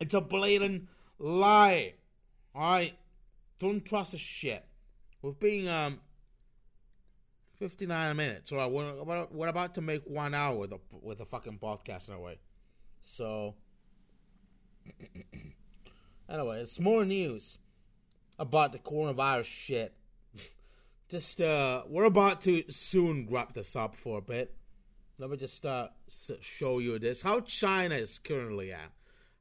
It's 0.00 0.14
a 0.14 0.20
blatant 0.20 0.88
lie. 1.18 1.94
I 2.54 2.94
don't 3.58 3.84
trust 3.84 4.14
a 4.14 4.18
shit. 4.18 4.64
We're 5.22 5.32
being 5.32 5.68
um 5.68 6.00
59 7.58 8.16
minutes. 8.16 8.50
So 8.50 8.68
we're, 8.68 9.26
we're 9.30 9.46
about 9.46 9.76
to 9.76 9.80
make 9.80 10.02
one 10.02 10.34
hour 10.34 10.56
with 10.56 10.72
a 10.72 10.80
with 10.90 11.20
a 11.20 11.24
fucking 11.24 11.60
podcast 11.62 12.08
in 12.08 12.14
a 12.14 12.20
way. 12.20 12.40
So 13.02 13.54
anyway, 16.28 16.60
it's 16.60 16.80
more 16.80 17.04
news 17.04 17.58
about 18.38 18.72
the 18.72 18.80
coronavirus 18.80 19.44
shit. 19.44 19.94
Just 21.12 21.42
uh, 21.42 21.82
we're 21.90 22.04
about 22.04 22.40
to 22.40 22.64
soon 22.70 23.28
wrap 23.30 23.52
this 23.52 23.76
up 23.76 23.94
for 23.94 24.16
a 24.16 24.22
bit. 24.22 24.54
Let 25.18 25.28
me 25.28 25.36
just 25.36 25.66
uh, 25.66 25.88
show 26.40 26.78
you 26.78 26.98
this. 26.98 27.20
How 27.20 27.40
China 27.40 27.96
is 27.96 28.18
currently 28.18 28.72
at. 28.72 28.90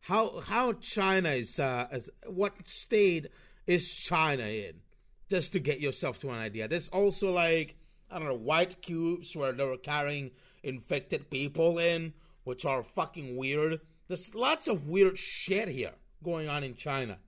how 0.01 0.41
how 0.41 0.73
China 0.73 1.29
is 1.29 1.61
uh, 1.61 1.87
as 1.89 2.09
what 2.27 2.67
state 2.67 3.27
is 3.67 3.89
China 3.89 4.43
in, 4.43 4.81
just 5.29 5.53
to 5.53 5.61
get 5.61 5.79
yourself 5.79 6.19
to 6.19 6.29
an 6.31 6.39
idea. 6.39 6.67
There's 6.67 6.89
also 6.89 7.31
like 7.31 7.77
I 8.11 8.19
don't 8.19 8.27
know 8.27 8.35
white 8.35 8.81
cubes 8.81 9.33
where 9.33 9.53
they 9.53 9.63
were 9.63 9.77
carrying 9.77 10.31
infected 10.63 11.29
people 11.29 11.79
in, 11.79 12.11
which 12.43 12.65
are 12.65 12.83
fucking 12.83 13.37
weird. 13.37 13.79
There's 14.09 14.35
lots 14.35 14.67
of 14.67 14.89
weird 14.89 15.17
shit 15.17 15.69
here 15.69 15.93
going 16.21 16.49
on 16.49 16.65
in 16.65 16.75
China. 16.75 17.19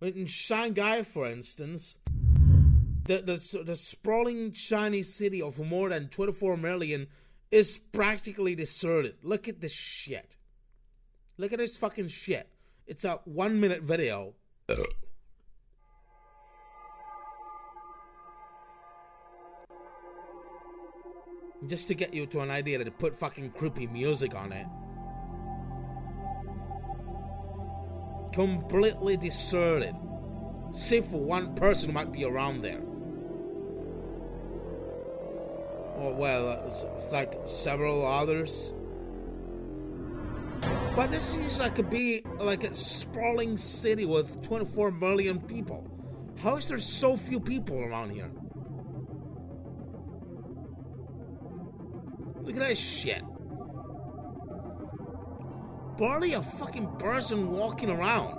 In 0.00 0.24
Shanghai, 0.24 1.02
for 1.02 1.26
instance, 1.26 1.98
the, 3.08 3.22
the, 3.22 3.62
the 3.64 3.74
sprawling 3.76 4.52
Chinese 4.52 5.14
city 5.14 5.40
of 5.40 5.58
more 5.58 5.88
than 5.88 6.08
24 6.08 6.58
million 6.58 7.06
is 7.50 7.78
practically 7.78 8.54
deserted. 8.54 9.16
Look 9.22 9.48
at 9.48 9.60
this 9.62 9.72
shit. 9.72 10.36
Look 11.38 11.54
at 11.54 11.58
this 11.58 11.76
fucking 11.76 12.08
shit. 12.08 12.50
It's 12.86 13.06
a 13.06 13.20
one 13.24 13.58
minute 13.58 13.82
video. 13.82 14.34
Just 21.66 21.88
to 21.88 21.94
get 21.94 22.12
you 22.12 22.26
to 22.26 22.40
an 22.40 22.50
idea 22.50 22.76
they 22.76 22.90
put 22.90 23.16
fucking 23.16 23.52
creepy 23.52 23.86
music 23.86 24.34
on 24.34 24.52
it. 24.52 24.66
Completely 28.34 29.16
deserted. 29.16 29.94
Save 30.72 31.06
for 31.06 31.20
one 31.20 31.54
person 31.54 31.90
might 31.94 32.12
be 32.12 32.24
around 32.24 32.60
there. 32.60 32.82
Well, 35.98 36.48
uh, 36.48 37.12
like 37.12 37.34
several 37.46 38.06
others. 38.06 38.72
But 40.94 41.10
this 41.10 41.24
seems 41.24 41.58
like 41.58 41.78
a 41.78 41.82
be 41.82 42.22
like 42.38 42.64
a 42.64 42.74
sprawling 42.74 43.56
city 43.58 44.04
with 44.04 44.42
24 44.42 44.90
million 44.92 45.40
people. 45.40 45.86
How 46.42 46.56
is 46.56 46.68
there 46.68 46.78
so 46.78 47.16
few 47.16 47.40
people 47.40 47.80
around 47.80 48.10
here? 48.10 48.30
Look 52.42 52.56
at 52.56 52.60
that 52.60 52.78
shit. 52.78 53.22
Barely 55.98 56.34
a 56.34 56.42
fucking 56.42 56.86
person 56.98 57.50
walking 57.50 57.90
around. 57.90 58.34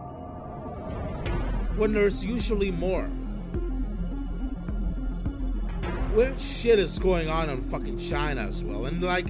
When 1.77 1.93
there's 1.93 2.25
usually 2.25 2.71
more. 2.71 3.09
Weird 6.13 6.41
shit 6.41 6.79
is 6.79 6.97
going 6.97 7.29
on 7.29 7.49
in 7.49 7.61
fucking 7.61 7.99
China 7.99 8.41
as 8.41 8.65
well. 8.65 8.85
And 8.85 9.01
like, 9.01 9.27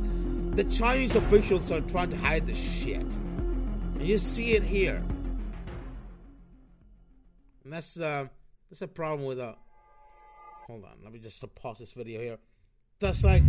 the 0.56 0.64
Chinese 0.64 1.16
officials 1.16 1.72
are 1.72 1.82
trying 1.82 2.10
to 2.10 2.18
hide 2.18 2.48
the 2.48 2.54
shit. 2.56 3.02
And 3.02 4.04
you 4.04 4.18
see 4.18 4.54
it 4.54 4.64
here. 4.64 5.04
And 7.64 7.74
that's 7.74 8.00
uh 8.00 8.28
that's 8.70 8.82
a 8.82 8.88
problem 8.88 9.28
with 9.28 9.40
uh 9.40 9.54
hold 10.68 10.86
on, 10.86 10.98
let 11.04 11.14
me 11.14 11.20
just 11.20 11.44
pause 11.56 11.80
this 11.80 11.92
video 11.92 12.20
here. 12.20 12.38
That's 13.00 13.24
like 13.24 13.44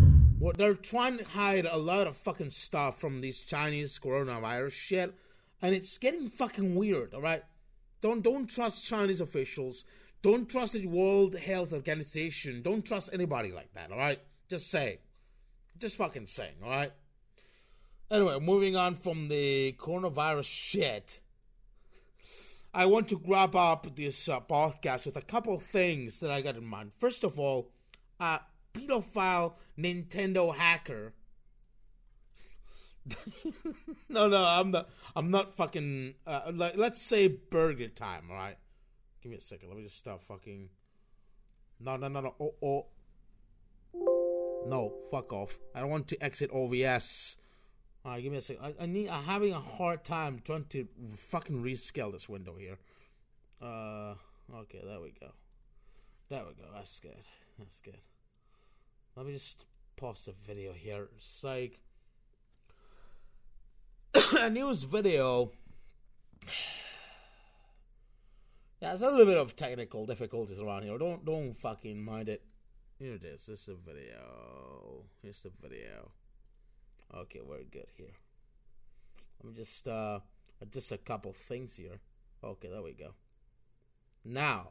they're 0.57 0.75
trying 0.75 1.19
to 1.19 1.25
hide 1.25 1.67
a 1.67 1.77
lot 1.77 2.07
of 2.07 2.17
fucking 2.17 2.51
stuff 2.51 3.01
from 3.01 3.21
these 3.21 3.41
Chinese 3.41 3.99
coronavirus 3.99 4.73
shit, 4.73 5.15
and 5.63 5.75
it's 5.75 5.99
getting 5.99 6.29
fucking 6.29 6.75
weird. 6.75 7.15
All 7.15 7.23
right, 7.23 7.43
don't 8.01 8.23
don't 8.23 8.47
trust 8.47 8.85
Chinese 8.85 9.21
officials. 9.21 9.85
Don't 10.23 10.49
trust 10.49 10.75
the 10.75 10.87
World 10.87 11.35
Health 11.35 11.73
Organization. 11.73 12.63
Don't 12.63 12.85
trust 12.85 13.11
anybody 13.13 13.53
like 13.53 13.73
that. 13.75 13.91
All 13.91 13.99
right, 13.99 14.21
just 14.49 14.71
say, 14.71 15.01
just 15.79 15.97
fucking 15.97 16.27
saying. 16.27 16.57
All 16.63 16.71
right. 16.71 16.93
Anyway, 18.11 18.39
moving 18.41 18.77
on 18.77 18.97
from 18.97 19.29
the 19.29 19.73
coronavirus 19.79 20.45
shit. 20.45 21.21
I 22.75 22.87
want 22.87 23.09
to 23.09 23.21
wrap 23.27 23.55
up 23.55 23.97
this 23.97 24.29
uh, 24.29 24.41
podcast 24.41 25.07
with 25.07 25.17
a 25.17 25.23
couple 25.23 25.59
things 25.59 26.21
that 26.21 26.31
I 26.31 26.41
got 26.41 26.57
in 26.57 26.65
mind. 26.65 26.93
First 26.99 27.25
of 27.25 27.39
all, 27.39 27.71
uh, 28.19 28.39
pedophile 28.75 29.55
Nintendo 29.79 30.55
hacker. 30.55 31.15
no, 34.09 34.29
no, 34.29 34.45
I'm 34.45 34.71
not. 34.71 34.89
I'm 35.17 35.31
not 35.31 35.57
fucking. 35.57 36.15
Uh, 36.27 36.53
like, 36.53 36.77
let's 36.77 37.01
say 37.01 37.29
burger 37.29 37.89
time. 37.89 38.29
All 38.31 38.37
right, 38.37 38.57
give 39.23 39.31
me 39.31 39.39
a 39.39 39.41
second. 39.41 39.69
Let 39.69 39.79
me 39.79 39.85
just 39.85 39.99
stop 39.99 40.23
fucking. 40.23 40.69
No, 41.81 41.97
no, 41.97 42.09
no, 42.09 42.21
no. 42.21 42.35
Oh, 42.41 42.55
oh. 42.63 42.87
No, 44.67 44.93
fuck 45.11 45.33
off. 45.33 45.59
I 45.75 45.81
don't 45.81 45.91
want 45.91 46.09
to 46.09 46.23
exit 46.23 46.51
OBS. 46.53 47.37
All 48.05 48.13
right, 48.13 48.23
give 48.23 48.33
me 48.33 48.39
a 48.39 48.41
second. 48.41 48.65
I, 48.65 48.83
I 48.83 48.87
need. 48.87 49.09
I'm 49.09 49.25
having 49.25 49.53
a 49.53 49.61
hard 49.61 50.05
time 50.05 50.41
trying 50.45 50.65
to 50.71 50.87
fucking 51.17 51.63
rescale 51.63 52.13
this 52.13 52.29
window 52.29 52.55
here. 52.59 52.79
Uh, 53.61 54.15
okay, 54.55 54.81
there 54.85 55.01
we 55.01 55.13
go. 55.21 55.33
There 56.29 56.43
we 56.47 56.55
go. 56.55 56.69
That's 56.75 56.99
good. 57.01 57.25
That's 57.59 57.81
good. 57.81 57.99
Let 59.17 59.27
me 59.27 59.33
just 59.33 59.67
pause 59.97 60.25
the 60.25 60.33
video 60.47 60.73
here. 60.73 61.09
It's 61.17 61.45
like 61.45 61.79
a 64.39 64.49
news 64.49 64.85
video. 64.85 65.53
Yeah, 68.81 68.89
there's 68.89 69.03
a 69.03 69.11
little 69.11 69.27
bit 69.27 69.37
of 69.37 69.55
technical 69.57 70.07
difficulties 70.07 70.59
around 70.59 70.85
here. 70.85 70.97
Don't 70.97 71.23
don't 71.25 71.55
fucking 71.55 72.03
mind 72.03 72.31
it. 72.31 72.43
Here 72.99 73.13
it 73.15 73.25
is. 73.25 73.45
This 73.45 73.61
is 73.61 73.67
the 73.67 73.75
video. 73.75 75.05
Here's 75.23 75.43
the 75.43 75.51
video. 75.61 76.13
Okay, 77.15 77.41
we're 77.45 77.63
good 77.65 77.89
here. 77.97 78.15
Let 79.43 79.53
me 79.53 79.57
just 79.57 79.87
uh 79.87 80.21
just 80.71 80.93
a 80.93 80.99
couple 80.99 81.35
things 81.35 81.77
here. 81.77 82.01
Okay, 82.43 82.69
there 82.69 82.81
we 82.81 82.95
go. 82.95 83.13
Now, 84.25 84.71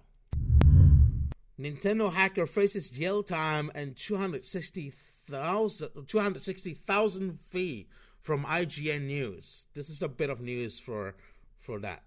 Nintendo 1.60 2.12
hacker 2.12 2.48
faces 2.48 2.90
jail 2.90 3.22
time 3.22 3.70
and 3.76 3.96
260,000 3.96 6.08
260,000 6.08 7.40
fee 7.40 7.88
from 8.20 8.44
IGN 8.44 9.06
News. 9.06 9.66
This 9.76 9.88
is 9.88 10.02
a 10.02 10.08
bit 10.08 10.32
of 10.32 10.42
news 10.42 10.80
for 10.80 11.14
for 11.60 11.80
that. 11.82 12.02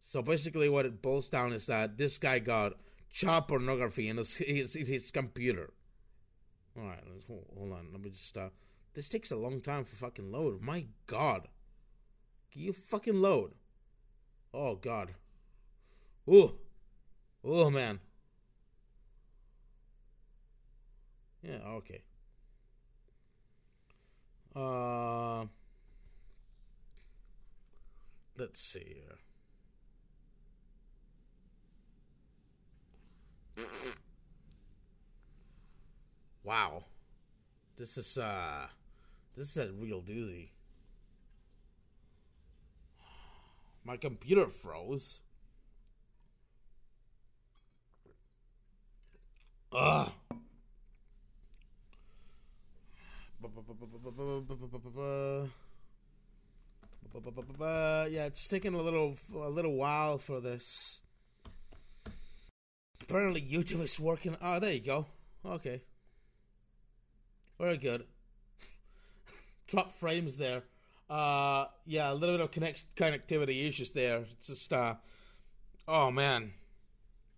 So 0.00 0.22
basically, 0.22 0.68
what 0.68 0.86
it 0.86 1.00
boils 1.02 1.28
down 1.28 1.52
is 1.52 1.66
that 1.66 1.96
this 1.98 2.18
guy 2.18 2.40
got 2.40 2.74
child 3.12 3.46
pornography 3.48 4.08
in 4.08 4.16
his 4.16 4.34
his, 4.36 4.74
his 4.74 5.10
computer. 5.12 5.72
All 6.76 6.84
right, 6.84 7.04
hold, 7.28 7.46
hold 7.56 7.72
on. 7.72 7.88
Let 7.92 8.00
me 8.02 8.10
just. 8.10 8.36
Uh, 8.36 8.50
this 8.94 9.08
takes 9.08 9.30
a 9.30 9.36
long 9.36 9.60
time 9.60 9.84
for 9.84 9.96
fucking 9.96 10.32
load. 10.32 10.62
My 10.62 10.86
God, 11.06 11.48
Can 12.52 12.62
you 12.62 12.72
fucking 12.72 13.20
load? 13.20 13.54
Oh 14.54 14.76
God. 14.76 15.14
Ooh. 16.28 16.52
Oh 17.44 17.70
man. 17.70 18.00
Yeah, 21.42 21.58
okay. 21.78 22.02
Uh 24.54 25.44
let's 28.38 28.60
see 28.60 28.84
here. 28.86 29.18
Wow. 36.44 36.84
This 37.76 37.96
is 37.96 38.18
uh 38.18 38.66
this 39.36 39.50
is 39.50 39.56
a 39.56 39.72
real 39.72 40.02
doozy. 40.02 40.48
My 43.84 43.96
computer 43.96 44.46
froze. 44.48 45.20
Ugh. 49.72 50.10
Yeah, 58.10 58.26
it's 58.26 58.48
taking 58.48 58.74
a 58.74 58.82
little 58.82 59.16
a 59.34 59.48
little 59.48 59.74
while 59.74 60.18
for 60.18 60.40
this. 60.40 61.00
Apparently, 63.10 63.42
YouTube 63.42 63.82
is 63.82 63.98
working. 63.98 64.36
Oh, 64.40 64.60
there 64.60 64.72
you 64.72 64.78
go. 64.78 65.06
Okay, 65.44 65.82
very 67.58 67.76
good. 67.76 68.04
Drop 69.66 69.90
frames 69.98 70.36
there. 70.36 70.62
Uh, 71.08 71.64
yeah, 71.84 72.12
a 72.12 72.14
little 72.14 72.36
bit 72.36 72.44
of 72.44 72.52
connect 72.52 72.84
connectivity 72.94 73.68
issues 73.68 73.90
there. 73.90 74.26
It's 74.38 74.46
just 74.46 74.72
uh, 74.72 74.94
oh 75.88 76.12
man. 76.12 76.52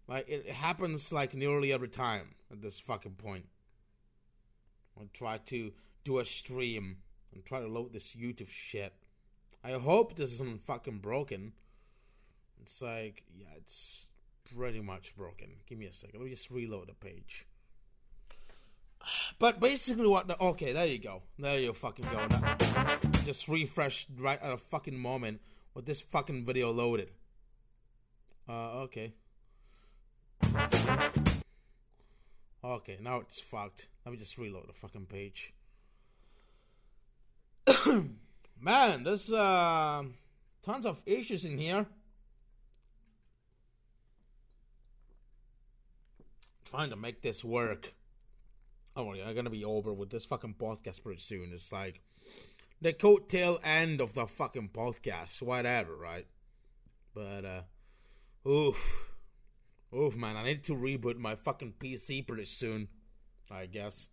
Like 0.06 0.28
it 0.28 0.46
happens 0.46 1.10
like 1.10 1.34
nearly 1.34 1.72
every 1.72 1.88
time 1.88 2.34
at 2.50 2.60
this 2.60 2.78
fucking 2.78 3.14
point. 3.14 3.46
I'll 5.00 5.08
try 5.14 5.38
to 5.38 5.72
do 6.04 6.18
a 6.18 6.26
stream 6.26 6.98
and 7.32 7.46
try 7.46 7.60
to 7.60 7.66
load 7.66 7.94
this 7.94 8.14
YouTube 8.14 8.50
shit. 8.50 8.92
I 9.64 9.72
hope 9.72 10.16
this 10.16 10.34
isn't 10.34 10.66
fucking 10.66 10.98
broken. 10.98 11.54
It's 12.60 12.82
like, 12.82 13.22
yeah, 13.34 13.46
it's 13.56 14.08
pretty 14.56 14.80
much 14.80 15.16
broken. 15.16 15.48
Give 15.66 15.78
me 15.78 15.86
a 15.86 15.92
second. 15.92 16.20
Let 16.20 16.24
me 16.24 16.30
just 16.30 16.50
reload 16.50 16.88
the 16.88 16.94
page. 16.94 17.46
But 19.38 19.60
basically, 19.60 20.06
what? 20.06 20.28
The, 20.28 20.40
okay, 20.40 20.72
there 20.72 20.86
you 20.86 20.98
go. 20.98 21.22
There 21.38 21.58
you 21.58 21.72
fucking 21.72 22.06
go. 22.12 22.28
Just 23.24 23.48
refreshed 23.48 24.08
right 24.18 24.40
at 24.40 24.52
a 24.52 24.56
fucking 24.56 24.98
moment 24.98 25.40
with 25.74 25.86
this 25.86 26.00
fucking 26.00 26.44
video 26.44 26.70
loaded. 26.70 27.10
Uh, 28.48 28.82
okay. 28.82 29.14
Okay, 32.64 32.98
now 33.02 33.18
it's 33.18 33.40
fucked. 33.40 33.88
Let 34.04 34.12
me 34.12 34.18
just 34.18 34.38
reload 34.38 34.68
the 34.68 34.72
fucking 34.72 35.06
page. 35.06 35.52
Man, 38.60 39.02
there's 39.02 39.32
uh, 39.32 40.04
tons 40.62 40.86
of 40.86 41.02
issues 41.04 41.44
in 41.44 41.58
here. 41.58 41.86
Trying 46.72 46.88
to 46.88 46.96
make 46.96 47.20
this 47.20 47.44
work. 47.44 47.92
Oh, 48.96 49.12
I'm 49.12 49.34
gonna 49.34 49.50
be 49.50 49.62
over 49.62 49.92
with 49.92 50.08
this 50.08 50.24
fucking 50.24 50.54
podcast 50.58 51.02
pretty 51.02 51.20
soon. 51.20 51.50
It's 51.52 51.70
like 51.70 52.00
the 52.80 52.94
coattail 52.94 53.60
end 53.62 54.00
of 54.00 54.14
the 54.14 54.26
fucking 54.26 54.70
podcast, 54.70 55.42
whatever, 55.42 55.94
right? 55.94 56.26
But 57.12 57.44
uh, 57.44 58.48
oof, 58.48 59.10
oof, 59.94 60.16
man, 60.16 60.38
I 60.38 60.44
need 60.44 60.64
to 60.64 60.72
reboot 60.72 61.18
my 61.18 61.34
fucking 61.34 61.74
PC 61.78 62.26
pretty 62.26 62.46
soon, 62.46 62.88
I 63.50 63.66
guess. 63.66 64.08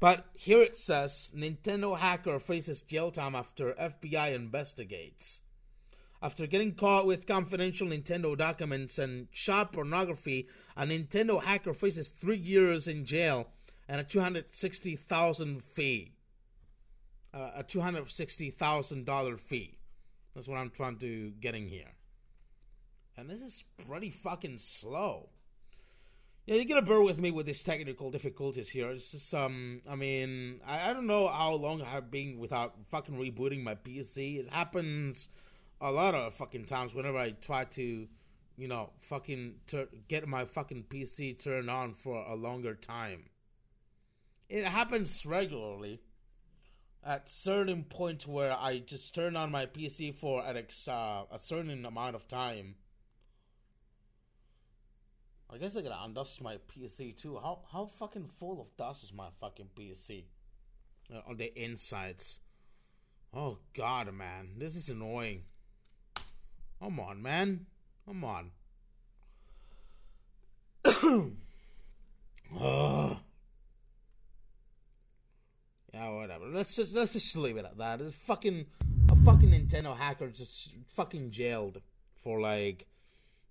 But 0.00 0.26
here 0.34 0.62
it 0.62 0.74
says 0.74 1.32
Nintendo 1.32 1.96
hacker 1.96 2.40
faces 2.40 2.82
jail 2.82 3.12
time 3.12 3.36
after 3.36 3.72
FBI 3.74 4.34
investigates. 4.34 5.42
After 6.24 6.46
getting 6.46 6.72
caught 6.72 7.04
with 7.04 7.26
confidential 7.26 7.86
Nintendo 7.86 8.34
documents 8.34 8.98
and 8.98 9.30
child 9.30 9.72
pornography, 9.72 10.48
a 10.74 10.86
Nintendo 10.86 11.42
hacker 11.42 11.74
faces 11.74 12.08
three 12.08 12.38
years 12.38 12.88
in 12.88 13.04
jail 13.04 13.48
and 13.90 14.00
a 14.00 14.04
two 14.04 14.20
hundred 14.20 14.50
sixty 14.50 14.96
thousand 14.96 15.62
fee. 15.62 16.14
Uh, 17.34 17.50
a 17.56 17.62
two 17.62 17.82
hundred 17.82 18.10
sixty 18.10 18.48
thousand 18.48 19.04
dollar 19.04 19.36
fee. 19.36 19.76
That's 20.34 20.48
what 20.48 20.56
I'm 20.56 20.70
trying 20.70 20.96
to 21.00 21.32
getting 21.40 21.68
here. 21.68 21.92
And 23.18 23.28
this 23.28 23.42
is 23.42 23.62
pretty 23.86 24.08
fucking 24.08 24.56
slow. 24.56 25.28
Yeah, 26.46 26.54
you 26.54 26.64
gotta 26.64 26.80
bear 26.80 27.02
with 27.02 27.20
me 27.20 27.32
with 27.32 27.44
these 27.44 27.62
technical 27.62 28.10
difficulties 28.10 28.70
here. 28.70 28.88
It's 28.92 29.10
just, 29.10 29.34
um, 29.34 29.82
I 29.86 29.94
mean, 29.94 30.62
I, 30.66 30.88
I 30.88 30.94
don't 30.94 31.06
know 31.06 31.26
how 31.26 31.52
long 31.52 31.82
I've 31.82 32.10
been 32.10 32.38
without 32.38 32.76
fucking 32.88 33.14
rebooting 33.14 33.62
my 33.62 33.74
PC. 33.74 34.38
It 34.40 34.50
happens 34.50 35.28
a 35.80 35.90
lot 35.90 36.14
of 36.14 36.34
fucking 36.34 36.64
times 36.66 36.94
whenever 36.94 37.18
I 37.18 37.30
try 37.32 37.64
to, 37.64 38.06
you 38.56 38.68
know, 38.68 38.90
fucking 39.00 39.56
tur- 39.66 39.88
get 40.08 40.26
my 40.26 40.44
fucking 40.44 40.84
PC 40.84 41.42
turned 41.42 41.70
on 41.70 41.94
for 41.94 42.24
a 42.26 42.34
longer 42.34 42.74
time. 42.74 43.24
It 44.48 44.64
happens 44.64 45.24
regularly 45.26 46.00
at 47.04 47.28
certain 47.28 47.84
points 47.84 48.26
where 48.26 48.56
I 48.58 48.78
just 48.78 49.14
turn 49.14 49.36
on 49.36 49.50
my 49.50 49.66
PC 49.66 50.14
for 50.14 50.42
an 50.44 50.56
ex- 50.56 50.88
uh, 50.88 51.24
a 51.30 51.38
certain 51.38 51.84
amount 51.84 52.16
of 52.16 52.26
time. 52.28 52.76
I 55.50 55.58
guess 55.58 55.76
I 55.76 55.82
gotta 55.82 56.02
undust 56.02 56.40
my 56.40 56.56
PC 56.68 57.16
too. 57.16 57.38
How 57.40 57.62
how 57.70 57.86
fucking 57.86 58.26
full 58.26 58.60
of 58.60 58.76
dust 58.76 59.04
is 59.04 59.12
my 59.12 59.28
fucking 59.40 59.68
PC? 59.76 60.24
Uh, 61.14 61.20
on 61.28 61.36
the 61.36 61.52
insides. 61.62 62.40
Oh 63.32 63.58
god, 63.74 64.12
man, 64.12 64.54
this 64.58 64.74
is 64.74 64.88
annoying. 64.88 65.42
Come 66.80 67.00
on, 67.00 67.22
man. 67.22 67.66
Come 68.06 68.24
on. 68.24 68.50
oh. 72.60 73.18
Yeah, 75.94 76.10
whatever. 76.10 76.46
Let's 76.46 76.74
just 76.74 76.92
let's 76.92 77.12
just 77.12 77.36
leave 77.36 77.56
it 77.56 77.64
at 77.64 77.78
that. 77.78 78.00
It's 78.00 78.16
fucking 78.26 78.66
a 79.12 79.16
fucking 79.24 79.50
Nintendo 79.50 79.96
hacker 79.96 80.28
just 80.28 80.74
fucking 80.88 81.30
jailed 81.30 81.80
for 82.20 82.40
like 82.40 82.86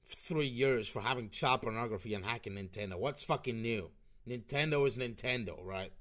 three 0.06 0.48
years 0.48 0.90
for 0.90 1.02
having 1.02 1.30
child 1.30 1.62
pornography 1.62 2.14
and 2.14 2.26
hacking 2.26 2.56
Nintendo. 2.56 2.98
What's 2.98 3.24
fucking 3.24 3.62
new? 3.62 3.92
Nintendo 4.28 4.86
is 4.86 4.98
Nintendo, 4.98 5.58
right? 5.64 5.94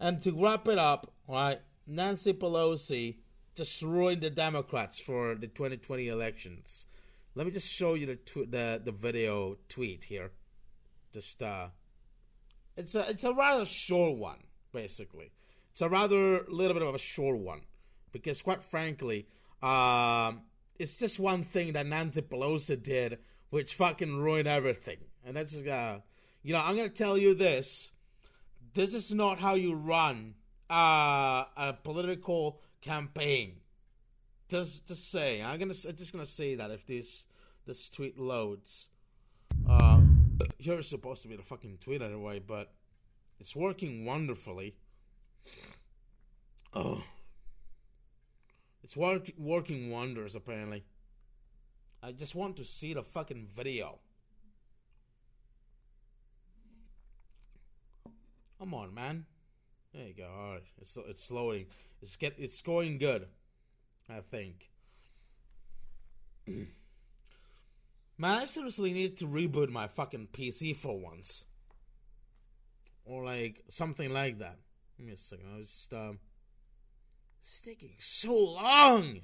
And 0.00 0.20
to 0.22 0.32
wrap 0.32 0.66
it 0.66 0.78
up, 0.78 1.12
right, 1.28 1.60
Nancy 1.86 2.32
Pelosi 2.32 3.18
ruined 3.82 4.22
the 4.22 4.30
Democrats 4.30 4.98
for 4.98 5.34
the 5.34 5.46
2020 5.46 6.08
elections. 6.08 6.86
Let 7.34 7.46
me 7.46 7.52
just 7.52 7.68
show 7.68 7.94
you 7.94 8.06
the 8.06 8.16
tw- 8.16 8.50
the 8.50 8.80
the 8.84 8.92
video 8.92 9.56
tweet 9.68 10.04
here. 10.04 10.30
Just 11.12 11.42
uh, 11.42 11.68
it's 12.76 12.94
a 12.94 13.08
it's 13.10 13.24
a 13.24 13.32
rather 13.32 13.64
short 13.64 14.16
one, 14.16 14.44
basically. 14.72 15.32
It's 15.72 15.82
a 15.82 15.88
rather 15.88 16.44
little 16.48 16.74
bit 16.74 16.82
of 16.82 16.94
a 16.94 16.98
short 16.98 17.38
one 17.38 17.62
because, 18.12 18.42
quite 18.42 18.62
frankly, 18.62 19.26
um, 19.62 20.42
it's 20.78 20.96
just 20.96 21.18
one 21.18 21.42
thing 21.42 21.72
that 21.72 21.86
Nancy 21.86 22.22
Pelosi 22.22 22.80
did, 22.80 23.18
which 23.50 23.74
fucking 23.74 24.16
ruined 24.16 24.46
everything. 24.46 24.98
And 25.24 25.36
that's 25.36 25.56
uh, 25.56 26.00
you 26.42 26.52
know, 26.52 26.60
I'm 26.60 26.76
gonna 26.76 26.88
tell 26.88 27.18
you 27.18 27.34
this: 27.34 27.92
this 28.74 28.94
is 28.94 29.12
not 29.12 29.38
how 29.38 29.54
you 29.54 29.74
run 29.74 30.34
uh, 30.70 31.44
a 31.56 31.76
political 31.82 32.60
campaign. 32.84 33.56
Just, 34.48 34.86
just 34.86 35.10
say, 35.10 35.42
I'm 35.42 35.58
gonna, 35.58 35.74
I'm 35.88 35.96
just 35.96 36.12
gonna 36.12 36.26
say 36.26 36.54
that 36.54 36.70
if 36.70 36.86
this, 36.86 37.24
this 37.66 37.88
tweet 37.88 38.18
loads, 38.18 38.88
uh, 39.68 40.00
here's 40.58 40.88
supposed 40.88 41.22
to 41.22 41.28
be 41.28 41.36
the 41.36 41.42
fucking 41.42 41.78
tweet 41.80 42.02
anyway, 42.02 42.38
but 42.38 42.72
it's 43.40 43.56
working 43.56 44.04
wonderfully. 44.04 44.76
Oh, 46.74 47.02
it's 48.82 48.96
work, 48.96 49.30
working 49.38 49.90
wonders 49.90 50.36
apparently. 50.36 50.84
I 52.02 52.12
just 52.12 52.34
want 52.34 52.56
to 52.58 52.64
see 52.64 52.92
the 52.92 53.02
fucking 53.02 53.48
video. 53.56 53.98
Come 58.58 58.74
on, 58.74 58.94
man. 58.94 59.24
There 59.94 60.08
you 60.08 60.14
go. 60.14 60.28
All 60.28 60.52
right, 60.52 60.62
it's 60.80 60.98
it's 61.08 61.30
loading. 61.30 61.66
It's 62.02 62.16
get 62.16 62.34
it's 62.36 62.60
going 62.60 62.98
good. 62.98 63.28
I 64.10 64.20
think. 64.20 64.70
Man, 68.16 68.38
I 68.38 68.44
seriously 68.44 68.92
need 68.92 69.16
to 69.18 69.26
reboot 69.26 69.70
my 69.70 69.86
fucking 69.86 70.28
PC 70.32 70.76
for 70.76 70.98
once, 70.98 71.46
or 73.04 73.24
like 73.24 73.62
something 73.68 74.12
like 74.12 74.38
that. 74.40 74.58
Give 74.96 75.06
me 75.06 75.12
a 75.12 75.16
second. 75.16 75.46
I 75.54 75.58
was 75.58 75.68
just 75.68 75.94
um, 75.94 76.18
it's 77.40 77.60
taking 77.60 77.94
so 77.98 78.36
long. 78.36 79.20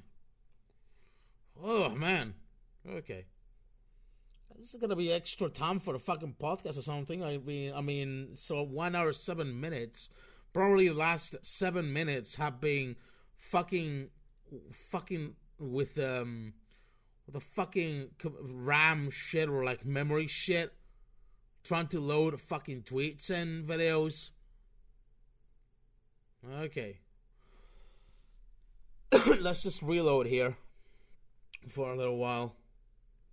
Oh 1.61 1.91
man. 1.91 2.35
Okay. 2.89 3.27
This 4.59 4.75
is 4.75 4.81
gonna 4.81 4.97
be 4.97 5.13
extra 5.13 5.49
time 5.49 5.81
for 5.81 5.95
the 5.95 5.99
fucking 5.99 6.37
podcast 6.41 6.77
or 6.77 6.83
something. 6.83 7.25
I 7.25 7.39
mean, 7.39 7.73
I 7.75 7.81
mean, 7.81 8.29
so 8.35 8.63
one 8.63 8.95
hour 8.95 9.13
seven 9.13 9.61
minutes. 9.61 10.11
Probably 10.53 10.89
the 10.89 10.95
last 10.95 11.37
seven 11.43 11.93
minutes 11.93 12.37
have 12.37 12.61
been 12.61 12.97
fucking, 13.37 14.09
fucking 14.73 15.35
with 15.59 15.99
um, 15.99 16.55
with 17.27 17.35
the 17.35 17.41
fucking 17.41 18.11
RAM 18.43 19.11
shit 19.11 19.49
or 19.49 19.63
like 19.63 19.85
memory 19.85 20.27
shit, 20.27 20.73
trying 21.63 21.87
to 21.89 22.01
load 22.01 22.41
fucking 22.41 22.83
tweets 22.83 23.31
and 23.31 23.65
videos. 23.65 24.31
Okay. 26.61 26.99
Let's 29.41 29.63
just 29.63 29.83
reload 29.83 30.27
here 30.27 30.57
for 31.69 31.93
a 31.93 31.97
little 31.97 32.17
while. 32.17 32.57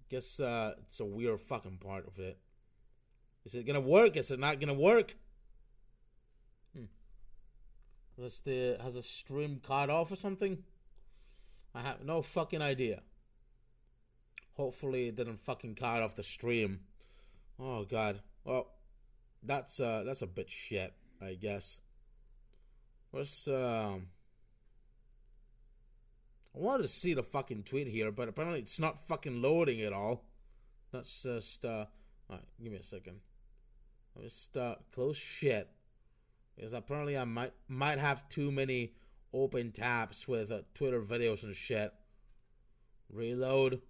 Guess 0.09 0.39
uh, 0.39 0.73
it's 0.87 0.99
a 0.99 1.05
weird 1.05 1.41
fucking 1.41 1.77
part 1.79 2.07
of 2.07 2.19
it. 2.19 2.37
Is 3.45 3.55
it 3.55 3.65
gonna 3.65 3.81
work? 3.81 4.17
Is 4.17 4.31
it 4.31 4.39
not 4.39 4.59
gonna 4.59 4.73
work? 4.73 5.15
Has 8.21 8.39
the 8.39 8.77
has 8.81 8.95
a 8.95 9.03
stream 9.03 9.61
cut 9.65 9.89
off 9.89 10.11
or 10.11 10.15
something? 10.15 10.63
I 11.75 11.81
have 11.81 12.03
no 12.03 12.23
fucking 12.23 12.61
idea. 12.61 13.01
Hopefully 14.55 15.07
it 15.07 15.15
didn't 15.15 15.41
fucking 15.41 15.75
cut 15.75 16.01
off 16.01 16.15
the 16.15 16.23
stream. 16.23 16.79
Oh 17.59 17.85
god. 17.85 18.21
Well, 18.43 18.71
that's 19.43 19.79
uh 19.79 20.01
that's 20.03 20.23
a 20.23 20.27
bit 20.27 20.49
shit, 20.49 20.93
I 21.21 21.35
guess. 21.35 21.81
What's 23.11 23.47
um 23.47 24.07
I 26.55 26.59
wanted 26.59 26.83
to 26.83 26.87
see 26.87 27.13
the 27.13 27.21
fucking 27.21 27.63
tweet 27.63 27.87
here, 27.87 28.11
but 28.11 28.29
apparently 28.29 28.61
it's 28.61 28.79
not 28.79 29.07
fucking 29.07 29.43
loading 29.43 29.81
at 29.81 29.93
all. 29.93 30.23
That's 30.91 31.21
just 31.21 31.63
uh 31.65 31.85
alright, 32.27 32.45
give 32.63 32.71
me 32.71 32.79
a 32.79 32.83
second. 32.83 33.19
I'll 34.15 34.23
just 34.23 34.57
uh 34.57 34.75
close 34.91 35.17
shit. 35.17 35.69
Because 36.57 36.73
apparently 36.73 37.17
I 37.17 37.23
might 37.23 37.53
might 37.67 37.99
have 37.99 38.27
too 38.29 38.51
many 38.51 38.93
open 39.33 39.71
tabs 39.71 40.27
with 40.27 40.51
uh, 40.51 40.61
Twitter 40.73 41.01
videos 41.01 41.43
and 41.43 41.55
shit. 41.55 41.93
Reload. 43.09 43.81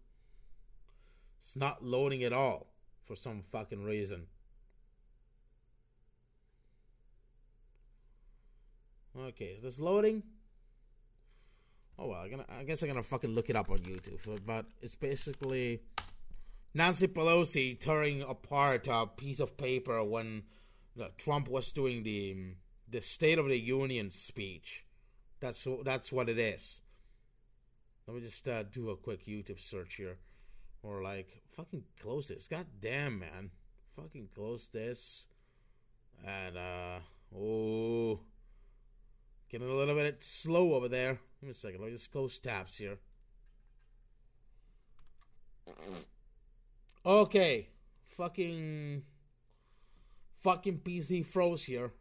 It's 1.38 1.56
not 1.56 1.84
loading 1.84 2.24
at 2.24 2.34
all 2.34 2.68
for 3.06 3.16
some 3.16 3.42
fucking 3.52 3.84
reason. 3.84 4.28
Okay, 9.18 9.46
is 9.46 9.62
this 9.62 9.80
loading? 9.80 10.22
Oh 11.98 12.08
well, 12.08 12.22
I'm 12.22 12.30
gonna, 12.30 12.46
I 12.50 12.64
guess 12.64 12.84
I'm 12.84 12.90
gonna 12.90 13.02
fucking 13.02 13.34
look 13.34 13.50
it 13.50 13.56
up 13.56 13.72
on 13.72 13.80
YouTube. 13.80 14.42
But 14.46 14.66
it's 14.82 14.96
basically 14.96 15.82
Nancy 16.74 17.08
Pelosi 17.08 17.80
tearing 17.80 18.22
apart 18.22 18.88
a 18.90 19.08
piece 19.08 19.40
of 19.40 19.58
paper 19.58 20.04
when 20.04 20.44
Trump 21.18 21.48
was 21.48 21.72
doing 21.72 22.04
the 22.04 22.56
the 22.90 23.02
State 23.02 23.40
of 23.40 23.48
the 23.48 23.58
Union 23.58 24.10
speech. 24.10 24.86
That's 25.40 25.68
that's 25.84 26.12
what 26.12 26.30
it 26.30 26.40
is. 26.40 26.82
Let 28.08 28.16
me 28.16 28.22
just 28.22 28.48
uh, 28.48 28.64
do 28.64 28.90
a 28.90 28.96
quick 28.96 29.26
YouTube 29.26 29.60
search 29.60 29.96
here, 29.96 30.18
or 30.84 31.04
like 31.04 31.42
fucking 31.52 31.84
close 32.02 32.30
this. 32.30 32.48
God 32.48 32.66
damn, 32.80 33.20
man, 33.20 33.52
fucking 33.96 34.30
close 34.34 34.70
this, 34.70 35.28
and 36.26 36.58
uh 36.58 37.00
oh. 37.38 38.20
Getting 39.50 39.70
a 39.70 39.74
little 39.74 39.96
bit 39.96 40.22
slow 40.22 40.74
over 40.74 40.90
there. 40.90 41.14
Give 41.40 41.44
me 41.44 41.50
a 41.52 41.54
second. 41.54 41.80
Let 41.80 41.88
me 41.88 41.94
just 41.94 42.12
close 42.12 42.38
tabs 42.38 42.78
here. 42.78 42.98
Okay. 47.06 47.70
Fucking. 48.10 49.04
Fucking 50.48 50.80
PC 50.80 51.26
froze 51.26 51.66
here. 51.66 51.92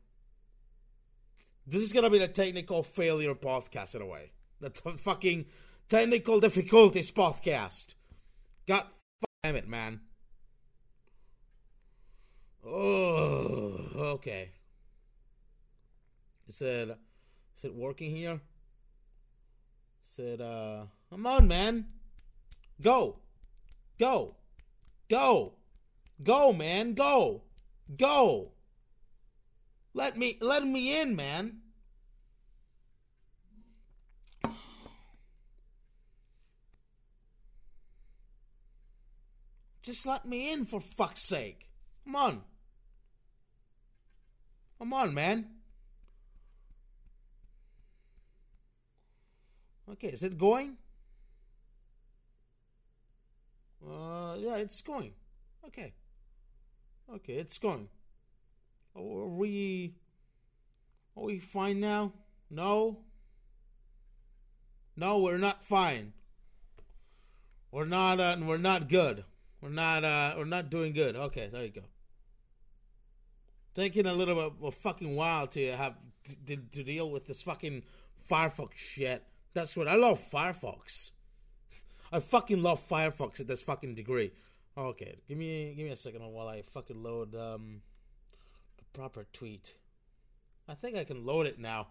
This 1.66 1.82
is 1.82 1.92
gonna 1.92 2.10
be 2.10 2.20
the 2.20 2.28
technical 2.28 2.84
failure 2.84 3.34
podcast 3.34 3.96
in 3.96 4.02
a 4.02 4.06
way. 4.06 4.30
The 4.60 4.70
t- 4.70 4.96
fucking 4.98 5.46
technical 5.88 6.38
difficulties 6.38 7.10
podcast. 7.10 7.94
God 8.68 8.84
damn 9.42 9.56
it, 9.56 9.66
man. 9.66 9.98
Oh, 12.64 13.80
okay. 14.14 14.50
It 16.46 16.54
said 16.54 16.94
is 17.56 17.64
it 17.64 17.74
working 17.74 18.14
here? 18.14 18.40
Said, 20.02 20.40
uh, 20.40 20.84
come 21.10 21.26
on, 21.26 21.48
man. 21.48 21.86
Go. 22.80 23.18
Go. 23.98 24.36
Go. 25.08 25.54
Go, 26.22 26.52
man. 26.52 26.94
Go. 26.94 27.42
Go. 27.94 28.52
Let 29.94 30.16
me, 30.16 30.38
let 30.40 30.66
me 30.66 31.00
in, 31.00 31.14
man. 31.14 31.60
Just 39.82 40.04
let 40.04 40.26
me 40.26 40.52
in 40.52 40.64
for 40.64 40.80
fuck's 40.80 41.28
sake. 41.28 41.68
Come 42.04 42.16
on. 42.16 42.42
Come 44.78 44.92
on, 44.92 45.14
man. 45.14 45.46
Okay, 49.88 50.08
is 50.08 50.24
it 50.24 50.36
going? 50.36 50.76
Uh, 53.80 54.34
yeah, 54.38 54.56
it's 54.56 54.82
going. 54.82 55.12
Okay. 55.66 55.94
Okay, 57.14 57.34
it's 57.34 57.58
going. 57.58 57.88
Are 58.96 59.02
we. 59.02 59.94
Are 61.16 61.24
we 61.24 61.38
fine 61.38 61.80
now? 61.80 62.12
No? 62.50 62.98
No, 64.96 65.18
we're 65.18 65.38
not 65.38 65.64
fine. 65.64 66.12
We're 67.70 67.84
not. 67.84 68.18
Uh, 68.18 68.36
we're 68.42 68.56
not 68.56 68.88
good. 68.88 69.24
We're 69.60 69.68
not. 69.68 70.04
Uh, 70.04 70.34
we're 70.36 70.44
not 70.44 70.70
doing 70.70 70.92
good. 70.92 71.16
Okay, 71.16 71.48
there 71.52 71.64
you 71.64 71.70
go. 71.70 71.82
Taking 73.74 74.06
a 74.06 74.14
little 74.14 74.34
bit 74.34 74.44
of 74.44 74.62
a 74.62 74.72
fucking 74.72 75.14
while 75.14 75.46
to 75.48 75.76
have 75.76 75.94
to, 76.46 76.56
to 76.56 76.82
deal 76.82 77.10
with 77.10 77.26
this 77.26 77.42
fucking 77.42 77.82
Firefox 78.30 78.70
shit. 78.76 79.22
That's 79.54 79.76
what 79.76 79.86
I 79.86 79.94
love 79.94 80.20
Firefox. 80.32 81.10
I 82.12 82.20
fucking 82.20 82.62
love 82.62 82.86
Firefox 82.88 83.40
at 83.40 83.46
this 83.46 83.62
fucking 83.62 83.94
degree. 83.94 84.32
Okay, 84.78 85.16
give 85.26 85.38
me 85.38 85.74
give 85.74 85.86
me 85.86 85.92
a 85.92 85.96
second 85.96 86.22
while 86.32 86.48
I 86.48 86.62
fucking 86.62 87.02
load 87.02 87.34
um 87.34 87.80
the 88.76 88.84
proper 88.92 89.26
tweet. 89.32 89.74
I 90.68 90.74
think 90.74 90.96
I 90.96 91.04
can 91.04 91.24
load 91.24 91.46
it 91.46 91.58
now. 91.58 91.88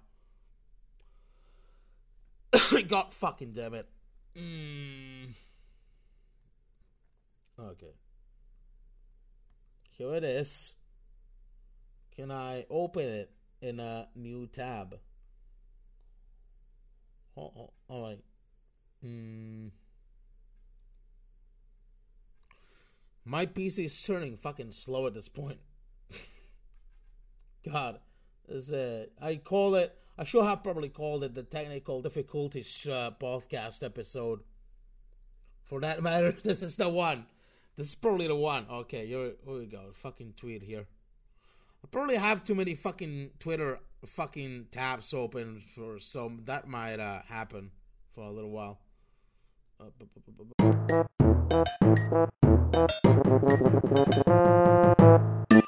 God 2.87 3.13
fucking 3.13 3.53
damn 3.53 3.73
it. 3.73 3.87
Mm. 4.37 5.33
Okay. 7.59 7.93
Here 9.97 10.15
it 10.15 10.23
is. 10.23 10.73
Can 12.15 12.31
I 12.31 12.65
open 12.69 13.03
it 13.03 13.31
in 13.61 13.79
a 13.79 14.07
new 14.15 14.47
tab? 14.47 14.99
Oh, 17.37 17.71
oh, 17.89 18.01
right. 18.01 18.23
Hmm. 19.01 19.67
My 23.25 23.47
PC 23.47 23.85
is 23.85 24.01
turning 24.03 24.37
fucking 24.37 24.71
slow 24.71 25.07
at 25.07 25.15
this 25.15 25.27
point. 25.27 25.57
God, 27.69 27.99
is 28.47 28.71
it? 28.71 29.13
I 29.19 29.37
call 29.37 29.73
it. 29.75 29.97
I 30.17 30.23
should 30.23 30.45
have 30.45 30.63
probably 30.63 30.89
called 30.89 31.23
it 31.23 31.33
the 31.33 31.41
technical 31.41 32.03
difficulties 32.03 32.87
uh, 32.87 33.11
podcast 33.19 33.83
episode. 33.83 34.41
For 35.63 35.81
that 35.81 36.03
matter, 36.03 36.35
this 36.43 36.61
is 36.61 36.77
the 36.77 36.87
one. 36.87 37.25
This 37.75 37.87
is 37.87 37.95
probably 37.95 38.27
the 38.27 38.35
one. 38.35 38.67
Okay, 38.69 39.07
here, 39.07 39.33
here 39.43 39.53
we 39.53 39.65
go. 39.65 39.91
Fucking 39.93 40.35
tweet 40.37 40.61
here. 40.61 40.85
I 41.83 41.87
probably 41.89 42.17
have 42.17 42.43
too 42.43 42.55
many 42.55 42.75
fucking 42.75 43.31
Twitter 43.39 43.79
fucking 44.05 44.67
tabs 44.69 45.15
open 45.15 45.63
for 45.73 45.97
so 45.97 46.31
that 46.45 46.67
might 46.67 46.99
uh, 46.99 47.23
happen 47.23 47.71
for 48.13 48.23
a 48.23 48.31
little 48.31 48.51
while. 48.51 48.79
Uh, 49.79 51.03
Thank 51.49 51.67
you. 55.51 55.64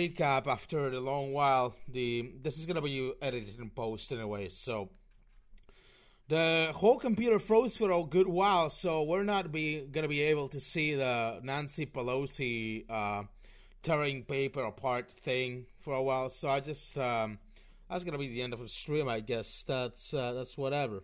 Recap 0.00 0.46
after 0.46 0.86
a 0.86 1.00
long 1.00 1.32
while. 1.32 1.74
The 1.88 2.32
this 2.42 2.58
is 2.58 2.66
gonna 2.66 2.82
be 2.82 3.12
edited 3.20 3.58
and 3.58 3.74
post 3.74 4.12
anyway, 4.12 4.48
so 4.48 4.90
the 6.28 6.70
whole 6.74 6.98
computer 6.98 7.38
froze 7.38 7.76
for 7.76 7.90
a 7.90 8.04
good 8.04 8.28
while, 8.28 8.70
so 8.70 9.02
we're 9.02 9.24
not 9.24 9.50
be 9.52 9.86
gonna 9.92 10.08
be 10.08 10.22
able 10.22 10.48
to 10.48 10.60
see 10.60 10.94
the 10.94 11.40
Nancy 11.42 11.86
Pelosi 11.86 12.84
uh, 12.88 13.24
tearing 13.82 14.24
paper 14.24 14.64
apart 14.64 15.10
thing 15.10 15.66
for 15.80 15.94
a 15.94 16.02
while. 16.02 16.28
So 16.28 16.48
I 16.48 16.60
just 16.60 16.96
um, 16.96 17.38
that's 17.90 18.04
gonna 18.04 18.18
be 18.18 18.28
the 18.28 18.42
end 18.42 18.52
of 18.52 18.60
the 18.60 18.68
stream, 18.68 19.08
I 19.08 19.20
guess. 19.20 19.64
That's 19.66 20.14
uh, 20.14 20.32
that's 20.32 20.56
whatever. 20.56 21.02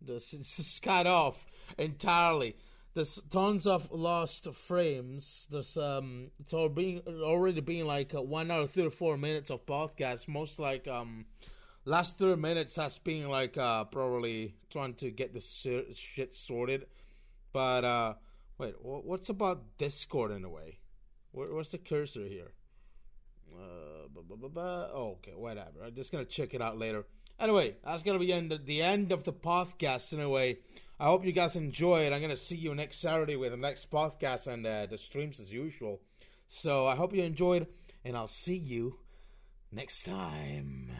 This 0.00 0.34
is 0.58 0.80
cut 0.82 1.06
off 1.06 1.46
entirely 1.78 2.56
there's 2.96 3.20
tons 3.28 3.66
of 3.66 3.92
lost 3.92 4.52
frames. 4.54 5.46
There's 5.50 5.76
um, 5.76 6.30
it's 6.40 6.54
all 6.54 6.70
being 6.70 7.02
already 7.06 7.60
being 7.60 7.84
like 7.84 8.14
uh, 8.14 8.22
one 8.22 8.50
hour 8.50 8.66
four 8.66 9.18
minutes 9.18 9.50
of 9.50 9.66
podcast. 9.66 10.28
Most 10.28 10.58
like 10.58 10.88
um, 10.88 11.26
last 11.84 12.18
thirty 12.18 12.40
minutes 12.40 12.74
has 12.76 12.98
been 12.98 13.28
like 13.28 13.58
uh 13.58 13.84
probably 13.84 14.54
trying 14.70 14.94
to 14.94 15.10
get 15.10 15.34
this 15.34 15.46
shit 15.92 16.34
sorted. 16.34 16.86
But 17.52 17.84
uh, 17.84 18.14
wait, 18.56 18.76
what's 18.80 19.28
about 19.28 19.76
Discord 19.76 20.30
in 20.30 20.42
a 20.42 20.48
way? 20.48 20.78
What's 21.32 21.72
the 21.72 21.78
cursor 21.78 22.24
here? 22.24 22.52
Uh, 23.54 24.08
oh, 24.56 25.18
okay, 25.18 25.32
whatever. 25.36 25.84
I'm 25.84 25.94
just 25.94 26.12
gonna 26.12 26.24
check 26.24 26.54
it 26.54 26.62
out 26.62 26.78
later. 26.78 27.04
Anyway, 27.38 27.76
that's 27.84 28.02
gonna 28.02 28.18
be 28.18 28.32
end 28.32 28.58
the 28.64 28.82
end 28.82 29.12
of 29.12 29.24
the 29.24 29.32
podcast 29.32 30.12
in 30.12 30.20
a 30.20 30.28
way. 30.28 30.58
I 30.98 31.06
hope 31.06 31.24
you 31.24 31.32
guys 31.32 31.56
enjoy 31.56 32.02
it. 32.02 32.12
I'm 32.12 32.22
gonna 32.22 32.36
see 32.36 32.56
you 32.56 32.74
next 32.74 32.98
Saturday 33.00 33.36
with 33.36 33.50
the 33.50 33.58
next 33.58 33.90
podcast 33.90 34.46
and 34.46 34.66
uh, 34.66 34.86
the 34.86 34.96
streams 34.96 35.38
as 35.38 35.52
usual. 35.52 36.00
So 36.48 36.86
I 36.86 36.96
hope 36.96 37.14
you 37.14 37.22
enjoyed, 37.22 37.66
and 38.04 38.16
I'll 38.16 38.26
see 38.26 38.56
you 38.56 38.98
next 39.70 40.04
time. 40.04 40.90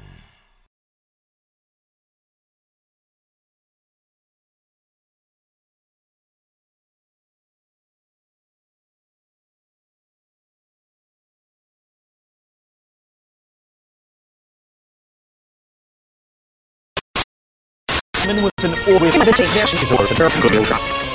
With 18.35 18.65
an 18.65 18.75
Good 20.41 21.06